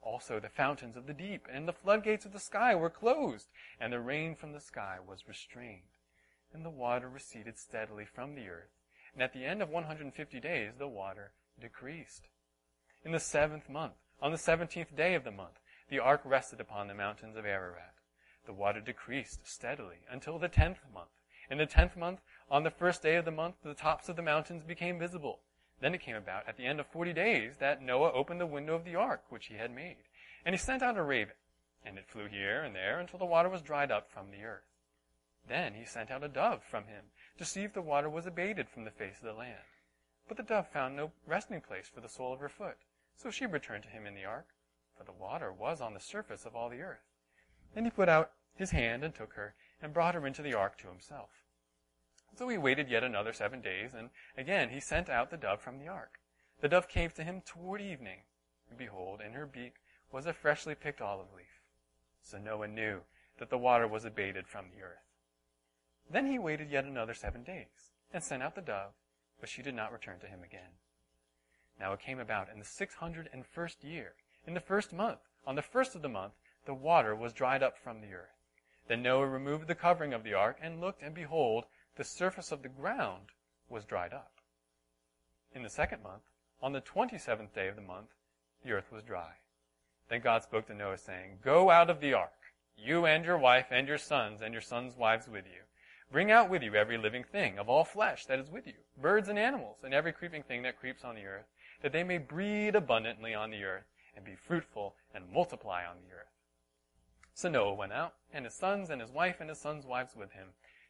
Also 0.00 0.40
the 0.40 0.48
fountains 0.48 0.96
of 0.96 1.06
the 1.06 1.12
deep 1.12 1.46
and 1.52 1.68
the 1.68 1.74
floodgates 1.74 2.24
of 2.24 2.32
the 2.32 2.40
sky 2.40 2.74
were 2.74 2.88
closed, 2.88 3.48
and 3.78 3.92
the 3.92 4.00
rain 4.00 4.34
from 4.34 4.52
the 4.52 4.60
sky 4.60 4.96
was 5.06 5.28
restrained. 5.28 5.92
And 6.54 6.64
the 6.64 6.70
water 6.70 7.10
receded 7.10 7.58
steadily 7.58 8.06
from 8.06 8.36
the 8.36 8.48
earth, 8.48 8.72
and 9.12 9.22
at 9.22 9.34
the 9.34 9.44
end 9.44 9.60
of 9.60 9.68
150 9.68 10.40
days 10.40 10.72
the 10.78 10.88
water 10.88 11.32
decreased. 11.60 12.28
In 13.04 13.12
the 13.12 13.20
seventh 13.20 13.68
month, 13.68 13.96
on 14.22 14.30
the 14.30 14.38
seventeenth 14.38 14.94
day 14.94 15.14
of 15.14 15.24
the 15.24 15.32
month, 15.32 15.58
the 15.90 15.98
ark 15.98 16.20
rested 16.24 16.60
upon 16.60 16.86
the 16.86 16.94
mountains 16.94 17.36
of 17.36 17.44
Ararat. 17.44 17.94
The 18.46 18.52
water 18.52 18.80
decreased 18.80 19.40
steadily 19.44 20.06
until 20.08 20.38
the 20.38 20.48
tenth 20.48 20.78
month. 20.94 21.10
In 21.50 21.58
the 21.58 21.66
tenth 21.66 21.96
month, 21.96 22.20
on 22.48 22.62
the 22.62 22.70
first 22.70 23.02
day 23.02 23.16
of 23.16 23.24
the 23.24 23.32
month, 23.32 23.56
the 23.64 23.74
tops 23.74 24.08
of 24.08 24.14
the 24.14 24.22
mountains 24.22 24.62
became 24.62 24.96
visible. 24.96 25.40
Then 25.80 25.92
it 25.92 26.00
came 26.00 26.14
about 26.14 26.48
at 26.48 26.56
the 26.56 26.66
end 26.66 26.78
of 26.78 26.86
forty 26.86 27.12
days 27.12 27.56
that 27.58 27.82
Noah 27.82 28.12
opened 28.12 28.40
the 28.40 28.46
window 28.46 28.76
of 28.76 28.84
the 28.84 28.94
ark 28.94 29.24
which 29.28 29.46
he 29.46 29.54
had 29.54 29.74
made. 29.74 30.04
And 30.46 30.54
he 30.54 30.58
sent 30.58 30.84
out 30.84 30.96
a 30.96 31.02
raven, 31.02 31.34
and 31.84 31.98
it 31.98 32.06
flew 32.06 32.28
here 32.28 32.62
and 32.62 32.76
there 32.76 33.00
until 33.00 33.18
the 33.18 33.24
water 33.24 33.48
was 33.48 33.60
dried 33.60 33.90
up 33.90 34.08
from 34.08 34.30
the 34.30 34.44
earth. 34.44 34.62
Then 35.48 35.74
he 35.74 35.84
sent 35.84 36.12
out 36.12 36.22
a 36.22 36.28
dove 36.28 36.62
from 36.62 36.84
him 36.84 37.06
to 37.38 37.44
see 37.44 37.64
if 37.64 37.74
the 37.74 37.82
water 37.82 38.08
was 38.08 38.26
abated 38.26 38.68
from 38.68 38.84
the 38.84 38.92
face 38.92 39.18
of 39.18 39.26
the 39.26 39.32
land. 39.32 39.66
But 40.28 40.36
the 40.36 40.44
dove 40.44 40.68
found 40.68 40.94
no 40.94 41.10
resting 41.26 41.60
place 41.60 41.90
for 41.92 42.00
the 42.00 42.08
sole 42.08 42.32
of 42.32 42.38
her 42.38 42.48
foot. 42.48 42.76
So 43.16 43.30
she 43.30 43.46
returned 43.46 43.84
to 43.84 43.90
him 43.90 44.06
in 44.06 44.14
the 44.14 44.24
ark, 44.24 44.48
for 44.96 45.04
the 45.04 45.12
water 45.12 45.52
was 45.52 45.80
on 45.80 45.94
the 45.94 46.00
surface 46.00 46.44
of 46.44 46.56
all 46.56 46.68
the 46.68 46.80
earth. 46.80 47.04
Then 47.74 47.84
he 47.84 47.90
put 47.90 48.08
out 48.08 48.32
his 48.54 48.70
hand 48.70 49.02
and 49.04 49.14
took 49.14 49.34
her, 49.34 49.54
and 49.80 49.92
brought 49.92 50.14
her 50.14 50.26
into 50.26 50.42
the 50.42 50.54
ark 50.54 50.78
to 50.78 50.88
himself. 50.88 51.30
So 52.36 52.48
he 52.48 52.58
waited 52.58 52.88
yet 52.88 53.04
another 53.04 53.32
seven 53.32 53.60
days, 53.60 53.94
and 53.94 54.10
again 54.36 54.70
he 54.70 54.80
sent 54.80 55.08
out 55.08 55.30
the 55.30 55.36
dove 55.36 55.60
from 55.60 55.78
the 55.78 55.88
ark. 55.88 56.18
The 56.60 56.68
dove 56.68 56.88
came 56.88 57.10
to 57.10 57.24
him 57.24 57.42
toward 57.44 57.80
evening, 57.80 58.20
and 58.68 58.78
behold, 58.78 59.20
in 59.20 59.32
her 59.32 59.46
beak 59.46 59.74
was 60.10 60.26
a 60.26 60.32
freshly 60.32 60.74
picked 60.74 61.00
olive 61.00 61.32
leaf. 61.34 61.60
So 62.22 62.38
Noah 62.38 62.68
knew 62.68 63.00
that 63.38 63.50
the 63.50 63.58
water 63.58 63.88
was 63.88 64.04
abated 64.04 64.46
from 64.46 64.66
the 64.70 64.82
earth. 64.82 65.08
Then 66.10 66.26
he 66.26 66.38
waited 66.38 66.70
yet 66.70 66.84
another 66.84 67.14
seven 67.14 67.42
days, 67.42 67.90
and 68.12 68.22
sent 68.22 68.42
out 68.42 68.54
the 68.54 68.60
dove, 68.60 68.92
but 69.40 69.48
she 69.48 69.62
did 69.62 69.74
not 69.74 69.92
return 69.92 70.20
to 70.20 70.26
him 70.26 70.42
again. 70.44 70.78
Now 71.82 71.92
it 71.94 72.00
came 72.00 72.20
about 72.20 72.48
in 72.48 72.60
the 72.60 72.64
six 72.64 72.94
hundred 72.94 73.28
and 73.32 73.44
first 73.44 73.82
year, 73.82 74.12
in 74.46 74.54
the 74.54 74.60
first 74.60 74.92
month, 74.92 75.18
on 75.44 75.56
the 75.56 75.62
first 75.62 75.96
of 75.96 76.02
the 76.02 76.08
month, 76.08 76.34
the 76.64 76.72
water 76.72 77.12
was 77.12 77.32
dried 77.32 77.60
up 77.60 77.76
from 77.76 78.00
the 78.00 78.14
earth. 78.14 78.38
Then 78.86 79.02
Noah 79.02 79.26
removed 79.26 79.66
the 79.66 79.74
covering 79.74 80.14
of 80.14 80.22
the 80.22 80.32
ark, 80.32 80.58
and 80.62 80.80
looked, 80.80 81.02
and 81.02 81.12
behold, 81.12 81.64
the 81.96 82.04
surface 82.04 82.52
of 82.52 82.62
the 82.62 82.68
ground 82.68 83.30
was 83.68 83.84
dried 83.84 84.12
up. 84.12 84.30
In 85.56 85.64
the 85.64 85.68
second 85.68 86.04
month, 86.04 86.22
on 86.62 86.72
the 86.72 86.80
twenty-seventh 86.80 87.52
day 87.52 87.66
of 87.66 87.74
the 87.74 87.82
month, 87.82 88.10
the 88.64 88.70
earth 88.70 88.92
was 88.92 89.02
dry. 89.02 89.32
Then 90.08 90.20
God 90.20 90.44
spoke 90.44 90.68
to 90.68 90.74
Noah, 90.74 90.98
saying, 90.98 91.38
Go 91.42 91.70
out 91.70 91.90
of 91.90 92.00
the 92.00 92.14
ark, 92.14 92.30
you 92.76 93.06
and 93.06 93.24
your 93.24 93.38
wife 93.38 93.66
and 93.72 93.88
your 93.88 93.98
sons 93.98 94.40
and 94.40 94.54
your 94.54 94.62
sons' 94.62 94.96
wives 94.96 95.26
with 95.26 95.46
you. 95.46 95.62
Bring 96.12 96.30
out 96.30 96.48
with 96.48 96.62
you 96.62 96.76
every 96.76 96.98
living 96.98 97.24
thing 97.24 97.58
of 97.58 97.68
all 97.68 97.84
flesh 97.84 98.26
that 98.26 98.38
is 98.38 98.50
with 98.50 98.68
you, 98.68 98.74
birds 99.00 99.28
and 99.28 99.38
animals, 99.38 99.78
and 99.82 99.92
every 99.92 100.12
creeping 100.12 100.42
thing 100.42 100.62
that 100.62 100.78
creeps 100.78 101.04
on 101.04 101.14
the 101.14 101.24
earth, 101.24 101.46
that 101.82 101.92
they 101.92 102.04
may 102.04 102.18
breed 102.18 102.74
abundantly 102.74 103.34
on 103.34 103.50
the 103.50 103.64
earth, 103.64 103.86
and 104.14 104.24
be 104.24 104.34
fruitful 104.34 104.94
and 105.14 105.32
multiply 105.32 105.84
on 105.84 105.96
the 105.96 106.14
earth. 106.14 106.32
So 107.34 107.48
Noah 107.48 107.74
went 107.74 107.92
out, 107.92 108.14
and 108.32 108.44
his 108.44 108.54
sons 108.54 108.90
and 108.90 109.00
his 109.00 109.10
wife 109.10 109.40
and 109.40 109.48
his 109.48 109.58
sons' 109.58 109.86
wives 109.86 110.14
with 110.14 110.32
him. 110.32 110.48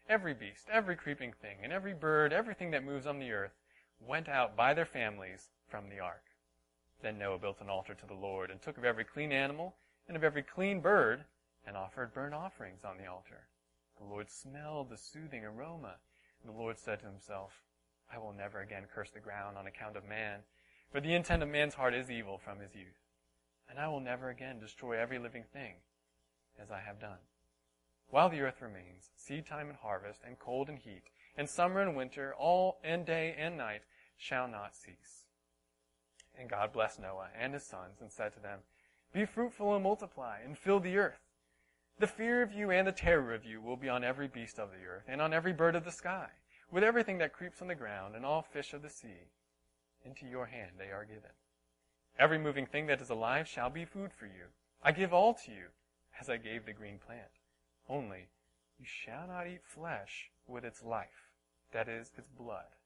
Every 0.08 0.34
beast, 0.34 0.68
every 0.70 0.96
creeping 0.96 1.32
thing, 1.32 1.58
and 1.62 1.72
every 1.72 1.94
bird, 1.94 2.32
everything 2.32 2.72
that 2.72 2.84
moves 2.84 3.06
on 3.06 3.18
the 3.18 3.30
earth, 3.32 3.52
went 4.00 4.28
out 4.28 4.56
by 4.56 4.74
their 4.74 4.86
families 4.86 5.48
from 5.68 5.88
the 5.88 6.00
ark. 6.00 6.24
Then 7.00 7.18
Noah 7.18 7.38
built 7.38 7.60
an 7.60 7.70
altar 7.70 7.94
to 7.94 8.06
the 8.06 8.14
Lord, 8.14 8.50
and 8.50 8.60
took 8.60 8.76
of 8.76 8.84
every 8.84 9.04
clean 9.04 9.32
animal, 9.32 9.76
and 10.08 10.16
of 10.16 10.24
every 10.24 10.42
clean 10.42 10.80
bird, 10.80 11.24
and 11.66 11.76
offered 11.76 12.12
burnt 12.12 12.34
offerings 12.34 12.84
on 12.84 12.98
the 12.98 13.06
altar. 13.06 13.46
The 13.98 14.04
Lord 14.04 14.28
smelled 14.28 14.90
the 14.90 14.96
soothing 14.96 15.44
aroma, 15.44 15.94
and 16.42 16.52
the 16.52 16.58
Lord 16.58 16.76
said 16.78 17.00
to 17.00 17.06
himself, 17.06 17.62
I 18.12 18.18
will 18.18 18.32
never 18.32 18.60
again 18.60 18.84
curse 18.92 19.10
the 19.10 19.20
ground 19.20 19.56
on 19.56 19.66
account 19.66 19.96
of 19.96 20.08
man, 20.08 20.40
for 20.92 21.00
the 21.00 21.14
intent 21.14 21.42
of 21.42 21.48
man's 21.48 21.74
heart 21.74 21.94
is 21.94 22.10
evil 22.10 22.36
from 22.36 22.60
his 22.60 22.74
youth. 22.74 23.00
And 23.68 23.80
I 23.80 23.88
will 23.88 24.00
never 24.00 24.28
again 24.28 24.60
destroy 24.60 24.98
every 24.98 25.18
living 25.18 25.44
thing, 25.50 25.76
as 26.60 26.70
I 26.70 26.80
have 26.80 27.00
done. 27.00 27.18
While 28.10 28.28
the 28.28 28.42
earth 28.42 28.60
remains, 28.60 29.10
seed 29.16 29.46
time 29.46 29.70
and 29.70 29.78
harvest, 29.78 30.20
and 30.26 30.38
cold 30.38 30.68
and 30.68 30.78
heat, 30.78 31.04
and 31.34 31.48
summer 31.48 31.80
and 31.80 31.96
winter, 31.96 32.34
all 32.38 32.78
and 32.84 33.06
day 33.06 33.34
and 33.38 33.56
night 33.56 33.80
shall 34.18 34.46
not 34.46 34.76
cease. 34.76 35.24
And 36.38 36.50
God 36.50 36.74
blessed 36.74 37.00
Noah 37.00 37.28
and 37.38 37.54
his 37.54 37.64
sons, 37.64 38.02
and 38.02 38.12
said 38.12 38.34
to 38.34 38.40
them, 38.40 38.58
Be 39.14 39.24
fruitful 39.24 39.74
and 39.74 39.82
multiply, 39.82 40.40
and 40.44 40.58
fill 40.58 40.80
the 40.80 40.98
earth. 40.98 41.20
The 41.98 42.06
fear 42.06 42.42
of 42.42 42.52
you 42.52 42.70
and 42.70 42.86
the 42.86 42.92
terror 42.92 43.32
of 43.32 43.46
you 43.46 43.62
will 43.62 43.76
be 43.76 43.88
on 43.88 44.04
every 44.04 44.28
beast 44.28 44.58
of 44.58 44.70
the 44.70 44.86
earth, 44.86 45.04
and 45.08 45.22
on 45.22 45.32
every 45.32 45.54
bird 45.54 45.74
of 45.74 45.84
the 45.84 45.90
sky, 45.90 46.28
with 46.70 46.84
everything 46.84 47.16
that 47.18 47.32
creeps 47.32 47.62
on 47.62 47.68
the 47.68 47.74
ground, 47.74 48.14
and 48.14 48.26
all 48.26 48.42
fish 48.42 48.74
of 48.74 48.82
the 48.82 48.90
sea. 48.90 49.30
Into 50.04 50.26
your 50.26 50.46
hand 50.46 50.72
they 50.78 50.90
are 50.90 51.04
given. 51.04 51.30
Every 52.18 52.38
moving 52.38 52.66
thing 52.66 52.86
that 52.86 53.00
is 53.00 53.10
alive 53.10 53.48
shall 53.48 53.70
be 53.70 53.84
food 53.84 54.12
for 54.12 54.26
you. 54.26 54.50
I 54.82 54.92
give 54.92 55.12
all 55.12 55.34
to 55.34 55.50
you, 55.50 55.66
as 56.20 56.28
I 56.28 56.36
gave 56.36 56.66
the 56.66 56.72
green 56.72 56.98
plant. 56.98 57.40
Only, 57.88 58.28
you 58.78 58.84
shall 58.86 59.26
not 59.28 59.46
eat 59.46 59.62
flesh 59.64 60.30
with 60.46 60.64
its 60.64 60.82
life, 60.82 61.30
that 61.72 61.88
is, 61.88 62.10
its 62.16 62.28
blood. 62.28 62.76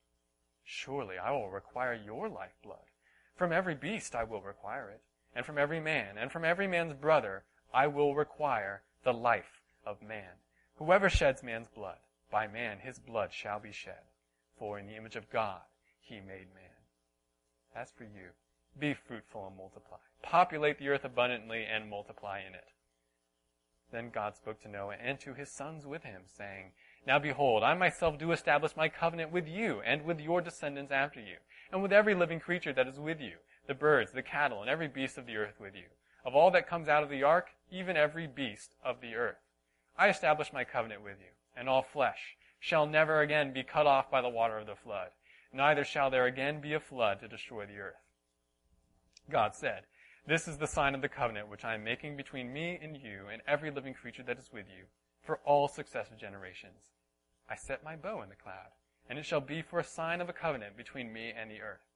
Surely 0.62 1.16
I 1.18 1.30
will 1.30 1.48
require 1.50 1.94
your 1.94 2.28
lifeblood. 2.28 2.90
From 3.34 3.52
every 3.52 3.74
beast 3.74 4.14
I 4.14 4.24
will 4.24 4.42
require 4.42 4.90
it, 4.90 5.02
and 5.34 5.44
from 5.44 5.58
every 5.58 5.80
man, 5.80 6.18
and 6.18 6.30
from 6.30 6.44
every 6.44 6.66
man's 6.66 6.94
brother 6.94 7.44
I 7.72 7.86
will 7.86 8.14
require 8.14 8.82
the 9.04 9.12
life 9.12 9.62
of 9.84 10.02
man. 10.02 10.40
Whoever 10.76 11.08
sheds 11.08 11.42
man's 11.42 11.68
blood, 11.68 11.98
by 12.30 12.46
man 12.46 12.78
his 12.80 12.98
blood 12.98 13.32
shall 13.32 13.60
be 13.60 13.72
shed. 13.72 14.02
For 14.58 14.78
in 14.78 14.86
the 14.86 14.96
image 14.96 15.16
of 15.16 15.30
God 15.30 15.62
he 16.00 16.16
made 16.16 16.54
man. 16.54 16.65
As 17.76 17.92
for 17.92 18.04
you, 18.04 18.30
be 18.78 18.94
fruitful 18.94 19.46
and 19.46 19.56
multiply. 19.56 19.98
Populate 20.22 20.78
the 20.78 20.88
earth 20.88 21.04
abundantly 21.04 21.66
and 21.66 21.90
multiply 21.90 22.40
in 22.40 22.54
it. 22.54 22.72
Then 23.92 24.08
God 24.08 24.34
spoke 24.34 24.62
to 24.62 24.68
Noah 24.68 24.96
and 24.98 25.20
to 25.20 25.34
his 25.34 25.50
sons 25.50 25.84
with 25.84 26.02
him, 26.02 26.22
saying, 26.26 26.72
Now 27.06 27.18
behold, 27.18 27.62
I 27.62 27.74
myself 27.74 28.18
do 28.18 28.32
establish 28.32 28.74
my 28.76 28.88
covenant 28.88 29.30
with 29.30 29.46
you 29.46 29.82
and 29.82 30.06
with 30.06 30.20
your 30.20 30.40
descendants 30.40 30.90
after 30.90 31.20
you, 31.20 31.36
and 31.70 31.82
with 31.82 31.92
every 31.92 32.14
living 32.14 32.40
creature 32.40 32.72
that 32.72 32.88
is 32.88 32.98
with 32.98 33.20
you, 33.20 33.34
the 33.66 33.74
birds, 33.74 34.10
the 34.12 34.22
cattle, 34.22 34.62
and 34.62 34.70
every 34.70 34.88
beast 34.88 35.18
of 35.18 35.26
the 35.26 35.36
earth 35.36 35.60
with 35.60 35.74
you. 35.74 35.88
Of 36.24 36.34
all 36.34 36.50
that 36.52 36.66
comes 36.66 36.88
out 36.88 37.02
of 37.02 37.10
the 37.10 37.22
ark, 37.22 37.50
even 37.70 37.96
every 37.96 38.26
beast 38.26 38.74
of 38.82 39.02
the 39.02 39.14
earth. 39.14 39.36
I 39.98 40.08
establish 40.08 40.50
my 40.50 40.64
covenant 40.64 41.02
with 41.02 41.18
you, 41.20 41.32
and 41.54 41.68
all 41.68 41.82
flesh 41.82 42.36
shall 42.58 42.86
never 42.86 43.20
again 43.20 43.52
be 43.52 43.62
cut 43.62 43.86
off 43.86 44.10
by 44.10 44.22
the 44.22 44.28
water 44.30 44.58
of 44.58 44.66
the 44.66 44.74
flood, 44.74 45.10
neither 45.56 45.84
shall 45.84 46.10
there 46.10 46.26
again 46.26 46.60
be 46.60 46.74
a 46.74 46.80
flood 46.80 47.20
to 47.20 47.28
destroy 47.28 47.66
the 47.66 47.78
earth. 47.78 48.02
God 49.30 49.54
said, 49.54 49.82
This 50.26 50.46
is 50.46 50.58
the 50.58 50.66
sign 50.66 50.94
of 50.94 51.02
the 51.02 51.08
covenant 51.08 51.48
which 51.48 51.64
I 51.64 51.74
am 51.74 51.84
making 51.84 52.16
between 52.16 52.52
me 52.52 52.78
and 52.80 52.96
you 52.96 53.26
and 53.32 53.42
every 53.46 53.70
living 53.70 53.94
creature 53.94 54.22
that 54.24 54.38
is 54.38 54.52
with 54.52 54.66
you 54.68 54.84
for 55.22 55.40
all 55.44 55.66
successive 55.66 56.18
generations. 56.18 56.92
I 57.48 57.56
set 57.56 57.84
my 57.84 57.96
bow 57.96 58.22
in 58.22 58.28
the 58.28 58.36
cloud, 58.36 58.70
and 59.08 59.18
it 59.18 59.24
shall 59.24 59.40
be 59.40 59.62
for 59.62 59.80
a 59.80 59.84
sign 59.84 60.20
of 60.20 60.28
a 60.28 60.32
covenant 60.32 60.76
between 60.76 61.12
me 61.12 61.32
and 61.36 61.50
the 61.50 61.60
earth. 61.60 61.86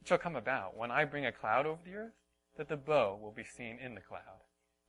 It 0.00 0.06
shall 0.08 0.18
come 0.18 0.36
about, 0.36 0.76
when 0.76 0.90
I 0.90 1.04
bring 1.04 1.26
a 1.26 1.32
cloud 1.32 1.66
over 1.66 1.80
the 1.84 1.94
earth, 1.94 2.14
that 2.56 2.68
the 2.68 2.76
bow 2.76 3.18
will 3.20 3.32
be 3.32 3.44
seen 3.44 3.78
in 3.78 3.94
the 3.94 4.00
cloud. 4.00 4.42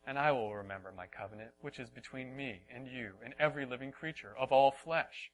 And 0.06 0.18
I 0.18 0.32
will 0.32 0.56
remember 0.56 0.92
my 0.92 1.08
covenant, 1.08 1.52
which 1.62 1.80
is 1.80 1.90
between 1.90 2.36
me 2.36 2.62
and 2.74 2.88
you 2.88 3.14
and 3.24 3.34
every 3.40 3.66
living 3.66 3.92
creature 3.92 4.34
of 4.38 4.52
all 4.52 4.72
flesh. 4.72 5.32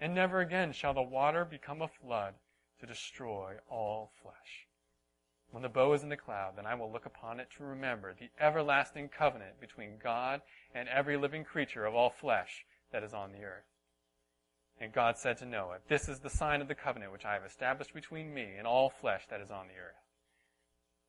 And 0.00 0.14
never 0.14 0.40
again 0.40 0.72
shall 0.72 0.94
the 0.94 1.02
water 1.02 1.44
become 1.44 1.82
a 1.82 1.88
flood 1.88 2.34
to 2.80 2.86
destroy 2.86 3.56
all 3.68 4.10
flesh. 4.22 4.66
When 5.50 5.62
the 5.62 5.68
bow 5.68 5.94
is 5.94 6.02
in 6.02 6.10
the 6.10 6.16
cloud, 6.16 6.56
then 6.56 6.66
I 6.66 6.74
will 6.74 6.92
look 6.92 7.06
upon 7.06 7.40
it 7.40 7.48
to 7.56 7.64
remember 7.64 8.12
the 8.12 8.30
everlasting 8.38 9.08
covenant 9.08 9.60
between 9.60 9.98
God 10.02 10.42
and 10.74 10.88
every 10.88 11.16
living 11.16 11.44
creature 11.44 11.86
of 11.86 11.94
all 11.94 12.10
flesh 12.10 12.66
that 12.92 13.02
is 13.02 13.14
on 13.14 13.32
the 13.32 13.44
earth. 13.44 13.64
And 14.80 14.92
God 14.92 15.18
said 15.18 15.38
to 15.38 15.46
Noah, 15.46 15.78
This 15.88 16.08
is 16.08 16.20
the 16.20 16.30
sign 16.30 16.60
of 16.60 16.68
the 16.68 16.74
covenant 16.74 17.10
which 17.10 17.24
I 17.24 17.32
have 17.32 17.44
established 17.44 17.94
between 17.94 18.32
me 18.32 18.54
and 18.56 18.66
all 18.66 18.90
flesh 18.90 19.26
that 19.30 19.40
is 19.40 19.50
on 19.50 19.66
the 19.66 19.74
earth. 19.74 20.04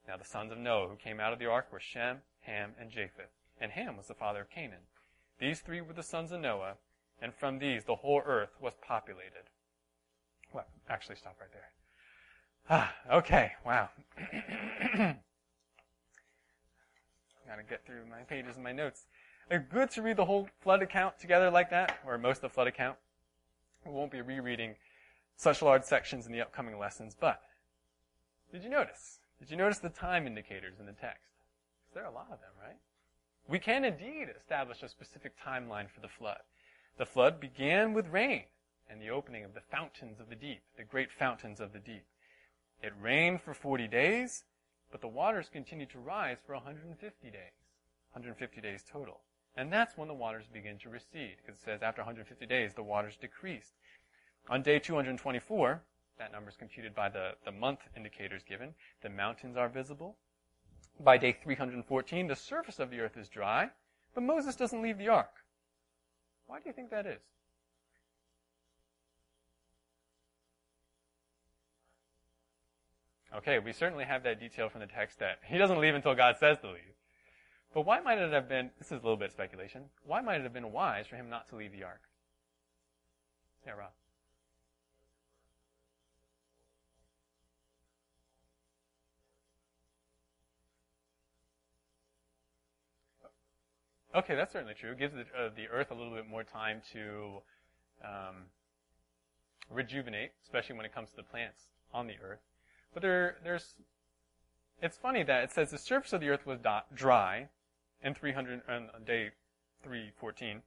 Now 0.08 0.18
the 0.18 0.26
sons 0.26 0.52
of 0.52 0.58
Noah 0.58 0.88
who 0.88 0.96
came 0.96 1.20
out 1.20 1.34
of 1.34 1.40
the 1.40 1.46
ark 1.46 1.72
were 1.72 1.80
Shem, 1.80 2.22
Ham, 2.42 2.74
and 2.80 2.90
Japheth. 2.90 3.30
And 3.62 3.74
Ham 3.74 3.98
was 3.98 4.08
the 4.08 4.16
father 4.16 4.42
of 4.42 4.50
Canaan. 4.50 4.88
These 5.40 5.60
three 5.60 5.82
were 5.82 5.94
the 5.94 6.02
sons 6.02 6.32
of 6.32 6.42
Noah, 6.42 6.78
and 7.22 7.34
from 7.34 7.60
these 7.60 7.84
the 7.84 7.96
whole 7.96 8.22
earth 8.26 8.56
was 8.62 8.74
populated. 8.82 9.50
Well, 10.54 10.66
actually, 10.90 11.16
stop 11.16 11.38
right 11.40 11.52
there. 11.52 11.70
Ah, 12.70 12.94
okay, 13.12 13.54
wow. 13.66 13.90
Gotta 17.48 17.64
get 17.68 17.86
through 17.86 18.06
my 18.10 18.22
pages 18.28 18.56
and 18.56 18.64
my 18.64 18.72
notes. 18.72 19.08
It's 19.50 19.66
good 19.72 19.90
to 19.92 20.02
read 20.04 20.18
the 20.18 20.26
whole 20.26 20.48
flood 20.62 20.84
account 20.84 21.20
together 21.20 21.50
like 21.50 21.72
that, 21.72 22.00
or 22.06 22.18
most 22.18 22.38
of 22.38 22.42
the 22.44 22.50
flood 22.50 22.68
account. 22.68 22.98
We 23.86 23.92
won't 23.92 24.12
be 24.12 24.22
rereading 24.22 24.76
such 25.36 25.62
large 25.62 25.84
sections 25.84 26.28
in 26.28 26.32
the 26.32 26.42
upcoming 26.42 26.78
lessons, 26.78 27.16
but 27.20 27.42
did 28.52 28.64
you 28.64 28.70
notice? 28.70 29.20
Did 29.40 29.50
you 29.50 29.58
notice 29.58 29.80
the 29.80 29.90
time 29.90 30.28
indicators 30.28 30.80
in 30.80 30.86
the 30.86 30.92
text? 30.92 31.32
Because 31.82 31.96
there 31.96 32.04
are 32.04 32.12
a 32.12 32.14
lot 32.14 32.28
of 32.32 32.40
them, 32.40 32.52
right? 32.62 32.78
We 33.48 33.58
can 33.58 33.86
indeed 33.86 34.28
establish 34.38 34.84
a 34.84 34.90
specific 34.90 35.34
timeline 35.44 35.90
for 35.90 36.02
the 36.02 36.08
flood. 36.08 36.42
The 36.98 37.06
flood 37.06 37.40
began 37.40 37.94
with 37.94 38.08
rain 38.08 38.44
and 38.90 39.02
the 39.02 39.10
opening 39.10 39.44
of 39.44 39.54
the 39.54 39.62
fountains 39.62 40.20
of 40.20 40.30
the 40.30 40.36
deep, 40.36 40.62
the 40.76 40.84
great 40.84 41.12
fountains 41.12 41.60
of 41.60 41.74
the 41.74 41.80
deep. 41.80 42.06
It 42.82 42.94
rained 43.00 43.42
for 43.42 43.54
40 43.54 43.88
days, 43.88 44.44
but 44.92 45.02
the 45.02 45.08
waters 45.08 45.50
continued 45.52 45.90
to 45.92 46.00
rise 46.00 46.38
for 46.46 46.54
150 46.56 47.30
days. 47.30 47.60
150 48.14 48.62
days 48.62 48.84
total. 48.90 49.22
And 49.56 49.72
that's 49.72 49.98
when 49.98 50.08
the 50.08 50.14
waters 50.14 50.46
begin 50.52 50.78
to 50.80 50.90
recede, 50.90 51.38
because 51.38 51.60
it 51.60 51.64
says 51.64 51.82
after 51.84 52.02
150 52.02 52.46
days, 52.46 52.74
the 52.74 52.84
waters 52.84 53.18
decreased. 53.20 53.74
On 54.50 54.62
day 54.62 54.80
224, 54.80 55.82
that 56.18 56.32
number 56.32 56.50
is 56.50 56.58
computed 56.58 56.96
by 56.96 57.10
the, 57.10 57.32
the 57.46 57.52
month 57.52 57.82
indicators 57.96 58.44
given, 58.44 58.74
the 59.02 59.10
mountains 59.10 59.58
are 59.58 59.70
visible. 59.70 60.16
By 61.00 61.18
day 61.18 61.32
314, 61.32 62.28
the 62.28 62.36
surface 62.36 62.80
of 62.80 62.90
the 62.90 63.00
earth 63.00 63.18
is 63.18 63.30
dry, 63.30 63.70
but 64.14 64.24
Moses 64.24 64.56
doesn't 64.56 64.82
leave 64.82 64.98
the 64.98 65.08
ark. 65.08 65.44
Why 66.50 66.58
do 66.58 66.64
you 66.66 66.74
think 66.74 66.90
that 66.90 67.06
is? 67.06 67.22
Okay, 73.38 73.60
we 73.60 73.72
certainly 73.72 74.04
have 74.04 74.24
that 74.24 74.40
detail 74.40 74.68
from 74.68 74.82
the 74.82 74.88
text 74.88 75.20
that 75.20 75.38
he 75.46 75.60
doesn't 75.60 75.80
leave 75.80 75.94
until 75.94 76.16
God 76.16 76.38
says 76.40 76.58
to 76.62 76.72
leave. 76.72 76.96
But 77.72 77.86
why 77.86 78.00
might 78.00 78.18
it 78.18 78.34
have 78.34 78.50
been, 78.50 78.72
this 78.80 78.88
is 78.88 78.94
a 78.94 78.96
little 78.96 79.16
bit 79.16 79.26
of 79.26 79.32
speculation, 79.34 79.84
why 80.04 80.22
might 80.22 80.40
it 80.40 80.44
have 80.44 80.54
been 80.54 80.72
wise 80.72 81.06
for 81.06 81.18
him 81.18 81.30
not 81.30 81.48
to 81.50 81.56
leave 81.56 81.72
the 81.72 81.84
ark? 81.84 82.02
Yeah, 83.68 83.74
Rob. 83.74 83.92
Okay, 94.16 94.36
that's 94.36 94.54
certainly 94.54 94.74
true. 94.74 94.92
It 94.92 95.00
gives 95.00 95.14
the, 95.14 95.22
uh, 95.22 95.50
the 95.56 95.68
earth 95.68 95.92
a 95.92 95.94
little 95.94 96.14
bit 96.14 96.28
more 96.28 96.44
time 96.44 96.82
to 96.94 97.42
um, 98.04 98.36
rejuvenate, 99.70 100.32
especially 100.44 100.76
when 100.76 100.86
it 100.86 100.94
comes 100.94 101.12
to 101.12 101.16
the 101.18 101.24
plants 101.24 101.68
on 101.94 102.08
the 102.08 102.16
earth. 102.24 102.40
But 102.94 103.04
there, 103.04 103.38
there's, 103.44 103.76
it's 104.82 104.98
funny 104.98 105.22
that 105.24 105.44
it 105.44 105.52
says 105.52 105.70
the 105.70 105.78
surface 105.78 106.14
of 106.14 106.22
the 106.22 106.30
earth 106.30 106.46
was 106.46 106.60
dry 106.94 107.50
in 108.04 108.16
300, 108.16 108.62
on 108.68 108.90
day 109.06 109.30
314. 109.84 110.62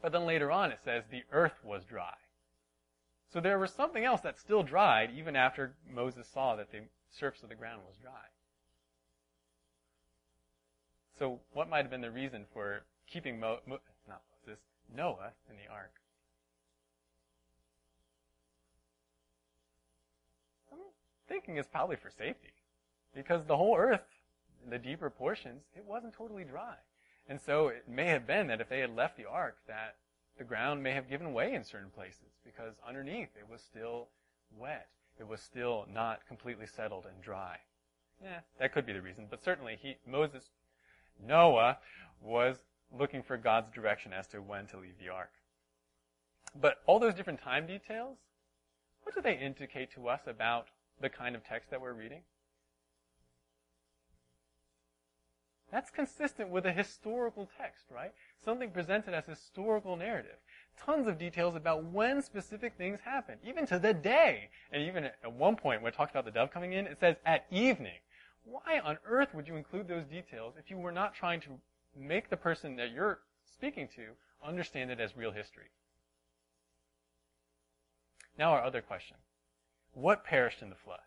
But 0.00 0.12
then 0.12 0.24
later 0.24 0.50
on 0.50 0.70
it 0.70 0.78
says 0.84 1.04
the 1.10 1.24
earth 1.32 1.58
was 1.64 1.84
dry. 1.84 2.14
So 3.32 3.40
there 3.40 3.58
was 3.58 3.72
something 3.72 4.04
else 4.04 4.20
that 4.20 4.38
still 4.38 4.62
dried 4.62 5.10
even 5.16 5.36
after 5.36 5.74
Moses 5.90 6.28
saw 6.28 6.54
that 6.56 6.70
the 6.70 6.82
surface 7.10 7.42
of 7.42 7.48
the 7.48 7.54
ground 7.54 7.80
was 7.86 7.96
dry. 7.96 8.28
So 11.18 11.40
what 11.52 11.68
might 11.68 11.82
have 11.82 11.90
been 11.90 12.00
the 12.00 12.10
reason 12.10 12.44
for 12.52 12.82
keeping 13.06 13.38
Mo, 13.38 13.58
Mo, 13.66 13.78
not 14.08 14.22
Moses, 14.46 14.60
Noah 14.94 15.32
in 15.50 15.56
the 15.56 15.72
ark? 15.72 15.92
I'm 20.72 20.78
thinking 21.28 21.56
it's 21.56 21.68
probably 21.68 21.96
for 21.96 22.10
safety. 22.10 22.52
Because 23.14 23.44
the 23.44 23.56
whole 23.56 23.76
earth, 23.76 24.00
the 24.68 24.78
deeper 24.78 25.10
portions, 25.10 25.64
it 25.76 25.84
wasn't 25.84 26.14
totally 26.14 26.44
dry. 26.44 26.76
And 27.28 27.40
so 27.40 27.68
it 27.68 27.88
may 27.88 28.06
have 28.06 28.26
been 28.26 28.46
that 28.48 28.60
if 28.60 28.68
they 28.68 28.80
had 28.80 28.96
left 28.96 29.16
the 29.16 29.28
ark, 29.28 29.58
that 29.68 29.96
the 30.38 30.44
ground 30.44 30.82
may 30.82 30.92
have 30.92 31.08
given 31.08 31.32
way 31.32 31.54
in 31.54 31.62
certain 31.62 31.90
places 31.90 32.38
because 32.44 32.74
underneath 32.86 33.28
it 33.38 33.48
was 33.50 33.60
still 33.60 34.08
wet. 34.58 34.88
It 35.18 35.28
was 35.28 35.40
still 35.40 35.86
not 35.92 36.26
completely 36.26 36.66
settled 36.66 37.04
and 37.04 37.22
dry. 37.22 37.58
Yeah, 38.22 38.40
that 38.58 38.72
could 38.72 38.86
be 38.86 38.92
the 38.92 39.02
reason. 39.02 39.26
But 39.28 39.44
certainly 39.44 39.78
he, 39.80 39.96
Moses 40.06 40.50
Noah 41.20 41.78
was 42.20 42.58
looking 42.96 43.22
for 43.22 43.36
God's 43.36 43.70
direction 43.70 44.12
as 44.12 44.26
to 44.28 44.42
when 44.42 44.66
to 44.68 44.78
leave 44.78 44.98
the 44.98 45.08
ark. 45.08 45.30
But 46.60 46.82
all 46.86 46.98
those 46.98 47.14
different 47.14 47.40
time 47.40 47.66
details, 47.66 48.18
what 49.02 49.14
do 49.14 49.20
they 49.20 49.38
indicate 49.38 49.92
to 49.94 50.08
us 50.08 50.20
about 50.26 50.66
the 51.00 51.08
kind 51.08 51.34
of 51.34 51.44
text 51.44 51.70
that 51.70 51.80
we're 51.80 51.94
reading? 51.94 52.22
That's 55.72 55.90
consistent 55.90 56.50
with 56.50 56.66
a 56.66 56.72
historical 56.72 57.48
text, 57.58 57.86
right? 57.90 58.12
Something 58.44 58.70
presented 58.70 59.14
as 59.14 59.24
historical 59.24 59.96
narrative. 59.96 60.36
Tons 60.78 61.06
of 61.06 61.18
details 61.18 61.56
about 61.56 61.84
when 61.84 62.20
specific 62.20 62.74
things 62.76 63.00
happen, 63.02 63.38
even 63.42 63.66
to 63.66 63.78
the 63.78 63.94
day. 63.94 64.50
And 64.70 64.82
even 64.82 65.04
at 65.04 65.32
one 65.32 65.56
point, 65.56 65.80
when 65.80 65.90
it 65.90 65.96
talks 65.96 66.10
about 66.10 66.26
the 66.26 66.30
dove 66.30 66.50
coming 66.50 66.74
in, 66.74 66.86
it 66.86 67.00
says 67.00 67.16
at 67.24 67.46
evening. 67.50 68.00
Why 68.44 68.80
on 68.80 68.98
earth 69.06 69.34
would 69.34 69.48
you 69.48 69.56
include 69.56 69.88
those 69.88 70.04
details 70.04 70.54
if 70.58 70.70
you 70.70 70.76
were 70.76 70.92
not 70.92 71.14
trying 71.14 71.40
to 71.42 71.60
make 71.96 72.28
the 72.28 72.36
person 72.36 72.76
that 72.76 72.90
you're 72.90 73.20
speaking 73.44 73.88
to 73.96 74.02
understand 74.44 74.90
it 74.90 75.00
as 75.00 75.16
real 75.16 75.32
history? 75.32 75.70
Now 78.38 78.52
our 78.52 78.62
other 78.62 78.82
question. 78.82 79.16
What 79.94 80.24
perished 80.24 80.62
in 80.62 80.70
the 80.70 80.76
flood? 80.76 81.00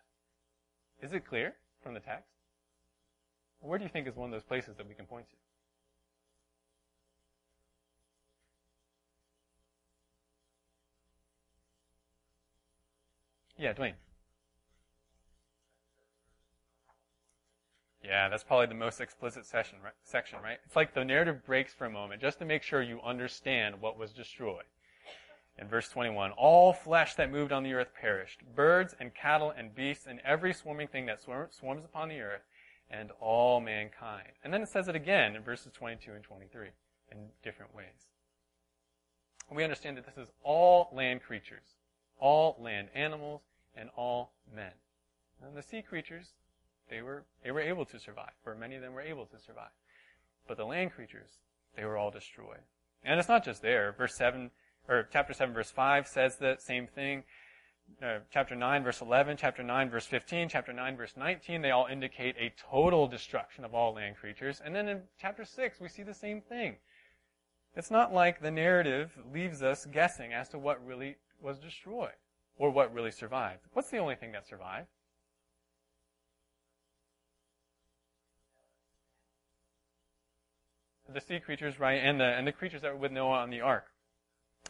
Is 1.02 1.12
it 1.12 1.26
clear 1.26 1.54
from 1.82 1.94
the 1.94 2.00
text? 2.00 2.30
Where 3.60 3.78
do 3.78 3.84
you 3.84 3.90
think 3.90 4.06
is 4.06 4.16
one 4.16 4.26
of 4.26 4.32
those 4.32 4.46
places 4.46 4.76
that 4.76 4.88
we 4.88 4.94
can 4.94 5.06
point 5.06 5.26
to? 5.28 5.36
Yeah, 13.58 13.72
Dwayne. 13.72 13.94
Yeah, 18.06 18.28
that's 18.28 18.44
probably 18.44 18.66
the 18.66 18.74
most 18.74 19.00
explicit 19.00 19.46
session, 19.46 19.78
right, 19.82 19.92
section, 20.04 20.38
right? 20.42 20.58
It's 20.64 20.76
like 20.76 20.94
the 20.94 21.04
narrative 21.04 21.44
breaks 21.44 21.74
for 21.74 21.86
a 21.86 21.90
moment 21.90 22.20
just 22.20 22.38
to 22.38 22.44
make 22.44 22.62
sure 22.62 22.80
you 22.80 23.00
understand 23.04 23.80
what 23.80 23.98
was 23.98 24.12
destroyed. 24.12 24.64
In 25.58 25.66
verse 25.66 25.88
21, 25.88 26.30
all 26.32 26.72
flesh 26.72 27.14
that 27.14 27.32
moved 27.32 27.50
on 27.50 27.64
the 27.64 27.72
earth 27.72 27.90
perished, 28.00 28.42
birds 28.54 28.94
and 29.00 29.12
cattle 29.14 29.52
and 29.56 29.74
beasts 29.74 30.06
and 30.06 30.20
every 30.24 30.54
swarming 30.54 30.86
thing 30.86 31.06
that 31.06 31.20
swarms 31.20 31.84
upon 31.84 32.08
the 32.08 32.20
earth, 32.20 32.42
and 32.90 33.10
all 33.20 33.60
mankind. 33.60 34.32
And 34.44 34.54
then 34.54 34.62
it 34.62 34.68
says 34.68 34.86
it 34.86 34.94
again 34.94 35.34
in 35.34 35.42
verses 35.42 35.72
22 35.72 36.12
and 36.12 36.22
23 36.22 36.68
in 37.10 37.18
different 37.42 37.74
ways. 37.74 38.10
We 39.50 39.64
understand 39.64 39.96
that 39.96 40.06
this 40.06 40.16
is 40.16 40.32
all 40.44 40.90
land 40.92 41.22
creatures, 41.22 41.74
all 42.20 42.56
land 42.60 42.88
animals, 42.94 43.42
and 43.74 43.88
all 43.96 44.32
men. 44.54 44.72
And 45.42 45.56
the 45.56 45.62
sea 45.62 45.82
creatures, 45.82 46.34
they 46.88 47.02
were, 47.02 47.24
they 47.42 47.50
were 47.50 47.60
able 47.60 47.84
to 47.86 47.98
survive, 47.98 48.32
For 48.42 48.54
many 48.54 48.76
of 48.76 48.82
them 48.82 48.94
were 48.94 49.00
able 49.00 49.26
to 49.26 49.38
survive. 49.38 49.70
But 50.46 50.56
the 50.56 50.64
land 50.64 50.92
creatures, 50.92 51.38
they 51.76 51.84
were 51.84 51.96
all 51.96 52.10
destroyed. 52.10 52.60
And 53.04 53.18
it's 53.18 53.28
not 53.28 53.44
just 53.44 53.62
there. 53.62 53.92
Verse 53.96 54.14
7, 54.14 54.50
or 54.88 55.08
chapter 55.12 55.32
7 55.32 55.54
verse 55.54 55.70
5 55.70 56.06
says 56.06 56.36
the 56.36 56.56
same 56.58 56.86
thing. 56.86 57.24
Uh, 58.02 58.18
chapter 58.32 58.56
9 58.56 58.82
verse 58.82 59.00
11, 59.00 59.36
chapter 59.36 59.62
9 59.62 59.90
verse 59.90 60.06
15, 60.06 60.48
chapter 60.48 60.72
9 60.72 60.96
verse 60.96 61.14
19, 61.16 61.62
they 61.62 61.70
all 61.70 61.86
indicate 61.86 62.34
a 62.36 62.52
total 62.70 63.06
destruction 63.06 63.64
of 63.64 63.74
all 63.74 63.94
land 63.94 64.16
creatures. 64.16 64.60
And 64.64 64.74
then 64.74 64.88
in 64.88 65.02
chapter 65.20 65.44
6, 65.44 65.80
we 65.80 65.88
see 65.88 66.02
the 66.02 66.14
same 66.14 66.40
thing. 66.40 66.76
It's 67.76 67.90
not 67.90 68.12
like 68.12 68.40
the 68.40 68.50
narrative 68.50 69.16
leaves 69.32 69.62
us 69.62 69.86
guessing 69.86 70.32
as 70.32 70.48
to 70.48 70.58
what 70.58 70.84
really 70.84 71.16
was 71.40 71.58
destroyed 71.58 72.16
or 72.58 72.70
what 72.70 72.92
really 72.92 73.10
survived. 73.10 73.60
What's 73.72 73.90
the 73.90 73.98
only 73.98 74.14
thing 74.14 74.32
that 74.32 74.48
survived? 74.48 74.88
The 81.12 81.20
sea 81.20 81.40
creatures, 81.40 81.78
right, 81.78 82.00
and 82.02 82.20
the, 82.20 82.24
and 82.24 82.46
the 82.46 82.52
creatures 82.52 82.82
that 82.82 82.92
were 82.92 82.98
with 82.98 83.12
Noah 83.12 83.38
on 83.38 83.50
the 83.50 83.60
ark. 83.60 83.86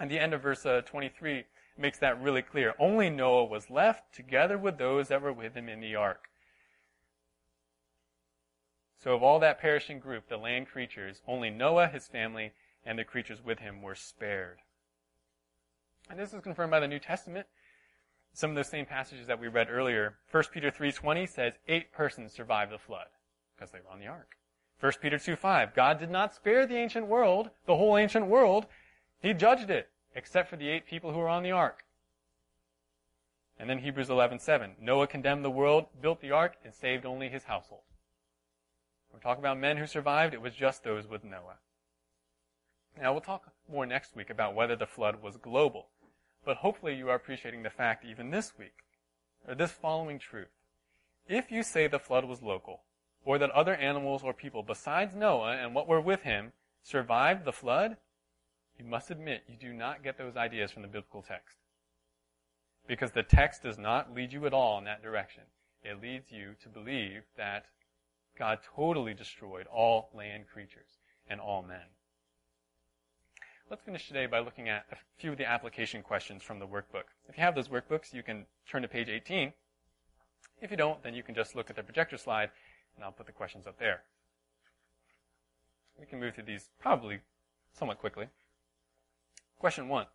At 0.00 0.08
the 0.08 0.18
end 0.18 0.34
of 0.34 0.42
verse 0.42 0.66
uh, 0.66 0.82
23 0.82 1.44
makes 1.78 1.98
that 1.98 2.20
really 2.20 2.42
clear. 2.42 2.74
Only 2.78 3.10
Noah 3.10 3.44
was 3.44 3.70
left 3.70 4.14
together 4.14 4.58
with 4.58 4.78
those 4.78 5.08
that 5.08 5.22
were 5.22 5.32
with 5.32 5.54
him 5.54 5.68
in 5.68 5.80
the 5.80 5.94
ark. 5.96 6.28
So 9.02 9.14
of 9.14 9.22
all 9.22 9.38
that 9.40 9.60
perishing 9.60 10.00
group, 10.00 10.28
the 10.28 10.36
land 10.36 10.68
creatures, 10.68 11.22
only 11.28 11.50
Noah, 11.50 11.86
his 11.86 12.08
family, 12.08 12.52
and 12.84 12.98
the 12.98 13.04
creatures 13.04 13.44
with 13.44 13.58
him 13.58 13.82
were 13.82 13.94
spared. 13.94 14.58
And 16.08 16.18
this 16.18 16.32
is 16.32 16.40
confirmed 16.40 16.70
by 16.70 16.80
the 16.80 16.88
New 16.88 16.98
Testament. 16.98 17.46
Some 18.32 18.50
of 18.50 18.56
those 18.56 18.68
same 18.68 18.86
passages 18.86 19.26
that 19.26 19.40
we 19.40 19.48
read 19.48 19.68
earlier. 19.70 20.18
1 20.30 20.44
Peter 20.52 20.70
3.20 20.70 21.28
says 21.28 21.54
eight 21.68 21.92
persons 21.92 22.32
survived 22.32 22.72
the 22.72 22.78
flood 22.78 23.06
because 23.54 23.70
they 23.70 23.78
were 23.78 23.92
on 23.92 24.00
the 24.00 24.06
ark. 24.06 24.36
1 24.80 24.92
Peter 25.00 25.18
2 25.18 25.36
5. 25.36 25.74
God 25.74 25.98
did 25.98 26.10
not 26.10 26.34
spare 26.34 26.66
the 26.66 26.76
ancient 26.76 27.06
world, 27.06 27.50
the 27.66 27.76
whole 27.76 27.96
ancient 27.96 28.26
world. 28.26 28.66
He 29.20 29.32
judged 29.32 29.70
it, 29.70 29.88
except 30.14 30.50
for 30.50 30.56
the 30.56 30.68
eight 30.68 30.86
people 30.86 31.12
who 31.12 31.18
were 31.18 31.28
on 31.28 31.42
the 31.42 31.50
ark. 31.50 31.84
And 33.58 33.70
then 33.70 33.78
Hebrews 33.78 34.10
11 34.10 34.38
7. 34.40 34.76
Noah 34.80 35.06
condemned 35.06 35.44
the 35.44 35.50
world, 35.50 35.86
built 36.00 36.20
the 36.20 36.30
ark, 36.30 36.56
and 36.62 36.74
saved 36.74 37.06
only 37.06 37.28
his 37.28 37.44
household. 37.44 37.82
We're 39.12 39.20
talking 39.20 39.42
about 39.42 39.58
men 39.58 39.78
who 39.78 39.86
survived. 39.86 40.34
It 40.34 40.42
was 40.42 40.54
just 40.54 40.84
those 40.84 41.06
with 41.06 41.24
Noah. 41.24 41.56
Now 43.00 43.12
we'll 43.12 43.22
talk 43.22 43.52
more 43.70 43.86
next 43.86 44.14
week 44.14 44.28
about 44.28 44.54
whether 44.54 44.76
the 44.76 44.86
flood 44.86 45.22
was 45.22 45.38
global. 45.38 45.88
But 46.44 46.58
hopefully 46.58 46.94
you 46.94 47.08
are 47.08 47.14
appreciating 47.14 47.62
the 47.62 47.70
fact 47.70 48.04
even 48.04 48.30
this 48.30 48.52
week, 48.58 48.84
or 49.48 49.54
this 49.54 49.72
following 49.72 50.18
truth. 50.18 50.52
If 51.26 51.50
you 51.50 51.62
say 51.62 51.88
the 51.88 51.98
flood 51.98 52.24
was 52.24 52.42
local, 52.42 52.82
or 53.26 53.38
that 53.38 53.50
other 53.50 53.74
animals 53.74 54.22
or 54.22 54.32
people 54.32 54.62
besides 54.62 55.14
Noah 55.14 55.56
and 55.56 55.74
what 55.74 55.88
were 55.88 56.00
with 56.00 56.22
him 56.22 56.52
survived 56.82 57.44
the 57.44 57.52
flood, 57.52 57.96
you 58.78 58.84
must 58.84 59.10
admit 59.10 59.42
you 59.48 59.56
do 59.56 59.74
not 59.74 60.02
get 60.02 60.16
those 60.16 60.36
ideas 60.36 60.70
from 60.70 60.82
the 60.82 60.88
biblical 60.88 61.22
text. 61.22 61.56
Because 62.86 63.10
the 63.10 63.24
text 63.24 63.64
does 63.64 63.78
not 63.78 64.14
lead 64.14 64.32
you 64.32 64.46
at 64.46 64.54
all 64.54 64.78
in 64.78 64.84
that 64.84 65.02
direction. 65.02 65.42
It 65.82 66.00
leads 66.00 66.30
you 66.30 66.54
to 66.62 66.68
believe 66.68 67.22
that 67.36 67.66
God 68.38 68.60
totally 68.76 69.12
destroyed 69.12 69.66
all 69.66 70.08
land 70.14 70.44
creatures 70.52 71.00
and 71.28 71.40
all 71.40 71.62
men. 71.62 71.88
Let's 73.68 73.82
finish 73.82 74.06
today 74.06 74.26
by 74.26 74.38
looking 74.38 74.68
at 74.68 74.84
a 74.92 74.96
few 75.18 75.32
of 75.32 75.38
the 75.38 75.50
application 75.50 76.00
questions 76.00 76.44
from 76.44 76.60
the 76.60 76.66
workbook. 76.66 77.10
If 77.28 77.36
you 77.36 77.42
have 77.42 77.56
those 77.56 77.66
workbooks, 77.66 78.14
you 78.14 78.22
can 78.22 78.46
turn 78.70 78.82
to 78.82 78.88
page 78.88 79.08
18. 79.08 79.52
If 80.62 80.70
you 80.70 80.76
don't, 80.76 81.02
then 81.02 81.14
you 81.14 81.24
can 81.24 81.34
just 81.34 81.56
look 81.56 81.68
at 81.68 81.76
the 81.76 81.82
projector 81.82 82.16
slide, 82.16 82.50
and 82.96 83.04
I'll 83.04 83.12
put 83.12 83.26
the 83.26 83.32
questions 83.32 83.66
up 83.66 83.78
there. 83.78 84.02
We 85.98 86.06
can 86.06 86.20
move 86.20 86.34
through 86.34 86.44
these 86.44 86.68
probably 86.80 87.20
somewhat 87.72 87.98
quickly. 87.98 88.28
Question 89.58 89.88
one. 89.88 90.06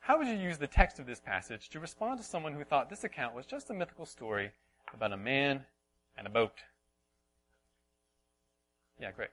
How 0.00 0.18
would 0.18 0.28
you 0.28 0.34
use 0.34 0.58
the 0.58 0.66
text 0.66 0.98
of 0.98 1.06
this 1.06 1.20
passage 1.20 1.70
to 1.70 1.80
respond 1.80 2.18
to 2.18 2.24
someone 2.24 2.52
who 2.52 2.62
thought 2.62 2.90
this 2.90 3.04
account 3.04 3.34
was 3.34 3.46
just 3.46 3.70
a 3.70 3.74
mythical 3.74 4.04
story 4.04 4.50
about 4.92 5.12
a 5.12 5.16
man 5.16 5.64
and 6.18 6.26
a 6.26 6.30
boat? 6.30 6.62
Yeah, 9.00 9.12
great. 9.12 9.30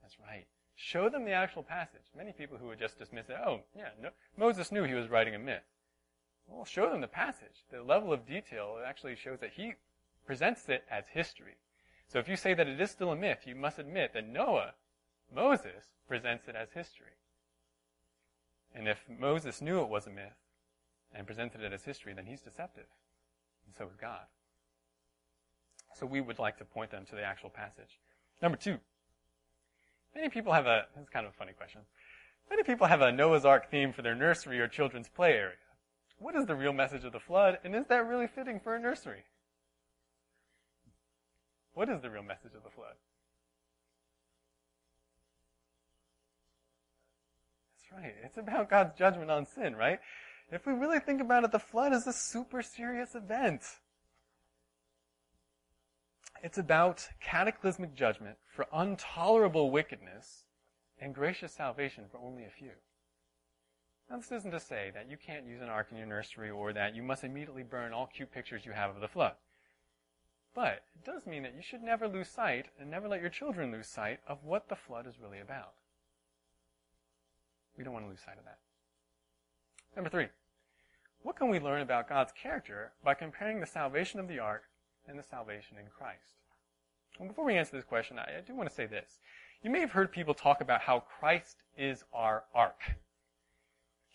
That's 0.00 0.16
right. 0.20 0.46
Show 0.76 1.08
them 1.08 1.24
the 1.24 1.32
actual 1.32 1.64
passage. 1.64 2.02
Many 2.16 2.30
people 2.30 2.56
who 2.56 2.68
would 2.68 2.78
just 2.78 2.98
dismiss 2.98 3.28
it, 3.28 3.36
oh, 3.44 3.60
yeah, 3.76 3.88
no, 4.00 4.10
Moses 4.36 4.70
knew 4.70 4.84
he 4.84 4.94
was 4.94 5.08
writing 5.08 5.34
a 5.34 5.38
myth. 5.38 5.62
Well, 6.46 6.64
show 6.64 6.90
them 6.90 7.00
the 7.00 7.08
passage. 7.08 7.64
The 7.70 7.82
level 7.82 8.12
of 8.12 8.26
detail 8.26 8.78
actually 8.84 9.16
shows 9.16 9.40
that 9.40 9.52
he 9.54 9.74
presents 10.26 10.68
it 10.68 10.84
as 10.90 11.04
history. 11.12 11.56
So 12.06 12.18
if 12.18 12.28
you 12.28 12.36
say 12.36 12.54
that 12.54 12.68
it 12.68 12.80
is 12.80 12.90
still 12.90 13.12
a 13.12 13.16
myth, 13.16 13.40
you 13.46 13.54
must 13.54 13.78
admit 13.78 14.12
that 14.12 14.28
Noah, 14.28 14.74
Moses, 15.34 15.84
presents 16.06 16.48
it 16.48 16.54
as 16.54 16.72
history. 16.72 17.16
And 18.74 18.88
if 18.88 19.04
Moses 19.08 19.62
knew 19.62 19.80
it 19.80 19.88
was 19.88 20.06
a 20.06 20.10
myth 20.10 20.36
and 21.14 21.26
presented 21.26 21.62
it 21.62 21.72
as 21.72 21.84
history, 21.84 22.12
then 22.12 22.26
he's 22.26 22.40
deceptive. 22.40 22.86
And 23.66 23.74
so 23.74 23.86
is 23.86 23.96
God. 23.96 24.26
So 25.94 26.06
we 26.06 26.20
would 26.20 26.38
like 26.38 26.58
to 26.58 26.64
point 26.64 26.90
them 26.90 27.06
to 27.06 27.14
the 27.14 27.22
actual 27.22 27.50
passage. 27.50 28.00
Number 28.42 28.58
two, 28.58 28.78
Many 30.14 30.28
people 30.28 30.52
have 30.52 30.66
a, 30.66 30.86
this 30.94 31.02
is 31.02 31.10
kind 31.10 31.26
of 31.26 31.32
a 31.32 31.36
funny 31.36 31.52
question. 31.52 31.80
Many 32.48 32.62
people 32.62 32.86
have 32.86 33.00
a 33.00 33.10
Noah's 33.10 33.44
Ark 33.44 33.70
theme 33.70 33.92
for 33.92 34.02
their 34.02 34.14
nursery 34.14 34.60
or 34.60 34.68
children's 34.68 35.08
play 35.08 35.32
area. 35.32 35.56
What 36.18 36.36
is 36.36 36.46
the 36.46 36.54
real 36.54 36.72
message 36.72 37.04
of 37.04 37.12
the 37.12 37.20
flood, 37.20 37.58
and 37.64 37.74
is 37.74 37.86
that 37.88 38.06
really 38.06 38.26
fitting 38.26 38.60
for 38.60 38.74
a 38.74 38.80
nursery? 38.80 39.24
What 41.74 41.88
is 41.88 42.00
the 42.00 42.10
real 42.10 42.22
message 42.22 42.54
of 42.54 42.62
the 42.62 42.70
flood? 42.70 42.94
That's 47.76 48.02
right. 48.02 48.14
It's 48.24 48.38
about 48.38 48.70
God's 48.70 48.96
judgment 48.96 49.30
on 49.30 49.44
sin, 49.44 49.74
right? 49.74 49.98
If 50.50 50.66
we 50.66 50.72
really 50.72 51.00
think 51.00 51.20
about 51.20 51.44
it, 51.44 51.52
the 51.52 51.58
flood 51.58 51.92
is 51.92 52.06
a 52.06 52.12
super 52.12 52.62
serious 52.62 53.14
event. 53.14 53.62
It's 56.42 56.58
about 56.58 57.08
cataclysmic 57.20 57.94
judgment 57.94 58.36
for 58.54 58.66
intolerable 58.72 59.70
wickedness 59.70 60.44
and 61.00 61.14
gracious 61.14 61.52
salvation 61.52 62.04
for 62.10 62.18
only 62.18 62.44
a 62.44 62.50
few. 62.50 62.72
Now, 64.10 64.16
this 64.16 64.32
isn't 64.32 64.50
to 64.50 64.60
say 64.60 64.90
that 64.94 65.10
you 65.10 65.16
can't 65.16 65.46
use 65.46 65.62
an 65.62 65.68
ark 65.68 65.88
in 65.90 65.96
your 65.96 66.06
nursery 66.06 66.50
or 66.50 66.72
that 66.72 66.94
you 66.94 67.02
must 67.02 67.24
immediately 67.24 67.62
burn 67.62 67.92
all 67.92 68.06
cute 68.06 68.32
pictures 68.32 68.66
you 68.66 68.72
have 68.72 68.90
of 68.94 69.00
the 69.00 69.08
flood. 69.08 69.34
But 70.54 70.84
it 70.94 71.04
does 71.04 71.26
mean 71.26 71.42
that 71.42 71.54
you 71.56 71.62
should 71.62 71.82
never 71.82 72.06
lose 72.06 72.28
sight 72.28 72.66
and 72.78 72.90
never 72.90 73.08
let 73.08 73.20
your 73.20 73.30
children 73.30 73.72
lose 73.72 73.88
sight 73.88 74.20
of 74.28 74.44
what 74.44 74.68
the 74.68 74.76
flood 74.76 75.06
is 75.06 75.18
really 75.20 75.40
about. 75.40 75.72
We 77.76 77.82
don't 77.82 77.92
want 77.92 78.04
to 78.04 78.10
lose 78.10 78.20
sight 78.24 78.38
of 78.38 78.44
that. 78.44 78.58
Number 79.96 80.10
three, 80.10 80.28
what 81.22 81.36
can 81.36 81.48
we 81.48 81.58
learn 81.58 81.80
about 81.80 82.08
God's 82.08 82.32
character 82.32 82.92
by 83.02 83.14
comparing 83.14 83.58
the 83.58 83.66
salvation 83.66 84.20
of 84.20 84.28
the 84.28 84.38
ark 84.38 84.64
and 85.08 85.18
the 85.18 85.22
salvation 85.22 85.76
in 85.78 85.86
Christ? 85.86 86.36
Well, 87.18 87.28
before 87.28 87.44
we 87.44 87.56
answer 87.56 87.74
this 87.74 87.84
question, 87.84 88.18
I, 88.18 88.38
I 88.38 88.40
do 88.46 88.54
want 88.54 88.68
to 88.68 88.74
say 88.74 88.86
this. 88.86 89.18
You 89.62 89.70
may 89.70 89.80
have 89.80 89.92
heard 89.92 90.12
people 90.12 90.34
talk 90.34 90.60
about 90.60 90.82
how 90.82 91.00
Christ 91.00 91.62
is 91.76 92.04
our 92.12 92.44
ark. 92.54 92.80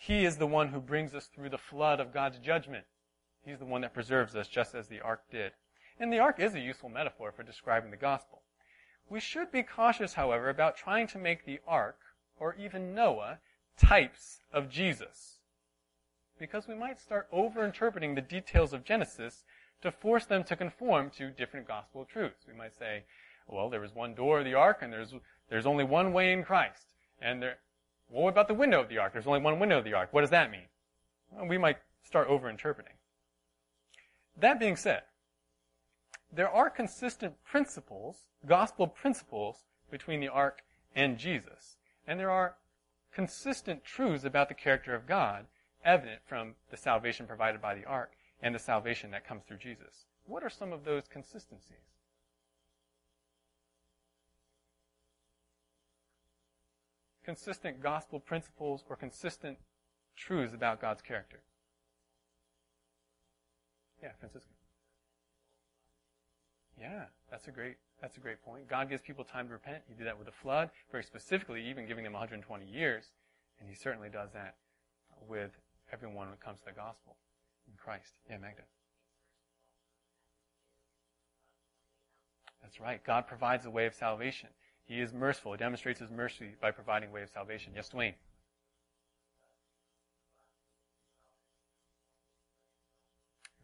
He 0.01 0.23
is 0.23 0.37
the 0.37 0.47
one 0.47 0.69
who 0.69 0.79
brings 0.79 1.13
us 1.13 1.27
through 1.27 1.49
the 1.49 1.57
flood 1.57 1.99
of 1.99 2.13
God's 2.13 2.39
judgment. 2.39 2.85
He's 3.43 3.59
the 3.59 3.65
one 3.65 3.81
that 3.81 3.93
preserves 3.93 4.33
us 4.33 4.47
just 4.47 4.73
as 4.73 4.87
the 4.87 5.01
ark 5.01 5.23
did. 5.29 5.51
And 5.99 6.11
the 6.11 6.19
ark 6.19 6.39
is 6.39 6.55
a 6.55 6.59
useful 6.61 6.87
metaphor 6.87 7.33
for 7.33 7.43
describing 7.43 7.91
the 7.91 7.97
gospel. 7.97 8.41
We 9.09 9.19
should 9.19 9.51
be 9.51 9.61
cautious, 9.61 10.13
however, 10.13 10.49
about 10.49 10.77
trying 10.77 11.07
to 11.07 11.17
make 11.17 11.43
the 11.43 11.59
ark, 11.67 11.99
or 12.39 12.55
even 12.55 12.95
Noah, 12.95 13.39
types 13.77 14.39
of 14.53 14.69
Jesus. 14.69 15.39
Because 16.39 16.65
we 16.65 16.75
might 16.75 17.01
start 17.01 17.29
overinterpreting 17.33 18.15
the 18.15 18.21
details 18.21 18.71
of 18.71 18.85
Genesis 18.85 19.43
to 19.81 19.91
force 19.91 20.25
them 20.25 20.45
to 20.45 20.55
conform 20.55 21.09
to 21.17 21.29
different 21.29 21.67
gospel 21.67 22.05
truths. 22.05 22.45
We 22.47 22.53
might 22.53 22.73
say, 22.73 23.03
well, 23.49 23.69
there 23.69 23.81
was 23.81 23.93
one 23.93 24.15
door 24.15 24.39
of 24.39 24.45
the 24.45 24.53
ark, 24.53 24.79
and 24.81 24.93
there's 24.93 25.13
there's 25.49 25.65
only 25.65 25.83
one 25.83 26.13
way 26.13 26.31
in 26.31 26.43
Christ. 26.43 26.93
And 27.21 27.41
there, 27.41 27.57
well, 28.09 28.23
what 28.23 28.29
about 28.29 28.47
the 28.47 28.53
window 28.53 28.81
of 28.81 28.89
the 28.89 28.97
ark? 28.97 29.13
There's 29.13 29.27
only 29.27 29.41
one 29.41 29.59
window 29.59 29.77
of 29.77 29.83
the 29.83 29.93
ark. 29.93 30.09
What 30.11 30.21
does 30.21 30.29
that 30.31 30.51
mean? 30.51 30.67
Well, 31.31 31.47
we 31.47 31.57
might 31.57 31.77
start 32.03 32.27
overinterpreting. 32.27 32.97
That 34.37 34.59
being 34.59 34.75
said, 34.75 35.03
there 36.31 36.49
are 36.49 36.69
consistent 36.69 37.35
principles, 37.43 38.29
gospel 38.45 38.87
principles, 38.87 39.63
between 39.91 40.19
the 40.19 40.29
ark 40.29 40.61
and 40.95 41.17
Jesus. 41.17 41.77
And 42.07 42.19
there 42.19 42.31
are 42.31 42.55
consistent 43.13 43.83
truths 43.83 44.23
about 44.23 44.47
the 44.47 44.55
character 44.55 44.95
of 44.95 45.07
God 45.07 45.45
evident 45.83 46.21
from 46.25 46.55
the 46.69 46.77
salvation 46.77 47.25
provided 47.25 47.61
by 47.61 47.75
the 47.75 47.85
ark 47.85 48.11
and 48.41 48.53
the 48.53 48.59
salvation 48.59 49.11
that 49.11 49.27
comes 49.27 49.43
through 49.43 49.57
Jesus. 49.57 50.05
What 50.25 50.43
are 50.43 50.49
some 50.49 50.71
of 50.71 50.83
those 50.83 51.07
consistencies? 51.07 51.89
Consistent 57.29 57.79
gospel 57.79 58.19
principles 58.19 58.83
or 58.89 58.95
consistent 58.95 59.59
truths 60.17 60.51
about 60.51 60.81
God's 60.81 61.03
character. 61.03 61.41
Yeah, 64.01 64.13
Francisco. 64.19 64.49
Yeah, 66.81 67.03
that's 67.29 67.47
a 67.47 67.51
great 67.51 67.75
that's 68.01 68.17
a 68.17 68.19
great 68.19 68.41
point. 68.41 68.67
God 68.67 68.89
gives 68.89 69.03
people 69.03 69.23
time 69.23 69.45
to 69.45 69.53
repent. 69.53 69.83
He 69.87 69.93
did 69.93 70.07
that 70.07 70.17
with 70.17 70.25
the 70.25 70.33
flood, 70.33 70.71
very 70.91 71.03
specifically, 71.03 71.63
even 71.69 71.87
giving 71.87 72.03
them 72.03 72.13
120 72.13 72.65
years, 72.65 73.11
and 73.59 73.69
He 73.69 73.75
certainly 73.75 74.09
does 74.09 74.31
that 74.33 74.55
with 75.27 75.51
everyone 75.93 76.25
when 76.25 76.33
it 76.33 76.39
comes 76.39 76.57
to 76.61 76.65
the 76.65 76.71
gospel 76.71 77.15
in 77.67 77.75
Christ. 77.77 78.13
Yeah, 78.27 78.39
Magda. 78.39 78.63
That's 82.63 82.79
right. 82.79 83.03
God 83.05 83.27
provides 83.27 83.67
a 83.67 83.69
way 83.69 83.85
of 83.85 83.93
salvation. 83.93 84.49
He 84.89 84.99
is 85.01 85.13
merciful. 85.13 85.51
He 85.51 85.59
demonstrates 85.59 85.99
his 85.99 86.09
mercy 86.09 86.55
by 86.59 86.71
providing 86.71 87.09
a 87.09 87.11
way 87.11 87.21
of 87.21 87.29
salvation. 87.29 87.73
Yes, 87.75 87.91
Dwayne. 87.93 88.15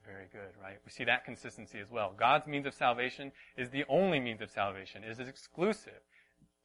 Very 0.05 0.27
good, 0.31 0.53
right? 0.61 0.77
We 0.85 0.91
see 0.91 1.03
that 1.05 1.25
consistency 1.25 1.79
as 1.79 1.89
well. 1.89 2.13
God's 2.15 2.45
means 2.45 2.67
of 2.67 2.75
salvation 2.75 3.31
is 3.57 3.71
the 3.71 3.85
only 3.89 4.19
means 4.19 4.39
of 4.39 4.51
salvation. 4.51 5.03
It 5.03 5.19
is 5.19 5.27
exclusive. 5.27 6.03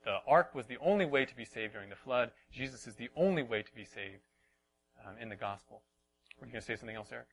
The 0.05 0.19
ark 0.29 0.55
was 0.55 0.67
the 0.67 0.77
only 0.85 1.07
way 1.07 1.25
to 1.25 1.35
be 1.35 1.47
saved 1.47 1.73
during 1.73 1.89
the 1.89 1.97
flood. 1.97 2.31
Jesus 2.53 2.87
is 2.87 2.97
the 2.97 3.09
only 3.17 3.43
way 3.43 3.63
to 3.63 3.75
be 3.75 3.87
saved 3.87 4.25
um, 5.07 5.15
in 5.19 5.31
the 5.31 5.37
gospel. 5.37 5.81
Were 6.39 6.47
you 6.47 6.53
going 6.53 6.61
to 6.61 6.67
say 6.67 6.77
something 6.77 6.97
else, 6.97 7.09
Eric? 7.11 7.29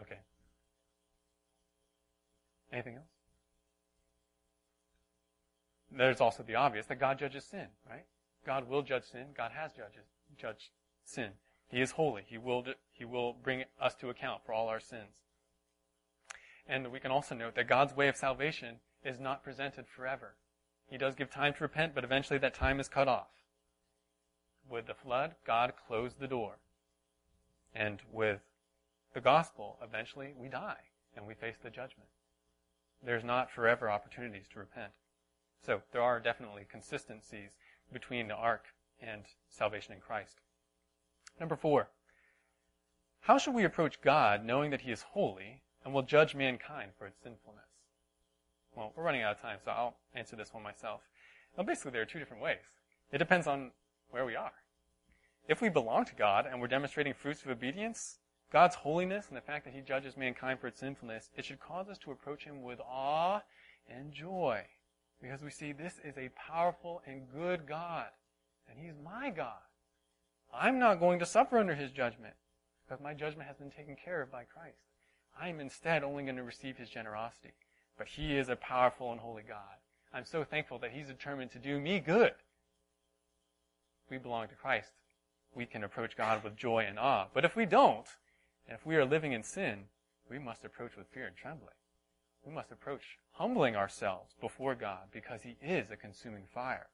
Okay. 0.00 0.20
Anything 2.72 2.94
else? 2.94 3.15
There's 5.90 6.20
also 6.20 6.42
the 6.42 6.56
obvious 6.56 6.86
that 6.86 7.00
God 7.00 7.18
judges 7.18 7.44
sin, 7.44 7.68
right? 7.88 8.04
God 8.44 8.68
will 8.68 8.82
judge 8.82 9.04
sin. 9.04 9.26
God 9.36 9.52
has 9.52 9.72
judges, 9.72 10.06
judged 10.36 10.70
sin. 11.04 11.30
He 11.68 11.80
is 11.80 11.92
holy. 11.92 12.22
He 12.26 12.38
will, 12.38 12.64
he 12.92 13.04
will 13.04 13.32
bring 13.32 13.64
us 13.80 13.94
to 13.96 14.08
account 14.08 14.42
for 14.44 14.52
all 14.52 14.68
our 14.68 14.80
sins. 14.80 15.22
And 16.68 16.90
we 16.90 17.00
can 17.00 17.10
also 17.10 17.34
note 17.34 17.54
that 17.54 17.68
God's 17.68 17.96
way 17.96 18.08
of 18.08 18.16
salvation 18.16 18.76
is 19.04 19.20
not 19.20 19.44
presented 19.44 19.86
forever. 19.86 20.34
He 20.88 20.98
does 20.98 21.14
give 21.14 21.30
time 21.30 21.54
to 21.54 21.64
repent, 21.64 21.94
but 21.94 22.04
eventually 22.04 22.38
that 22.38 22.54
time 22.54 22.80
is 22.80 22.88
cut 22.88 23.08
off. 23.08 23.28
With 24.68 24.86
the 24.86 24.94
flood, 24.94 25.34
God 25.44 25.72
closed 25.86 26.18
the 26.18 26.26
door. 26.26 26.58
And 27.74 28.00
with 28.12 28.40
the 29.14 29.20
gospel, 29.20 29.78
eventually 29.82 30.34
we 30.36 30.48
die 30.48 30.78
and 31.16 31.26
we 31.26 31.34
face 31.34 31.56
the 31.62 31.70
judgment. 31.70 32.08
There's 33.02 33.24
not 33.24 33.50
forever 33.50 33.90
opportunities 33.90 34.46
to 34.52 34.58
repent. 34.58 34.92
So 35.64 35.82
there 35.92 36.02
are 36.02 36.20
definitely 36.20 36.66
consistencies 36.70 37.50
between 37.92 38.28
the 38.28 38.34
ark 38.34 38.66
and 39.00 39.22
salvation 39.48 39.94
in 39.94 40.00
Christ. 40.00 40.40
Number 41.38 41.56
four, 41.56 41.88
how 43.20 43.38
should 43.38 43.54
we 43.54 43.64
approach 43.64 44.00
God 44.00 44.44
knowing 44.44 44.70
that 44.70 44.82
He 44.82 44.92
is 44.92 45.02
holy 45.02 45.62
and 45.84 45.92
will 45.92 46.02
judge 46.02 46.34
mankind 46.34 46.92
for 46.98 47.06
its 47.06 47.20
sinfulness? 47.22 47.64
Well, 48.74 48.92
we're 48.94 49.04
running 49.04 49.22
out 49.22 49.36
of 49.36 49.40
time, 49.40 49.58
so 49.64 49.70
I'll 49.70 49.96
answer 50.14 50.36
this 50.36 50.52
one 50.52 50.62
myself. 50.62 51.00
Well, 51.56 51.66
basically, 51.66 51.92
there 51.92 52.02
are 52.02 52.06
two 52.06 52.18
different 52.18 52.42
ways. 52.42 52.58
It 53.10 53.18
depends 53.18 53.46
on 53.46 53.70
where 54.10 54.24
we 54.24 54.36
are. 54.36 54.52
If 55.48 55.60
we 55.60 55.68
belong 55.68 56.04
to 56.06 56.14
God 56.14 56.46
and 56.46 56.60
we're 56.60 56.66
demonstrating 56.66 57.14
fruits 57.14 57.42
of 57.42 57.50
obedience, 57.50 58.18
God's 58.52 58.76
holiness 58.76 59.26
and 59.28 59.36
the 59.36 59.40
fact 59.40 59.64
that 59.64 59.74
He 59.74 59.80
judges 59.80 60.16
mankind 60.16 60.60
for 60.60 60.66
its 60.66 60.80
sinfulness, 60.80 61.30
it 61.36 61.44
should 61.44 61.60
cause 61.60 61.88
us 61.88 61.98
to 61.98 62.12
approach 62.12 62.44
Him 62.44 62.62
with 62.62 62.80
awe 62.80 63.42
and 63.88 64.12
joy. 64.12 64.62
Because 65.20 65.42
we 65.42 65.50
see 65.50 65.72
this 65.72 66.00
is 66.04 66.16
a 66.18 66.30
powerful 66.36 67.02
and 67.06 67.22
good 67.32 67.66
God. 67.66 68.06
And 68.68 68.78
He's 68.78 68.94
my 69.02 69.30
God. 69.30 69.62
I'm 70.54 70.78
not 70.78 71.00
going 71.00 71.18
to 71.18 71.26
suffer 71.26 71.58
under 71.58 71.74
His 71.74 71.90
judgment 71.90 72.34
because 72.86 73.02
my 73.02 73.14
judgment 73.14 73.48
has 73.48 73.56
been 73.56 73.70
taken 73.70 73.96
care 73.96 74.22
of 74.22 74.30
by 74.30 74.44
Christ. 74.44 74.78
I 75.38 75.48
am 75.48 75.60
instead 75.60 76.02
only 76.04 76.24
going 76.24 76.36
to 76.36 76.42
receive 76.42 76.76
His 76.76 76.88
generosity. 76.88 77.54
But 77.98 78.08
He 78.08 78.36
is 78.36 78.48
a 78.48 78.56
powerful 78.56 79.12
and 79.12 79.20
holy 79.20 79.42
God. 79.46 79.80
I'm 80.12 80.24
so 80.24 80.44
thankful 80.44 80.78
that 80.80 80.92
He's 80.92 81.08
determined 81.08 81.50
to 81.52 81.58
do 81.58 81.80
me 81.80 82.00
good. 82.00 82.32
We 84.10 84.18
belong 84.18 84.48
to 84.48 84.54
Christ. 84.54 84.92
We 85.54 85.66
can 85.66 85.82
approach 85.82 86.16
God 86.16 86.44
with 86.44 86.56
joy 86.56 86.84
and 86.88 86.98
awe. 86.98 87.26
But 87.32 87.44
if 87.44 87.56
we 87.56 87.66
don't, 87.66 88.06
and 88.68 88.76
if 88.76 88.86
we 88.86 88.96
are 88.96 89.04
living 89.04 89.32
in 89.32 89.42
sin, 89.42 89.84
we 90.30 90.38
must 90.38 90.64
approach 90.64 90.96
with 90.96 91.08
fear 91.08 91.26
and 91.26 91.36
trembling. 91.36 91.74
We 92.46 92.52
must 92.52 92.70
approach 92.70 93.18
humbling 93.32 93.74
ourselves 93.74 94.34
before 94.40 94.76
God 94.76 95.08
because 95.10 95.42
He 95.42 95.56
is 95.60 95.90
a 95.90 95.96
consuming 95.96 96.44
fire. 96.54 96.86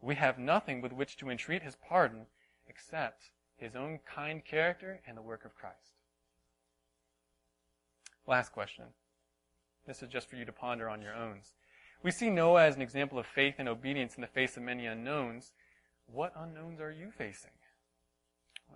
We 0.00 0.14
have 0.14 0.38
nothing 0.38 0.80
with 0.80 0.92
which 0.92 1.16
to 1.18 1.30
entreat 1.30 1.62
His 1.62 1.76
pardon 1.76 2.26
except 2.68 3.30
His 3.56 3.74
own 3.74 3.98
kind 4.06 4.44
character 4.44 5.00
and 5.06 5.16
the 5.16 5.22
work 5.22 5.44
of 5.44 5.56
Christ. 5.56 5.96
Last 8.26 8.52
question. 8.52 8.84
This 9.86 10.00
is 10.00 10.08
just 10.08 10.30
for 10.30 10.36
you 10.36 10.44
to 10.44 10.52
ponder 10.52 10.88
on 10.88 11.02
your 11.02 11.14
own. 11.14 11.40
We 12.04 12.12
see 12.12 12.30
Noah 12.30 12.64
as 12.64 12.76
an 12.76 12.82
example 12.82 13.18
of 13.18 13.26
faith 13.26 13.56
and 13.58 13.68
obedience 13.68 14.14
in 14.14 14.20
the 14.20 14.28
face 14.28 14.56
of 14.56 14.62
many 14.62 14.86
unknowns. 14.86 15.52
What 16.06 16.32
unknowns 16.36 16.80
are 16.80 16.92
you 16.92 17.10
facing 17.10 17.50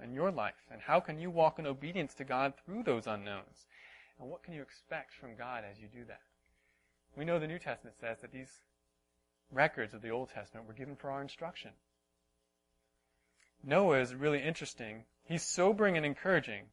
in 0.03 0.12
your 0.12 0.32
life? 0.32 0.66
And 0.70 0.80
how 0.82 0.99
can 0.99 1.20
you 1.20 1.30
walk 1.30 1.61
in 1.61 1.66
obedience 1.66 2.12
to 2.14 2.24
God 2.24 2.55
through 2.64 2.82
those 2.82 3.07
unknowns? 3.07 3.66
And 4.20 4.30
what 4.30 4.42
can 4.42 4.54
you 4.54 4.62
expect 4.62 5.14
from 5.14 5.36
God 5.36 5.64
as 5.70 5.78
you 5.80 5.88
do 5.88 6.04
that? 6.06 6.22
We 7.16 7.24
know 7.24 7.38
the 7.38 7.46
New 7.46 7.58
Testament 7.58 7.96
says 8.00 8.18
that 8.20 8.32
these 8.32 8.60
records 9.50 9.94
of 9.94 10.02
the 10.02 10.10
Old 10.10 10.30
Testament 10.30 10.66
were 10.66 10.74
given 10.74 10.96
for 10.96 11.10
our 11.10 11.22
instruction. 11.22 11.70
Noah 13.62 14.00
is 14.00 14.14
really 14.14 14.42
interesting. 14.42 15.04
He's 15.24 15.42
sobering 15.42 15.96
and 15.96 16.06
encouraging 16.06 16.64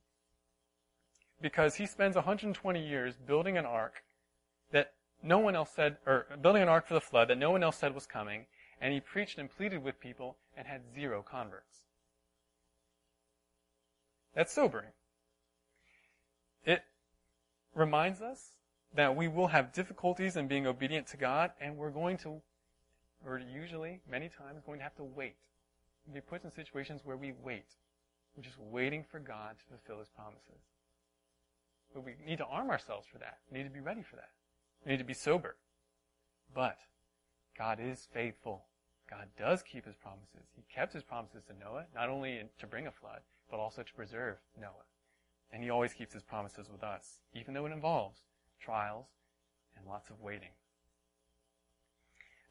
because 1.41 1.75
he 1.75 1.85
spends 1.85 2.15
120 2.15 2.87
years 2.87 3.15
building 3.15 3.57
an 3.57 3.65
ark 3.65 4.03
that 4.71 4.93
no 5.21 5.39
one 5.39 5.55
else 5.55 5.71
said, 5.75 5.97
or 6.05 6.25
building 6.41 6.61
an 6.61 6.69
ark 6.69 6.87
for 6.87 6.93
the 6.93 7.01
flood 7.01 7.29
that 7.29 7.37
no 7.37 7.51
one 7.51 7.63
else 7.63 7.77
said 7.77 7.95
was 7.95 8.05
coming, 8.05 8.45
and 8.81 8.93
he 8.93 8.99
preached 8.99 9.37
and 9.37 9.49
pleaded 9.49 9.83
with 9.83 9.99
people 9.99 10.37
and 10.55 10.67
had 10.67 10.81
zero 10.93 11.23
converts. 11.23 11.85
That's 14.35 14.51
sobering. 14.51 14.89
Reminds 17.75 18.21
us 18.21 18.55
that 18.93 19.15
we 19.15 19.27
will 19.27 19.47
have 19.47 19.73
difficulties 19.73 20.37
in 20.37 20.47
being 20.47 20.67
obedient 20.67 21.07
to 21.07 21.17
God, 21.17 21.51
and 21.59 21.75
we're 21.77 21.89
going 21.89 22.17
to, 22.17 22.41
or 23.25 23.39
usually, 23.39 23.99
many 24.09 24.29
times, 24.29 24.61
going 24.65 24.79
to 24.79 24.83
have 24.83 24.95
to 24.95 25.03
wait. 25.03 25.37
We'll 26.05 26.15
be 26.15 26.21
put 26.21 26.43
in 26.43 26.51
situations 26.51 27.01
where 27.03 27.17
we 27.17 27.33
wait. 27.43 27.65
We're 28.35 28.43
just 28.43 28.59
waiting 28.59 29.03
for 29.03 29.19
God 29.19 29.55
to 29.57 29.65
fulfill 29.65 29.99
His 29.99 30.09
promises. 30.09 30.61
But 31.93 32.05
we 32.05 32.13
need 32.25 32.37
to 32.39 32.45
arm 32.45 32.69
ourselves 32.69 33.07
for 33.11 33.19
that. 33.19 33.39
We 33.51 33.57
need 33.57 33.65
to 33.65 33.69
be 33.69 33.79
ready 33.79 34.01
for 34.01 34.15
that. 34.17 34.29
We 34.85 34.91
need 34.91 34.97
to 34.97 35.03
be 35.03 35.13
sober. 35.13 35.55
But 36.53 36.77
God 37.57 37.79
is 37.81 38.07
faithful. 38.13 38.65
God 39.09 39.27
does 39.37 39.63
keep 39.63 39.85
His 39.85 39.95
promises. 39.95 40.49
He 40.55 40.63
kept 40.73 40.93
His 40.93 41.03
promises 41.03 41.43
to 41.47 41.53
Noah, 41.59 41.85
not 41.95 42.09
only 42.09 42.43
to 42.59 42.67
bring 42.67 42.87
a 42.87 42.91
flood, 42.91 43.21
but 43.49 43.59
also 43.59 43.83
to 43.83 43.93
preserve 43.93 44.37
Noah. 44.59 44.85
And 45.53 45.63
He 45.63 45.69
always 45.69 45.93
keeps 45.93 46.13
His 46.13 46.23
promises 46.23 46.67
with 46.69 46.83
us, 46.83 47.21
even 47.33 47.53
though 47.53 47.65
it 47.65 47.71
involves 47.71 48.19
trials 48.59 49.05
and 49.77 49.87
lots 49.87 50.09
of 50.09 50.19
waiting. 50.19 50.49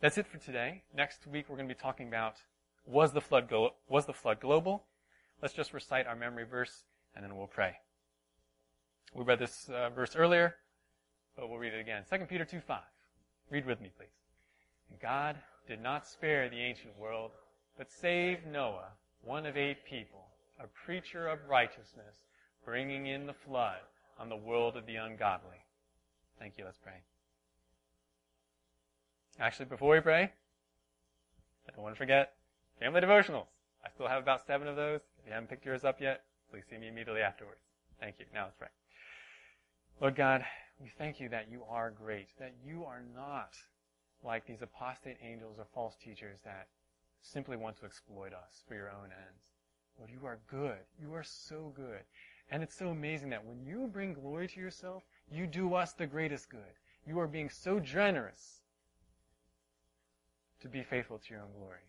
That's 0.01 0.19
it 0.19 0.27
for 0.27 0.39
today. 0.39 0.83
Next 0.97 1.27
week 1.27 1.47
we're 1.49 1.57
going 1.57 1.69
to 1.69 1.75
be 1.75 1.81
talking 1.81 2.09
about 2.09 2.37
was 2.87 3.13
the 3.13 3.21
flood 3.21 3.49
go- 3.49 3.75
was 3.89 4.07
the 4.07 4.13
flood 4.13 4.41
global? 4.41 4.85
Let's 5.41 5.55
just 5.55 5.73
recite 5.73 6.07
our 6.07 6.17
memory 6.17 6.45
verse 6.45 6.85
and 7.15 7.25
then 7.25 7.37
we'll 7.37 7.47
pray. 7.47 7.75
We 9.15 9.25
read 9.25 9.39
this 9.39 9.69
uh, 9.69 9.91
verse 9.91 10.17
earlier, 10.17 10.57
but 11.37 11.49
we'll 11.49 11.59
read 11.59 11.75
it 11.75 11.81
again. 11.81 12.03
2 12.11 12.25
Peter 12.27 12.45
2 12.45 12.61
5. 12.61 12.81
Read 13.51 13.67
with 13.67 13.81
me, 13.81 13.91
please. 13.97 14.09
God 15.01 15.37
did 15.67 15.83
not 15.83 16.07
spare 16.07 16.49
the 16.49 16.61
ancient 16.61 16.99
world, 16.99 17.33
but 17.77 17.91
saved 17.91 18.47
Noah, 18.47 18.89
one 19.23 19.47
of 19.47 19.57
eight 19.57 19.85
people, 19.85 20.27
a 20.59 20.67
preacher 20.67 21.29
of 21.29 21.39
righteousness, 21.49 22.25
bringing 22.65 23.07
in 23.07 23.27
the 23.27 23.33
flood 23.33 23.81
on 24.19 24.29
the 24.29 24.37
world 24.37 24.77
of 24.77 24.87
the 24.87 24.97
ungodly. 24.97 25.65
Thank 26.39 26.59
you. 26.59 26.65
Let's 26.65 26.79
pray. 26.79 27.03
Actually, 29.41 29.67
before 29.67 29.95
we 29.95 30.01
pray, 30.01 30.23
I 30.23 31.73
don't 31.75 31.83
want 31.83 31.95
to 31.95 31.99
forget 31.99 32.35
family 32.79 33.01
devotionals. 33.01 33.47
I 33.85 33.91
still 33.91 34.07
have 34.07 34.23
about 34.23 34.47
seven 34.47 34.69
of 34.69 34.77
those. 34.77 35.01
If 35.19 35.27
you 35.27 35.33
haven't 35.33 35.49
picked 35.49 35.65
yours 35.65 35.85
up 35.85 36.01
yet, 36.01 36.23
please 36.51 36.65
see 36.69 36.79
me 36.79 36.89
immediately 36.89 37.23
afterwards. 37.23 37.61
Thank 38.01 38.17
you. 38.19 38.27
Now 38.35 38.45
let's 38.45 38.57
pray. 38.57 38.69
Lord 40.01 40.17
God, 40.17 40.45
we 40.81 40.91
thank 40.99 41.21
you 41.21 41.29
that 41.31 41.51
you 41.51 41.63
are 41.69 41.91
great, 41.91 42.29
that 42.39 42.55
you 42.65 42.85
are 42.85 43.03
not 43.15 43.55
like 44.25 44.47
these 44.47 44.63
apostate 44.63 45.17
angels 45.23 45.57
or 45.59 45.67
false 45.75 45.97
teachers 45.97 46.39
that 46.45 46.69
simply 47.23 47.57
want 47.57 47.79
to 47.79 47.87
exploit 47.87 48.33
us 48.33 48.63
for 48.67 48.75
your 48.75 48.91
own 48.91 49.07
ends. 49.07 49.43
Lord, 49.99 50.11
you 50.11 50.27
are 50.27 50.39
good. 50.51 50.79
You 51.01 51.15
are 51.15 51.25
so 51.25 51.73
good. 51.75 52.03
And 52.53 52.63
it's 52.63 52.77
so 52.79 52.89
amazing 52.89 53.31
that 53.31 53.47
when 53.47 53.65
you 53.65 53.89
bring 53.91 54.13
glory 54.13 54.47
to 54.47 54.61
yourself, 54.61 55.03
you 55.31 55.47
do 55.47 55.73
us 55.75 55.95
the 55.95 56.07
greatest 56.07 56.51
good. 56.51 56.61
You 57.07 57.19
are 57.19 57.27
being 57.27 57.49
so 57.49 57.81
generous 57.81 58.61
to 60.61 60.69
be 60.69 60.83
faithful 60.83 61.19
to 61.19 61.31
your 61.31 61.41
own 61.41 61.53
glory. 61.59 61.81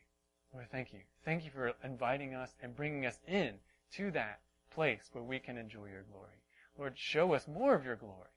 Lord, 0.53 0.67
thank 0.71 0.93
you. 0.93 0.99
Thank 1.25 1.43
you 1.43 1.51
for 1.51 1.73
inviting 1.83 2.33
us 2.33 2.55
and 2.63 2.73
bringing 2.73 3.05
us 3.05 3.19
in 3.27 3.55
to 3.95 4.09
that 4.11 4.39
place 4.73 5.09
where 5.11 5.23
we 5.23 5.37
can 5.37 5.57
enjoy 5.57 5.87
your 5.87 6.05
glory. 6.09 6.41
Lord, 6.79 6.93
show 6.95 7.33
us 7.33 7.45
more 7.45 7.75
of 7.75 7.83
your 7.83 7.97
glory. 7.97 8.31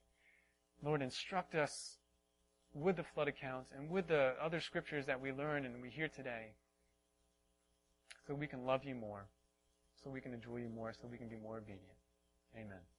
Lord, 0.83 1.03
instruct 1.03 1.55
us 1.55 1.99
with 2.75 2.97
the 2.97 3.05
flood 3.05 3.29
accounts 3.29 3.71
and 3.75 3.89
with 3.89 4.09
the 4.09 4.35
other 4.43 4.61
scriptures 4.61 5.07
that 5.07 5.21
we 5.21 5.31
learn 5.31 5.65
and 5.65 5.81
we 5.81 5.91
hear 5.91 6.09
today 6.09 6.55
so 8.27 8.35
we 8.35 8.49
can 8.49 8.67
love 8.67 8.83
you 8.83 8.97
more, 8.97 9.29
so 10.03 10.11
we 10.11 10.21
can 10.21 10.35
enjoy 10.35 10.57
you 10.57 10.69
more, 10.69 10.93
so 10.93 11.07
we 11.09 11.19
can 11.19 11.29
be 11.29 11.37
more 11.37 11.59
obedient. 11.59 11.96
Amen. 12.57 12.96